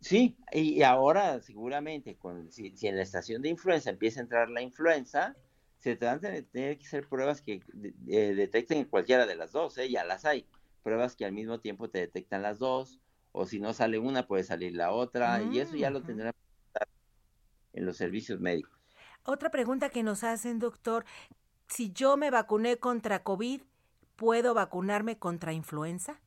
Sí, 0.00 0.36
y 0.52 0.82
ahora 0.82 1.40
seguramente, 1.40 2.16
con, 2.16 2.50
si, 2.52 2.76
si 2.76 2.86
en 2.86 2.96
la 2.96 3.02
estación 3.02 3.42
de 3.42 3.48
influenza 3.48 3.90
empieza 3.90 4.20
a 4.20 4.22
entrar 4.24 4.48
la 4.50 4.62
influenza, 4.62 5.36
se 5.78 5.96
te 5.96 6.04
van 6.06 6.16
a 6.16 6.20
tener, 6.20 6.78
que 6.78 6.86
hacer 6.86 7.08
pruebas 7.08 7.42
que 7.42 7.60
de- 7.72 7.94
eh, 8.08 8.34
detecten 8.34 8.84
cualquiera 8.84 9.26
de 9.26 9.34
las 9.36 9.52
dos, 9.52 9.76
¿eh? 9.78 9.90
ya 9.90 10.04
las 10.04 10.24
hay. 10.24 10.46
Pruebas 10.82 11.16
que 11.16 11.24
al 11.24 11.32
mismo 11.32 11.60
tiempo 11.60 11.90
te 11.90 11.98
detectan 12.00 12.42
las 12.42 12.58
dos, 12.58 13.00
o 13.38 13.44
si 13.44 13.60
no 13.60 13.74
sale 13.74 13.98
una, 13.98 14.26
puede 14.26 14.44
salir 14.44 14.74
la 14.74 14.92
otra, 14.92 15.42
y 15.42 15.58
eso 15.58 15.76
ya 15.76 15.90
lo 15.90 15.98
Ujú. 15.98 16.06
tendrán 16.06 16.32
en 17.74 17.84
los 17.84 17.96
servicios 17.98 18.40
médicos. 18.40 18.72
Otra 19.24 19.50
pregunta 19.50 19.90
que 19.90 20.02
nos 20.02 20.24
hacen, 20.24 20.58
doctor, 20.58 21.04
si 21.68 21.92
yo 21.92 22.16
me 22.16 22.30
vacuné 22.30 22.78
contra 22.78 23.22
COVID, 23.22 23.60
¿puedo 24.16 24.54
vacunarme 24.54 25.18
contra 25.18 25.52
influenza? 25.52 26.18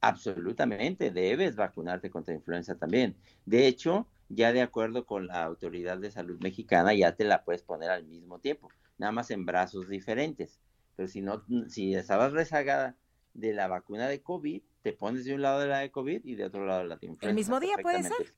Absolutamente, 0.00 1.10
debes 1.10 1.56
vacunarte 1.56 2.10
contra 2.10 2.32
influenza 2.34 2.76
también. 2.76 3.16
De 3.44 3.66
hecho, 3.66 4.06
ya 4.28 4.52
de 4.52 4.62
acuerdo 4.62 5.04
con 5.04 5.26
la 5.26 5.42
Autoridad 5.44 5.98
de 5.98 6.10
Salud 6.10 6.38
Mexicana, 6.40 6.94
ya 6.94 7.14
te 7.14 7.24
la 7.24 7.44
puedes 7.44 7.62
poner 7.62 7.90
al 7.90 8.04
mismo 8.06 8.38
tiempo, 8.38 8.70
nada 8.98 9.12
más 9.12 9.30
en 9.30 9.44
brazos 9.44 9.88
diferentes. 9.88 10.60
Pero 10.94 11.08
si 11.08 11.20
no, 11.20 11.44
si 11.68 11.94
estabas 11.94 12.32
rezagada 12.32 12.96
de 13.34 13.52
la 13.52 13.68
vacuna 13.68 14.08
de 14.08 14.22
COVID, 14.22 14.62
te 14.86 14.92
pones 14.92 15.24
de 15.24 15.34
un 15.34 15.42
lado 15.42 15.58
de 15.58 15.66
la 15.66 15.80
de 15.80 15.90
COVID 15.90 16.24
y 16.24 16.36
de 16.36 16.44
otro 16.44 16.64
lado 16.64 16.82
de 16.82 16.86
la 16.86 16.96
de 16.96 17.08
influenza. 17.08 17.34
mismo 17.34 17.58
día 17.58 17.74
puede 17.82 18.04
ser? 18.04 18.34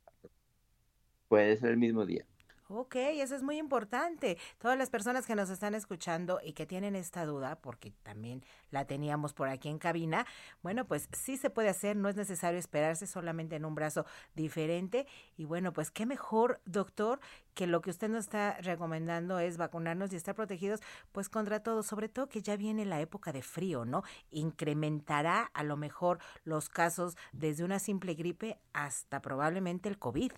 Puede 1.29 1.59
ser 1.59 1.73
el 1.73 1.77
mismo 1.77 2.07
día. 2.07 2.25
Ok, 2.71 2.97
eso 2.97 3.35
es 3.35 3.43
muy 3.43 3.57
importante. 3.57 4.37
Todas 4.59 4.77
las 4.77 4.91
personas 4.91 5.25
que 5.25 5.35
nos 5.35 5.49
están 5.49 5.75
escuchando 5.75 6.39
y 6.45 6.53
que 6.53 6.67
tienen 6.67 6.97
esta 6.97 7.25
duda, 7.25 7.57
porque 7.63 7.93
también 8.03 8.45
la 8.71 8.85
teníamos 8.85 9.33
por 9.33 9.49
aquí 9.49 9.71
en 9.71 9.79
cabina, 9.79 10.27
bueno, 10.63 10.87
pues 10.87 11.09
sí 11.13 11.39
se 11.39 11.49
puede 11.49 11.71
hacer, 11.71 11.97
no 11.97 12.11
es 12.11 12.17
necesario 12.17 12.59
esperarse 12.59 13.07
solamente 13.07 13.57
en 13.57 13.65
un 13.65 13.75
brazo 13.75 14.05
diferente. 14.35 15.07
Y 15.39 15.47
bueno, 15.47 15.73
pues 15.73 15.91
qué 15.91 16.05
mejor, 16.05 16.61
doctor, 16.67 17.21
que 17.55 17.67
lo 17.67 17.81
que 17.81 17.89
usted 17.89 18.11
nos 18.11 18.25
está 18.27 18.59
recomendando 18.61 19.39
es 19.39 19.57
vacunarnos 19.57 20.13
y 20.13 20.17
estar 20.17 20.35
protegidos, 20.35 20.81
pues 21.13 21.31
contra 21.31 21.63
todo, 21.63 21.83
sobre 21.83 22.11
todo 22.11 22.29
que 22.29 22.43
ya 22.43 22.59
viene 22.59 22.85
la 22.85 23.01
época 23.01 23.33
de 23.33 23.41
frío, 23.41 23.87
¿no? 23.87 24.03
Incrementará 24.31 25.51
a 25.55 25.63
lo 25.63 25.79
mejor 25.79 26.19
los 26.45 26.69
casos 26.69 27.17
desde 27.33 27.65
una 27.65 27.79
simple 27.79 28.13
gripe 28.13 28.61
hasta 28.75 29.23
probablemente 29.23 29.89
el 29.89 29.99
COVID. 29.99 30.33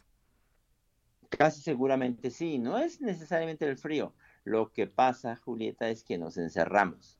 Casi 1.30 1.62
seguramente 1.62 2.30
sí, 2.30 2.58
no 2.58 2.78
es 2.78 3.00
necesariamente 3.00 3.66
el 3.66 3.76
frío. 3.78 4.14
Lo 4.44 4.72
que 4.72 4.86
pasa, 4.86 5.36
Julieta, 5.36 5.88
es 5.88 6.04
que 6.04 6.18
nos 6.18 6.36
encerramos. 6.36 7.18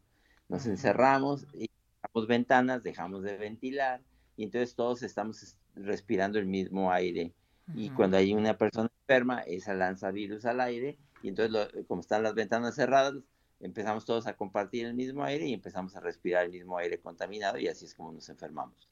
Nos 0.49 0.67
encerramos 0.67 1.47
y 1.55 1.71
dejamos 2.03 2.29
ventanas, 2.29 2.83
dejamos 2.83 3.23
de 3.23 3.37
ventilar 3.37 4.03
y 4.37 4.45
entonces 4.45 4.75
todos 4.75 5.03
estamos 5.03 5.43
es- 5.43 5.57
respirando 5.75 6.39
el 6.39 6.47
mismo 6.47 6.91
aire. 6.93 7.33
Y 7.75 7.91
cuando 7.91 8.17
hay 8.17 8.35
una 8.35 8.59
persona 8.59 8.91
enferma, 9.07 9.41
esa 9.43 9.75
lanza 9.75 10.11
virus 10.11 10.45
al 10.45 10.61
aire 10.61 10.99
y 11.23 11.29
entonces 11.29 11.53
lo- 11.53 11.87
como 11.87 12.01
están 12.01 12.25
las 12.25 12.35
ventanas 12.35 12.75
cerradas, 12.75 13.15
empezamos 13.61 14.05
todos 14.05 14.27
a 14.27 14.35
compartir 14.35 14.87
el 14.87 14.95
mismo 14.95 15.23
aire 15.23 15.47
y 15.47 15.53
empezamos 15.55 15.95
a 15.95 16.01
respirar 16.01 16.47
el 16.47 16.51
mismo 16.51 16.77
aire 16.79 17.01
contaminado 17.01 17.59
y 17.59 17.69
así 17.69 17.85
es 17.85 17.95
como 17.95 18.11
nos 18.13 18.29
enfermamos. 18.29 18.89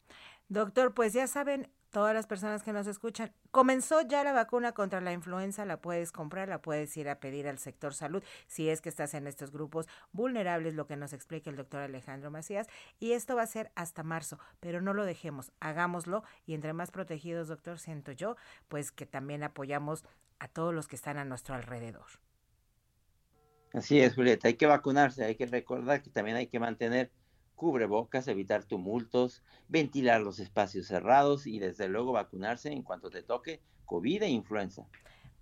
Doctor, 0.49 0.95
pues 0.95 1.13
ya 1.13 1.27
saben, 1.27 1.69
todas 1.91 2.15
las 2.15 2.27
personas 2.27 2.63
que 2.63 2.73
nos 2.73 2.87
escuchan, 2.87 3.33
comenzó 3.51 4.03
ya 4.03 4.25
la 4.25 4.33
vacuna 4.33 4.73
contra 4.73 5.01
la 5.01 5.13
influenza, 5.13 5.65
la 5.65 5.81
puedes 5.81 6.13
comprar, 6.13 6.49
la 6.49 6.61
puedes 6.61 6.97
ir 6.97 7.09
a 7.09 7.21
pedir 7.21 7.49
al 7.49 7.59
sector 7.59 7.95
salud 7.95 8.23
si 8.47 8.69
es 8.69 8.81
que 8.81 8.89
estás 8.89 9.15
en 9.15 9.27
estos 9.27 9.51
grupos 9.51 9.87
vulnerables, 10.13 10.75
lo 10.75 10.87
que 10.87 10.97
nos 10.97 11.13
explica 11.13 11.51
el 11.51 11.57
doctor 11.57 11.81
Alejandro 11.81 12.31
Macías, 12.31 12.67
y 12.99 13.13
esto 13.13 13.37
va 13.37 13.43
a 13.43 13.47
ser 13.47 13.71
hasta 13.75 14.03
marzo, 14.03 14.39
pero 14.61 14.81
no 14.81 14.95
lo 14.95 15.05
dejemos, 15.05 15.53
hagámoslo 15.61 16.23
y 16.47 16.55
entre 16.55 16.73
más 16.73 16.91
protegidos, 16.91 17.49
doctor, 17.49 17.79
siento 17.79 18.13
yo, 18.13 18.37
pues 18.69 18.93
que 18.93 19.07
también 19.07 19.43
apoyamos 19.43 20.05
a 20.39 20.49
todos 20.49 20.75
los 20.75 20.89
que 20.89 20.97
están 20.97 21.19
a 21.19 21.25
nuestro 21.25 21.55
alrededor. 21.55 22.07
Así 23.73 24.01
es, 24.01 24.15
Julieta, 24.15 24.49
hay 24.49 24.55
que 24.55 24.67
vacunarse, 24.67 25.25
hay 25.25 25.35
que 25.35 25.47
recordar 25.47 26.03
que 26.03 26.11
también 26.11 26.37
hay 26.37 26.47
que 26.47 26.59
mantener 26.59 27.11
cubrebocas, 27.59 28.29
evitar 28.29 28.65
tumultos, 28.65 29.43
ventilar 29.69 30.23
los 30.23 30.39
espacios 30.39 30.87
cerrados 30.87 31.47
y 31.47 31.59
desde 31.59 31.89
luego 31.89 32.13
vacunarse 32.13 32.73
en 32.73 32.83
cuanto 32.83 33.11
te 33.11 33.23
toque 33.23 33.61
COVID 33.85 34.23
e 34.23 34.29
influenza. 34.29 34.87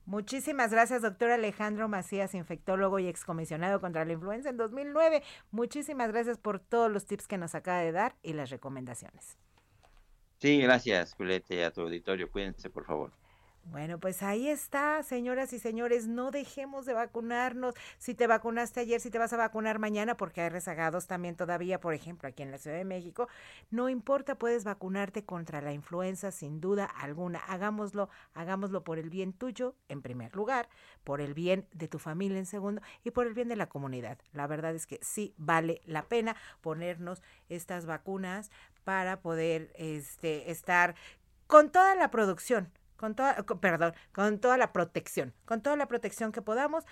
Muchísimas 0.07 0.71
gracias, 0.71 1.03
doctor 1.03 1.31
Alejandro 1.31 1.89
Macías, 1.89 2.35
infectólogo 2.35 2.99
y 3.01 3.07
excomisionado 3.07 3.81
contra 3.81 4.05
la 4.05 4.13
influenza 4.13 4.49
en 4.51 4.57
2009. 4.57 5.23
Muchísimas 5.51 6.09
gracias 6.09 6.39
por 6.39 6.59
todos 6.59 6.91
los 6.91 7.07
tips 7.07 7.29
que 7.29 7.39
nos 7.39 7.55
acaba 7.55 7.81
de 7.81 7.93
dar 7.93 8.17
y 8.23 8.33
las 8.33 8.51
recomendaciones. 8.51 9.37
Sí, 10.39 10.61
gracias, 10.61 11.15
Julieta, 11.15 11.55
y 11.55 11.61
a 11.61 11.71
tu 11.71 11.83
auditorio. 11.83 12.31
Cuídense, 12.31 12.71
por 12.71 12.85
favor. 12.85 13.13
Bueno, 13.69 13.99
pues 13.99 14.23
ahí 14.23 14.49
está, 14.49 15.03
señoras 15.03 15.53
y 15.53 15.59
señores, 15.59 16.07
no 16.07 16.31
dejemos 16.31 16.87
de 16.87 16.95
vacunarnos. 16.95 17.75
Si 17.99 18.15
te 18.15 18.29
vacunaste 18.29 18.79
ayer, 18.79 19.01
si 19.01 19.11
te 19.11 19.19
vas 19.19 19.33
a 19.33 19.37
vacunar 19.37 19.81
mañana, 19.81 20.17
porque 20.17 20.41
hay 20.41 20.51
rezagados 20.51 21.09
también 21.09 21.35
todavía, 21.35 21.81
por 21.81 21.93
ejemplo, 21.93 22.29
aquí 22.29 22.45
en 22.45 22.53
la 22.53 22.59
Ciudad 22.59 22.77
de 22.77 22.85
México, 22.85 23.29
no 23.71 23.89
importa, 23.89 24.37
puedes 24.37 24.63
vacunarte 24.63 25.25
contra 25.25 25.61
la 25.61 25.73
influenza 25.73 26.31
sin 26.31 26.61
duda 26.61 26.85
alguna. 26.85 27.41
Hagámoslo, 27.41 28.09
hagámoslo 28.35 28.85
por 28.85 29.01
el 29.01 29.11
bien 29.11 29.33
tuyo 29.33 29.75
en 29.89 30.01
primer 30.01 30.37
lugar, 30.37 30.69
por 31.03 31.21
el 31.21 31.35
bien 31.35 31.67
de 31.73 31.89
tu 31.89 31.99
familia 31.99 32.39
en 32.39 32.47
segundo 32.47 32.83
y 33.03 33.11
por 33.11 33.27
el 33.27 33.35
bien 33.35 33.49
de 33.49 33.57
la 33.57 33.69
comunidad. 33.69 34.17
La 34.33 34.47
verdad 34.47 34.77
es 34.77 34.87
que 34.87 35.01
sí 35.03 35.35
vale 35.39 35.83
la 35.87 36.05
pena 36.05 36.37
ponernos 36.61 37.21
estas 37.49 37.85
vacunas 37.85 38.53
para 38.85 39.21
poder 39.21 39.73
este, 39.75 40.53
estar 40.53 40.95
con 41.49 41.71
toda 41.71 41.97
la 41.97 42.13
producción 42.13 42.71
con 42.97 43.15
toda, 43.15 43.37
perdón, 43.61 43.95
con 44.13 44.39
toda 44.39 44.57
la 44.57 44.73
protección, 44.73 45.35
con 45.45 45.63
toda 45.63 45.77
la 45.77 45.87
protección 45.87 46.33
que 46.33 46.43
podamos, 46.43 46.85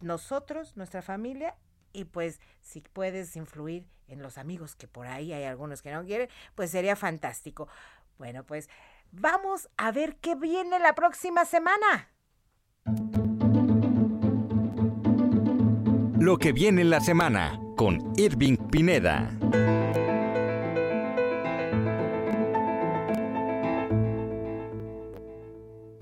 nosotros, 0.00 0.76
nuestra 0.76 1.02
familia, 1.02 1.56
y 1.92 2.04
pues 2.04 2.40
si 2.60 2.80
puedes 2.80 3.36
influir 3.36 3.86
en 4.08 4.22
los 4.22 4.38
amigos, 4.38 4.76
que 4.76 4.86
por 4.86 5.06
ahí 5.06 5.32
hay 5.32 5.44
algunos 5.44 5.82
que 5.82 5.92
no 5.92 6.04
quieren, 6.04 6.28
pues 6.54 6.70
sería 6.70 6.94
fantástico. 6.94 7.68
Bueno, 8.18 8.44
pues 8.44 8.68
vamos 9.10 9.68
a 9.76 9.92
ver 9.92 10.16
qué 10.16 10.34
viene 10.34 10.78
la 10.78 10.94
próxima 10.94 11.44
semana. 11.44 12.10
Lo 16.18 16.38
que 16.38 16.52
viene 16.52 16.82
en 16.82 16.90
la 16.90 17.00
semana 17.00 17.60
con 17.76 18.12
Irving 18.16 18.56
Pineda. 18.70 19.30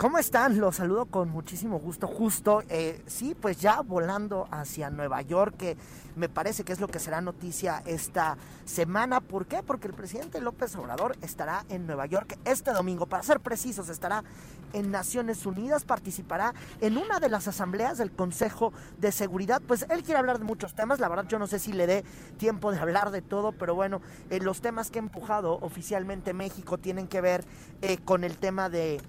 ¿Cómo 0.04 0.14
¿Cómo 0.14 0.20
están? 0.20 0.60
Los 0.60 0.76
saludo 0.76 1.06
con 1.06 1.28
muchísimo 1.30 1.80
gusto. 1.80 2.06
Justo, 2.06 2.62
eh, 2.68 3.02
sí, 3.06 3.34
pues 3.34 3.56
ya 3.56 3.80
volando 3.80 4.46
hacia 4.52 4.88
Nueva 4.88 5.22
York, 5.22 5.56
que 5.56 5.76
me 6.14 6.28
parece 6.28 6.62
que 6.62 6.72
es 6.72 6.78
lo 6.78 6.86
que 6.86 7.00
será 7.00 7.20
noticia 7.20 7.82
esta 7.84 8.36
semana. 8.64 9.20
¿Por 9.20 9.46
qué? 9.46 9.64
Porque 9.64 9.88
el 9.88 9.92
presidente 9.92 10.40
López 10.40 10.76
Obrador 10.76 11.16
estará 11.20 11.64
en 11.68 11.86
Nueva 11.86 12.06
York 12.06 12.38
este 12.44 12.70
domingo. 12.72 13.06
Para 13.06 13.24
ser 13.24 13.40
precisos, 13.40 13.88
estará 13.88 14.22
en 14.72 14.92
Naciones 14.92 15.46
Unidas, 15.46 15.84
participará 15.84 16.54
en 16.80 16.96
una 16.96 17.18
de 17.18 17.28
las 17.28 17.48
asambleas 17.48 17.98
del 17.98 18.12
Consejo 18.12 18.72
de 18.98 19.10
Seguridad. 19.10 19.62
Pues 19.66 19.84
él 19.88 20.04
quiere 20.04 20.20
hablar 20.20 20.38
de 20.38 20.44
muchos 20.44 20.74
temas. 20.74 21.00
La 21.00 21.08
verdad, 21.08 21.26
yo 21.26 21.40
no 21.40 21.48
sé 21.48 21.58
si 21.58 21.72
le 21.72 21.88
dé 21.88 22.04
tiempo 22.36 22.70
de 22.70 22.78
hablar 22.78 23.10
de 23.10 23.22
todo, 23.22 23.50
pero 23.50 23.74
bueno, 23.74 24.00
eh, 24.30 24.38
los 24.38 24.60
temas 24.60 24.92
que 24.92 25.00
ha 25.00 25.02
empujado 25.02 25.58
oficialmente 25.60 26.34
México 26.34 26.78
tienen 26.78 27.08
que 27.08 27.20
ver 27.20 27.44
eh, 27.82 27.98
con 28.04 28.22
el 28.22 28.38
tema 28.38 28.68
de 28.68 29.00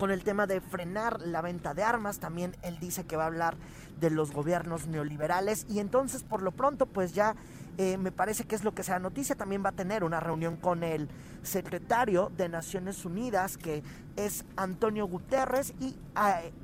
con 0.00 0.10
el 0.10 0.24
tema 0.24 0.46
de 0.46 0.62
frenar 0.62 1.20
la 1.20 1.42
venta 1.42 1.74
de 1.74 1.84
armas. 1.84 2.18
También 2.18 2.56
él 2.62 2.78
dice 2.80 3.04
que 3.04 3.16
va 3.16 3.24
a 3.24 3.26
hablar 3.26 3.56
de 4.00 4.08
los 4.08 4.32
gobiernos 4.32 4.86
neoliberales. 4.86 5.66
Y 5.68 5.78
entonces, 5.78 6.24
por 6.24 6.42
lo 6.42 6.52
pronto, 6.52 6.86
pues 6.86 7.12
ya 7.12 7.36
eh, 7.76 7.98
me 7.98 8.10
parece 8.10 8.44
que 8.44 8.54
es 8.54 8.64
lo 8.64 8.74
que 8.74 8.82
sea 8.82 8.98
noticia. 8.98 9.36
También 9.36 9.62
va 9.62 9.68
a 9.68 9.72
tener 9.72 10.02
una 10.02 10.18
reunión 10.18 10.56
con 10.56 10.82
el 10.82 11.10
secretario 11.42 12.32
de 12.34 12.48
Naciones 12.48 13.04
Unidas, 13.04 13.58
que 13.58 13.82
es 14.16 14.46
Antonio 14.56 15.06
Guterres, 15.06 15.74
y 15.80 15.96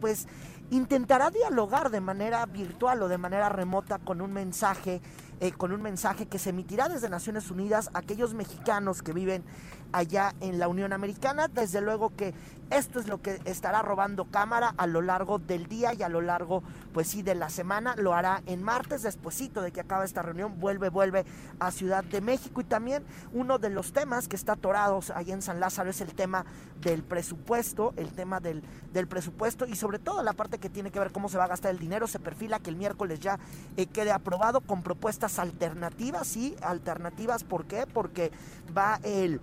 pues 0.00 0.26
intentará 0.70 1.30
dialogar 1.30 1.90
de 1.90 2.00
manera 2.00 2.44
virtual 2.46 3.02
o 3.02 3.08
de 3.08 3.18
manera 3.18 3.50
remota 3.50 3.98
con 3.98 4.22
un 4.22 4.32
mensaje. 4.32 5.02
Eh, 5.40 5.52
con 5.52 5.72
un 5.72 5.82
mensaje 5.82 6.26
que 6.26 6.38
se 6.38 6.50
emitirá 6.50 6.88
desde 6.88 7.08
Naciones 7.08 7.50
Unidas 7.50 7.90
a 7.92 7.98
aquellos 7.98 8.34
mexicanos 8.34 9.02
que 9.02 9.12
viven 9.12 9.44
allá 9.92 10.34
en 10.40 10.58
la 10.58 10.68
Unión 10.68 10.92
Americana. 10.92 11.48
Desde 11.48 11.80
luego 11.80 12.14
que 12.16 12.34
esto 12.70 12.98
es 12.98 13.06
lo 13.06 13.20
que 13.20 13.40
estará 13.44 13.82
robando 13.82 14.24
cámara 14.24 14.74
a 14.76 14.86
lo 14.86 15.02
largo 15.02 15.38
del 15.38 15.66
día 15.66 15.94
y 15.94 16.02
a 16.02 16.08
lo 16.08 16.20
largo, 16.20 16.62
pues 16.92 17.08
sí, 17.08 17.22
de 17.22 17.34
la 17.34 17.50
semana. 17.50 17.94
Lo 17.96 18.14
hará 18.14 18.42
en 18.46 18.62
martes, 18.62 19.02
despuesito 19.02 19.62
de 19.62 19.72
que 19.72 19.80
acabe 19.80 20.04
esta 20.04 20.22
reunión, 20.22 20.58
vuelve, 20.58 20.88
vuelve 20.88 21.24
a 21.60 21.70
Ciudad 21.70 22.02
de 22.02 22.20
México. 22.20 22.60
Y 22.60 22.64
también 22.64 23.04
uno 23.32 23.58
de 23.58 23.70
los 23.70 23.92
temas 23.92 24.28
que 24.28 24.36
está 24.36 24.52
atorado 24.54 25.00
ahí 25.14 25.32
en 25.32 25.42
San 25.42 25.60
Lázaro 25.60 25.90
es 25.90 26.00
el 26.00 26.14
tema 26.14 26.44
del 26.80 27.02
presupuesto, 27.02 27.92
el 27.96 28.12
tema 28.12 28.40
del, 28.40 28.62
del 28.92 29.06
presupuesto 29.06 29.66
y 29.66 29.76
sobre 29.76 29.98
todo 29.98 30.22
la 30.22 30.32
parte 30.32 30.58
que 30.58 30.68
tiene 30.68 30.90
que 30.90 30.98
ver 30.98 31.12
cómo 31.12 31.28
se 31.28 31.38
va 31.38 31.44
a 31.44 31.48
gastar 31.48 31.70
el 31.70 31.78
dinero. 31.78 32.06
Se 32.06 32.18
perfila 32.18 32.58
que 32.58 32.70
el 32.70 32.76
miércoles 32.76 33.20
ya 33.20 33.38
eh, 33.76 33.86
quede 33.86 34.12
aprobado 34.12 34.60
con 34.60 34.82
propuestas 34.82 35.25
alternativas, 35.38 36.26
sí, 36.26 36.56
alternativas, 36.62 37.44
¿por 37.44 37.66
qué? 37.66 37.86
Porque 37.92 38.30
va 38.76 39.00
el 39.02 39.40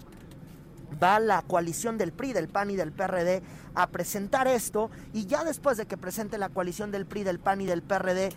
va 1.02 1.20
la 1.20 1.42
coalición 1.42 1.98
del 1.98 2.12
PRI, 2.12 2.34
del 2.34 2.48
PAN 2.48 2.70
y 2.72 2.76
del 2.76 2.92
PRD 2.92 3.42
a 3.76 3.88
presentar 3.88 4.48
esto 4.48 4.92
y 5.12 5.26
ya 5.26 5.44
después 5.44 5.78
de 5.78 5.86
que 5.86 5.98
presente 5.98 6.38
la 6.38 6.50
coalición 6.50 6.92
del 6.92 7.06
PRI, 7.06 7.24
del 7.24 7.40
PAN 7.40 7.62
y 7.62 7.66
del 7.66 7.82
PRD 7.82 8.30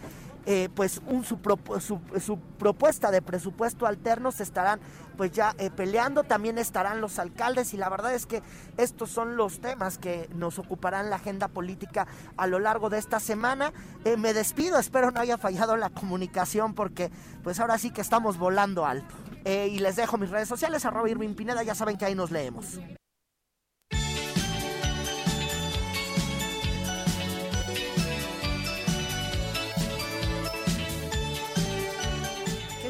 eh, 0.46 0.68
pues 0.74 1.00
un, 1.06 1.24
su, 1.24 1.38
propu- 1.38 1.80
su- 1.80 2.00
su 2.20 2.38
propuesta 2.38 3.10
de 3.10 3.20
presupuesto 3.20 3.86
alterno 3.86 4.32
se 4.32 4.42
estarán 4.44 4.80
pues 5.16 5.32
ya 5.32 5.54
eh, 5.58 5.70
peleando, 5.70 6.22
también 6.24 6.58
estarán 6.58 7.00
los 7.00 7.18
alcaldes 7.18 7.74
y 7.74 7.76
la 7.76 7.88
verdad 7.88 8.14
es 8.14 8.26
que 8.26 8.42
estos 8.76 9.10
son 9.10 9.36
los 9.36 9.60
temas 9.60 9.98
que 9.98 10.28
nos 10.34 10.58
ocuparán 10.58 11.10
la 11.10 11.16
agenda 11.16 11.48
política 11.48 12.06
a 12.36 12.46
lo 12.46 12.58
largo 12.58 12.90
de 12.90 12.98
esta 12.98 13.18
semana. 13.20 13.72
Eh, 14.04 14.16
me 14.16 14.32
despido, 14.34 14.78
espero 14.78 15.10
no 15.10 15.20
haya 15.20 15.38
fallado 15.38 15.76
la 15.76 15.90
comunicación 15.90 16.74
porque 16.74 17.10
pues 17.42 17.60
ahora 17.60 17.78
sí 17.78 17.90
que 17.90 18.00
estamos 18.00 18.38
volando 18.38 18.86
alto. 18.86 19.14
Y 19.44 19.78
les 19.78 19.94
dejo 19.94 20.18
mis 20.18 20.30
redes 20.30 20.48
sociales, 20.48 20.84
arroba 20.84 21.08
Irving 21.08 21.34
Pineda, 21.34 21.62
ya 21.62 21.76
saben 21.76 21.96
que 21.96 22.04
ahí 22.04 22.16
nos 22.16 22.32
leemos. 22.32 22.80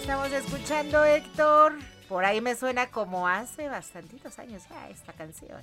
Estamos 0.07 0.31
escuchando, 0.31 1.05
Héctor? 1.05 1.73
Por 2.09 2.25
ahí 2.25 2.41
me 2.41 2.55
suena 2.55 2.93
como 2.93 3.27
hace 3.27 3.69
bastantitos 3.69 4.39
años 4.39 4.63
ya 4.71 4.89
esta 4.89 5.13
canción. 5.13 5.61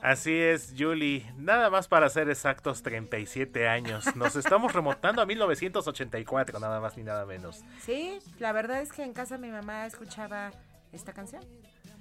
Así 0.00 0.38
es, 0.38 0.72
Julie. 0.78 1.26
Nada 1.36 1.68
más 1.68 1.88
para 1.88 2.08
ser 2.10 2.30
exactos, 2.30 2.80
37 2.84 3.66
años. 3.66 4.14
Nos 4.14 4.36
estamos 4.36 4.72
remontando 4.72 5.20
a 5.20 5.26
1984, 5.26 6.60
nada 6.60 6.78
más 6.78 6.96
ni 6.96 7.02
nada 7.02 7.26
menos. 7.26 7.64
Sí, 7.80 8.20
la 8.38 8.52
verdad 8.52 8.82
es 8.82 8.92
que 8.92 9.02
en 9.02 9.12
casa 9.12 9.36
mi 9.36 9.48
mamá 9.48 9.84
escuchaba 9.84 10.52
esta 10.92 11.12
canción. 11.12 11.42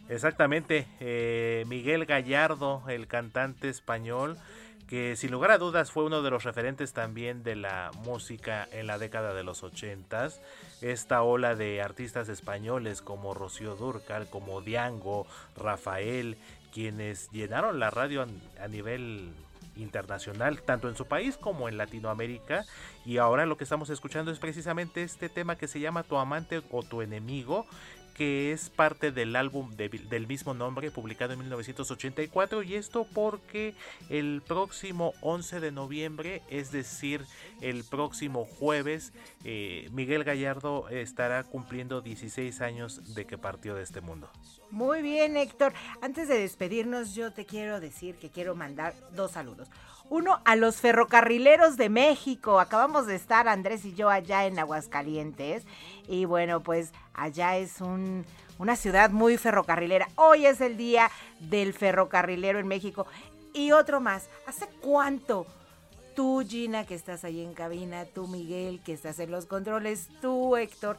Exactamente, 0.07 0.85
eh, 0.99 1.63
Miguel 1.67 2.05
Gallardo, 2.05 2.83
el 2.89 3.07
cantante 3.07 3.69
español, 3.69 4.37
que 4.89 5.15
sin 5.15 5.29
lugar 5.29 5.51
a 5.51 5.59
dudas 5.59 5.91
fue 5.91 6.03
uno 6.03 6.23
de 6.23 6.31
los 6.31 6.43
referentes 6.43 6.93
también 6.93 7.43
de 7.43 7.55
la 7.55 7.91
música 8.03 8.67
en 8.71 8.87
la 8.87 8.97
década 8.97 9.35
de 9.35 9.43
los 9.43 9.61
ochentas. 9.61 10.41
Esta 10.81 11.21
ola 11.21 11.53
de 11.53 11.83
artistas 11.83 12.27
españoles 12.27 13.03
como 13.03 13.35
Rocío 13.35 13.75
Dúrcal, 13.75 14.27
como 14.31 14.61
Diango, 14.61 15.27
Rafael, 15.55 16.37
quienes 16.73 17.29
llenaron 17.29 17.79
la 17.79 17.91
radio 17.91 18.25
a 18.59 18.67
nivel 18.67 19.31
internacional, 19.75 20.63
tanto 20.63 20.89
en 20.89 20.95
su 20.95 21.05
país 21.05 21.37
como 21.37 21.69
en 21.69 21.77
Latinoamérica. 21.77 22.65
Y 23.05 23.17
ahora 23.17 23.45
lo 23.45 23.57
que 23.57 23.65
estamos 23.65 23.91
escuchando 23.91 24.31
es 24.31 24.39
precisamente 24.39 25.03
este 25.03 25.29
tema 25.29 25.55
que 25.55 25.67
se 25.67 25.79
llama 25.79 26.01
Tu 26.01 26.17
amante 26.17 26.63
o 26.71 26.81
tu 26.81 27.03
enemigo, 27.03 27.67
que 28.19 28.51
es 28.51 28.69
parte 28.69 29.13
del 29.13 29.37
álbum 29.37 29.71
de- 29.77 29.87
del 29.87 30.27
mismo 30.27 30.53
nombre 30.53 30.91
publicado 30.91 31.31
en 31.31 31.39
1984 31.39 32.63
y 32.63 32.75
esto 32.75 33.07
porque 33.13 33.73
el 34.09 34.41
próximo 34.45 35.13
11 35.21 35.61
de 35.61 35.71
noviembre, 35.71 36.41
es 36.49 36.73
decir, 36.73 37.23
el 37.61 37.85
próximo 37.85 38.43
jueves, 38.43 39.13
eh, 39.45 39.87
Miguel 39.93 40.25
Gallardo 40.25 40.89
estará 40.89 41.45
cumpliendo 41.45 42.01
16 42.01 42.59
años 42.59 43.15
de 43.15 43.25
que 43.25 43.37
partió 43.37 43.73
de 43.73 43.83
este 43.83 44.01
mundo. 44.01 44.29
Muy 44.71 45.01
bien, 45.01 45.35
Héctor. 45.35 45.73
Antes 45.99 46.27
de 46.27 46.37
despedirnos, 46.37 47.15
yo 47.15 47.33
te 47.33 47.45
quiero 47.45 47.79
decir 47.79 48.15
que 48.17 48.29
quiero 48.29 48.55
mandar 48.55 48.93
dos 49.15 49.31
saludos. 49.31 49.67
Uno 50.11 50.41
a 50.45 50.55
los 50.55 50.77
ferrocarrileros 50.77 51.75
de 51.75 51.89
México. 51.89 52.59
Acabamos 52.59 53.07
de 53.07 53.15
estar 53.15 53.47
Andrés 53.47 53.83
y 53.85 53.95
yo 53.95 54.09
allá 54.09 54.45
en 54.45 54.59
Aguascalientes. 54.59 55.63
Y 56.07 56.25
bueno, 56.25 56.61
pues 56.61 56.91
allá 57.13 57.57
es 57.57 57.81
un, 57.81 58.25
una 58.59 58.75
ciudad 58.75 59.09
muy 59.09 59.37
ferrocarrilera. 59.37 60.07
Hoy 60.15 60.45
es 60.45 60.61
el 60.61 60.77
día 60.77 61.09
del 61.39 61.73
ferrocarrilero 61.73 62.59
en 62.59 62.67
México. 62.67 63.07
Y 63.53 63.71
otro 63.71 63.99
más. 63.99 64.29
¿Hace 64.45 64.67
cuánto? 64.81 65.47
Tú, 66.15 66.43
Gina, 66.47 66.85
que 66.85 66.95
estás 66.95 67.23
ahí 67.23 67.41
en 67.41 67.53
cabina, 67.53 68.05
tú, 68.05 68.27
Miguel, 68.27 68.81
que 68.83 68.93
estás 68.93 69.19
en 69.19 69.31
los 69.31 69.45
controles, 69.45 70.09
tú, 70.21 70.57
Héctor, 70.57 70.97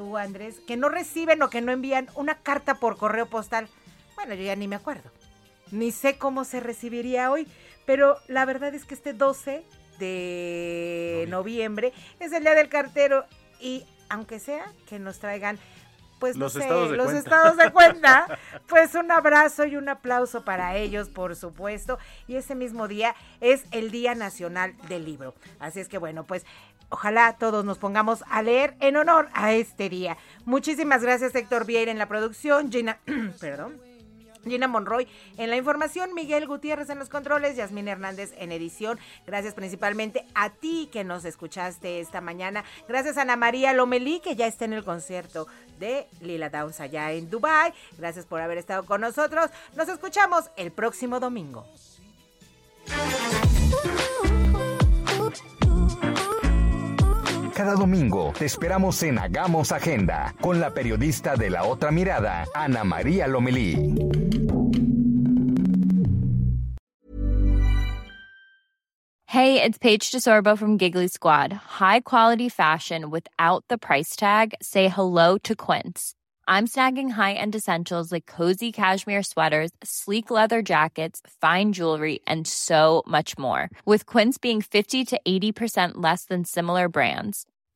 tú, 0.00 0.16
Andrés, 0.16 0.62
que 0.66 0.78
no 0.78 0.88
reciben 0.88 1.42
o 1.42 1.50
que 1.50 1.60
no 1.60 1.72
envían 1.72 2.08
una 2.14 2.36
carta 2.36 2.76
por 2.76 2.96
correo 2.96 3.26
postal. 3.26 3.68
Bueno, 4.14 4.32
yo 4.32 4.44
ya 4.44 4.56
ni 4.56 4.66
me 4.66 4.76
acuerdo. 4.76 5.10
Ni 5.72 5.92
sé 5.92 6.16
cómo 6.16 6.44
se 6.44 6.58
recibiría 6.58 7.30
hoy, 7.30 7.46
pero 7.84 8.16
la 8.26 8.46
verdad 8.46 8.74
es 8.74 8.86
que 8.86 8.94
este 8.94 9.12
12 9.12 9.62
de 9.98 11.26
noviembre 11.28 11.92
es 12.18 12.32
el 12.32 12.44
día 12.44 12.54
del 12.54 12.70
cartero 12.70 13.26
y 13.60 13.84
aunque 14.08 14.38
sea 14.38 14.72
que 14.88 14.98
nos 14.98 15.18
traigan 15.18 15.58
pues 16.18 16.36
no 16.36 16.44
Los 16.44 16.52
sé, 16.52 16.60
estados 16.60 16.90
de 16.90 16.96
los 16.96 17.12
estados 17.12 17.56
de 17.56 17.72
cuenta, 17.72 18.38
pues 18.68 18.94
un 18.94 19.10
abrazo 19.10 19.64
y 19.64 19.76
un 19.76 19.88
aplauso 19.88 20.44
para 20.44 20.76
ellos, 20.76 21.08
por 21.08 21.34
supuesto. 21.34 21.98
Y 22.28 22.36
ese 22.36 22.54
mismo 22.54 22.88
día 22.88 23.16
es 23.40 23.64
el 23.72 23.90
Día 23.90 24.14
Nacional 24.14 24.76
del 24.88 25.06
Libro. 25.06 25.34
Así 25.58 25.80
es 25.80 25.88
que 25.88 25.98
bueno, 25.98 26.24
pues 26.24 26.44
ojalá 26.90 27.36
todos 27.38 27.64
nos 27.64 27.78
pongamos 27.78 28.22
a 28.28 28.42
leer 28.42 28.76
en 28.80 28.96
honor 28.96 29.28
a 29.32 29.52
este 29.52 29.88
día. 29.88 30.18
Muchísimas 30.44 31.02
gracias 31.02 31.34
Héctor 31.34 31.64
Vieira 31.64 31.90
en 31.90 31.98
la 31.98 32.06
producción, 32.06 32.70
Gina, 32.70 32.98
perdón. 33.40 33.90
Gina 34.44 34.68
Monroy 34.68 35.06
en 35.36 35.50
la 35.50 35.56
información, 35.56 36.14
Miguel 36.14 36.46
Gutiérrez 36.46 36.90
en 36.90 36.98
los 36.98 37.08
controles, 37.08 37.56
Yasmín 37.56 37.88
Hernández 37.88 38.32
en 38.38 38.52
edición. 38.52 38.98
Gracias 39.26 39.54
principalmente 39.54 40.26
a 40.34 40.50
ti 40.50 40.88
que 40.92 41.04
nos 41.04 41.24
escuchaste 41.24 42.00
esta 42.00 42.20
mañana. 42.20 42.64
Gracias 42.88 43.18
a 43.18 43.22
Ana 43.22 43.36
María 43.36 43.72
Lomelí 43.72 44.20
que 44.20 44.36
ya 44.36 44.46
está 44.46 44.64
en 44.64 44.72
el 44.72 44.84
concierto 44.84 45.46
de 45.78 46.06
Lila 46.20 46.50
Downs 46.50 46.80
allá 46.80 47.12
en 47.12 47.30
Dubai. 47.30 47.72
Gracias 47.98 48.26
por 48.26 48.40
haber 48.40 48.58
estado 48.58 48.84
con 48.84 49.00
nosotros. 49.00 49.50
Nos 49.76 49.88
escuchamos 49.88 50.50
el 50.56 50.72
próximo 50.72 51.20
domingo. 51.20 51.66
Cada 57.60 57.74
domingo 57.74 58.32
te 58.38 58.46
esperamos 58.46 59.02
en 59.02 59.18
Hagamos 59.18 59.70
Agenda 59.70 60.34
con 60.40 60.60
la 60.60 60.70
periodista 60.70 61.36
de 61.36 61.50
la 61.50 61.64
otra 61.64 61.90
mirada, 61.90 62.46
Ana 62.54 62.84
María 62.84 63.26
Lomelí. 63.26 63.76
Hey, 69.26 69.62
it's 69.62 69.76
Paige 69.76 70.10
DeSorbo 70.10 70.56
from 70.56 70.78
Giggly 70.78 71.08
Squad. 71.08 71.52
High 71.52 72.00
quality 72.00 72.48
fashion 72.48 73.10
without 73.10 73.62
the 73.68 73.76
price 73.76 74.16
tag. 74.16 74.54
Say 74.62 74.88
hello 74.88 75.36
to 75.44 75.54
Quince. 75.54 76.14
I'm 76.48 76.66
snagging 76.66 77.10
high-end 77.10 77.54
essentials 77.54 78.10
like 78.10 78.26
cozy 78.26 78.72
cashmere 78.72 79.22
sweaters, 79.22 79.70
sleek 79.84 80.32
leather 80.32 80.62
jackets, 80.62 81.20
fine 81.40 81.72
jewelry, 81.72 82.22
and 82.26 82.44
so 82.44 83.04
much 83.06 83.38
more. 83.38 83.70
With 83.84 84.06
Quince 84.06 84.36
being 84.36 84.60
50 84.60 85.04
to 85.04 85.20
80% 85.28 85.92
less 85.98 86.24
than 86.24 86.44
similar 86.44 86.88
brands. 86.88 87.46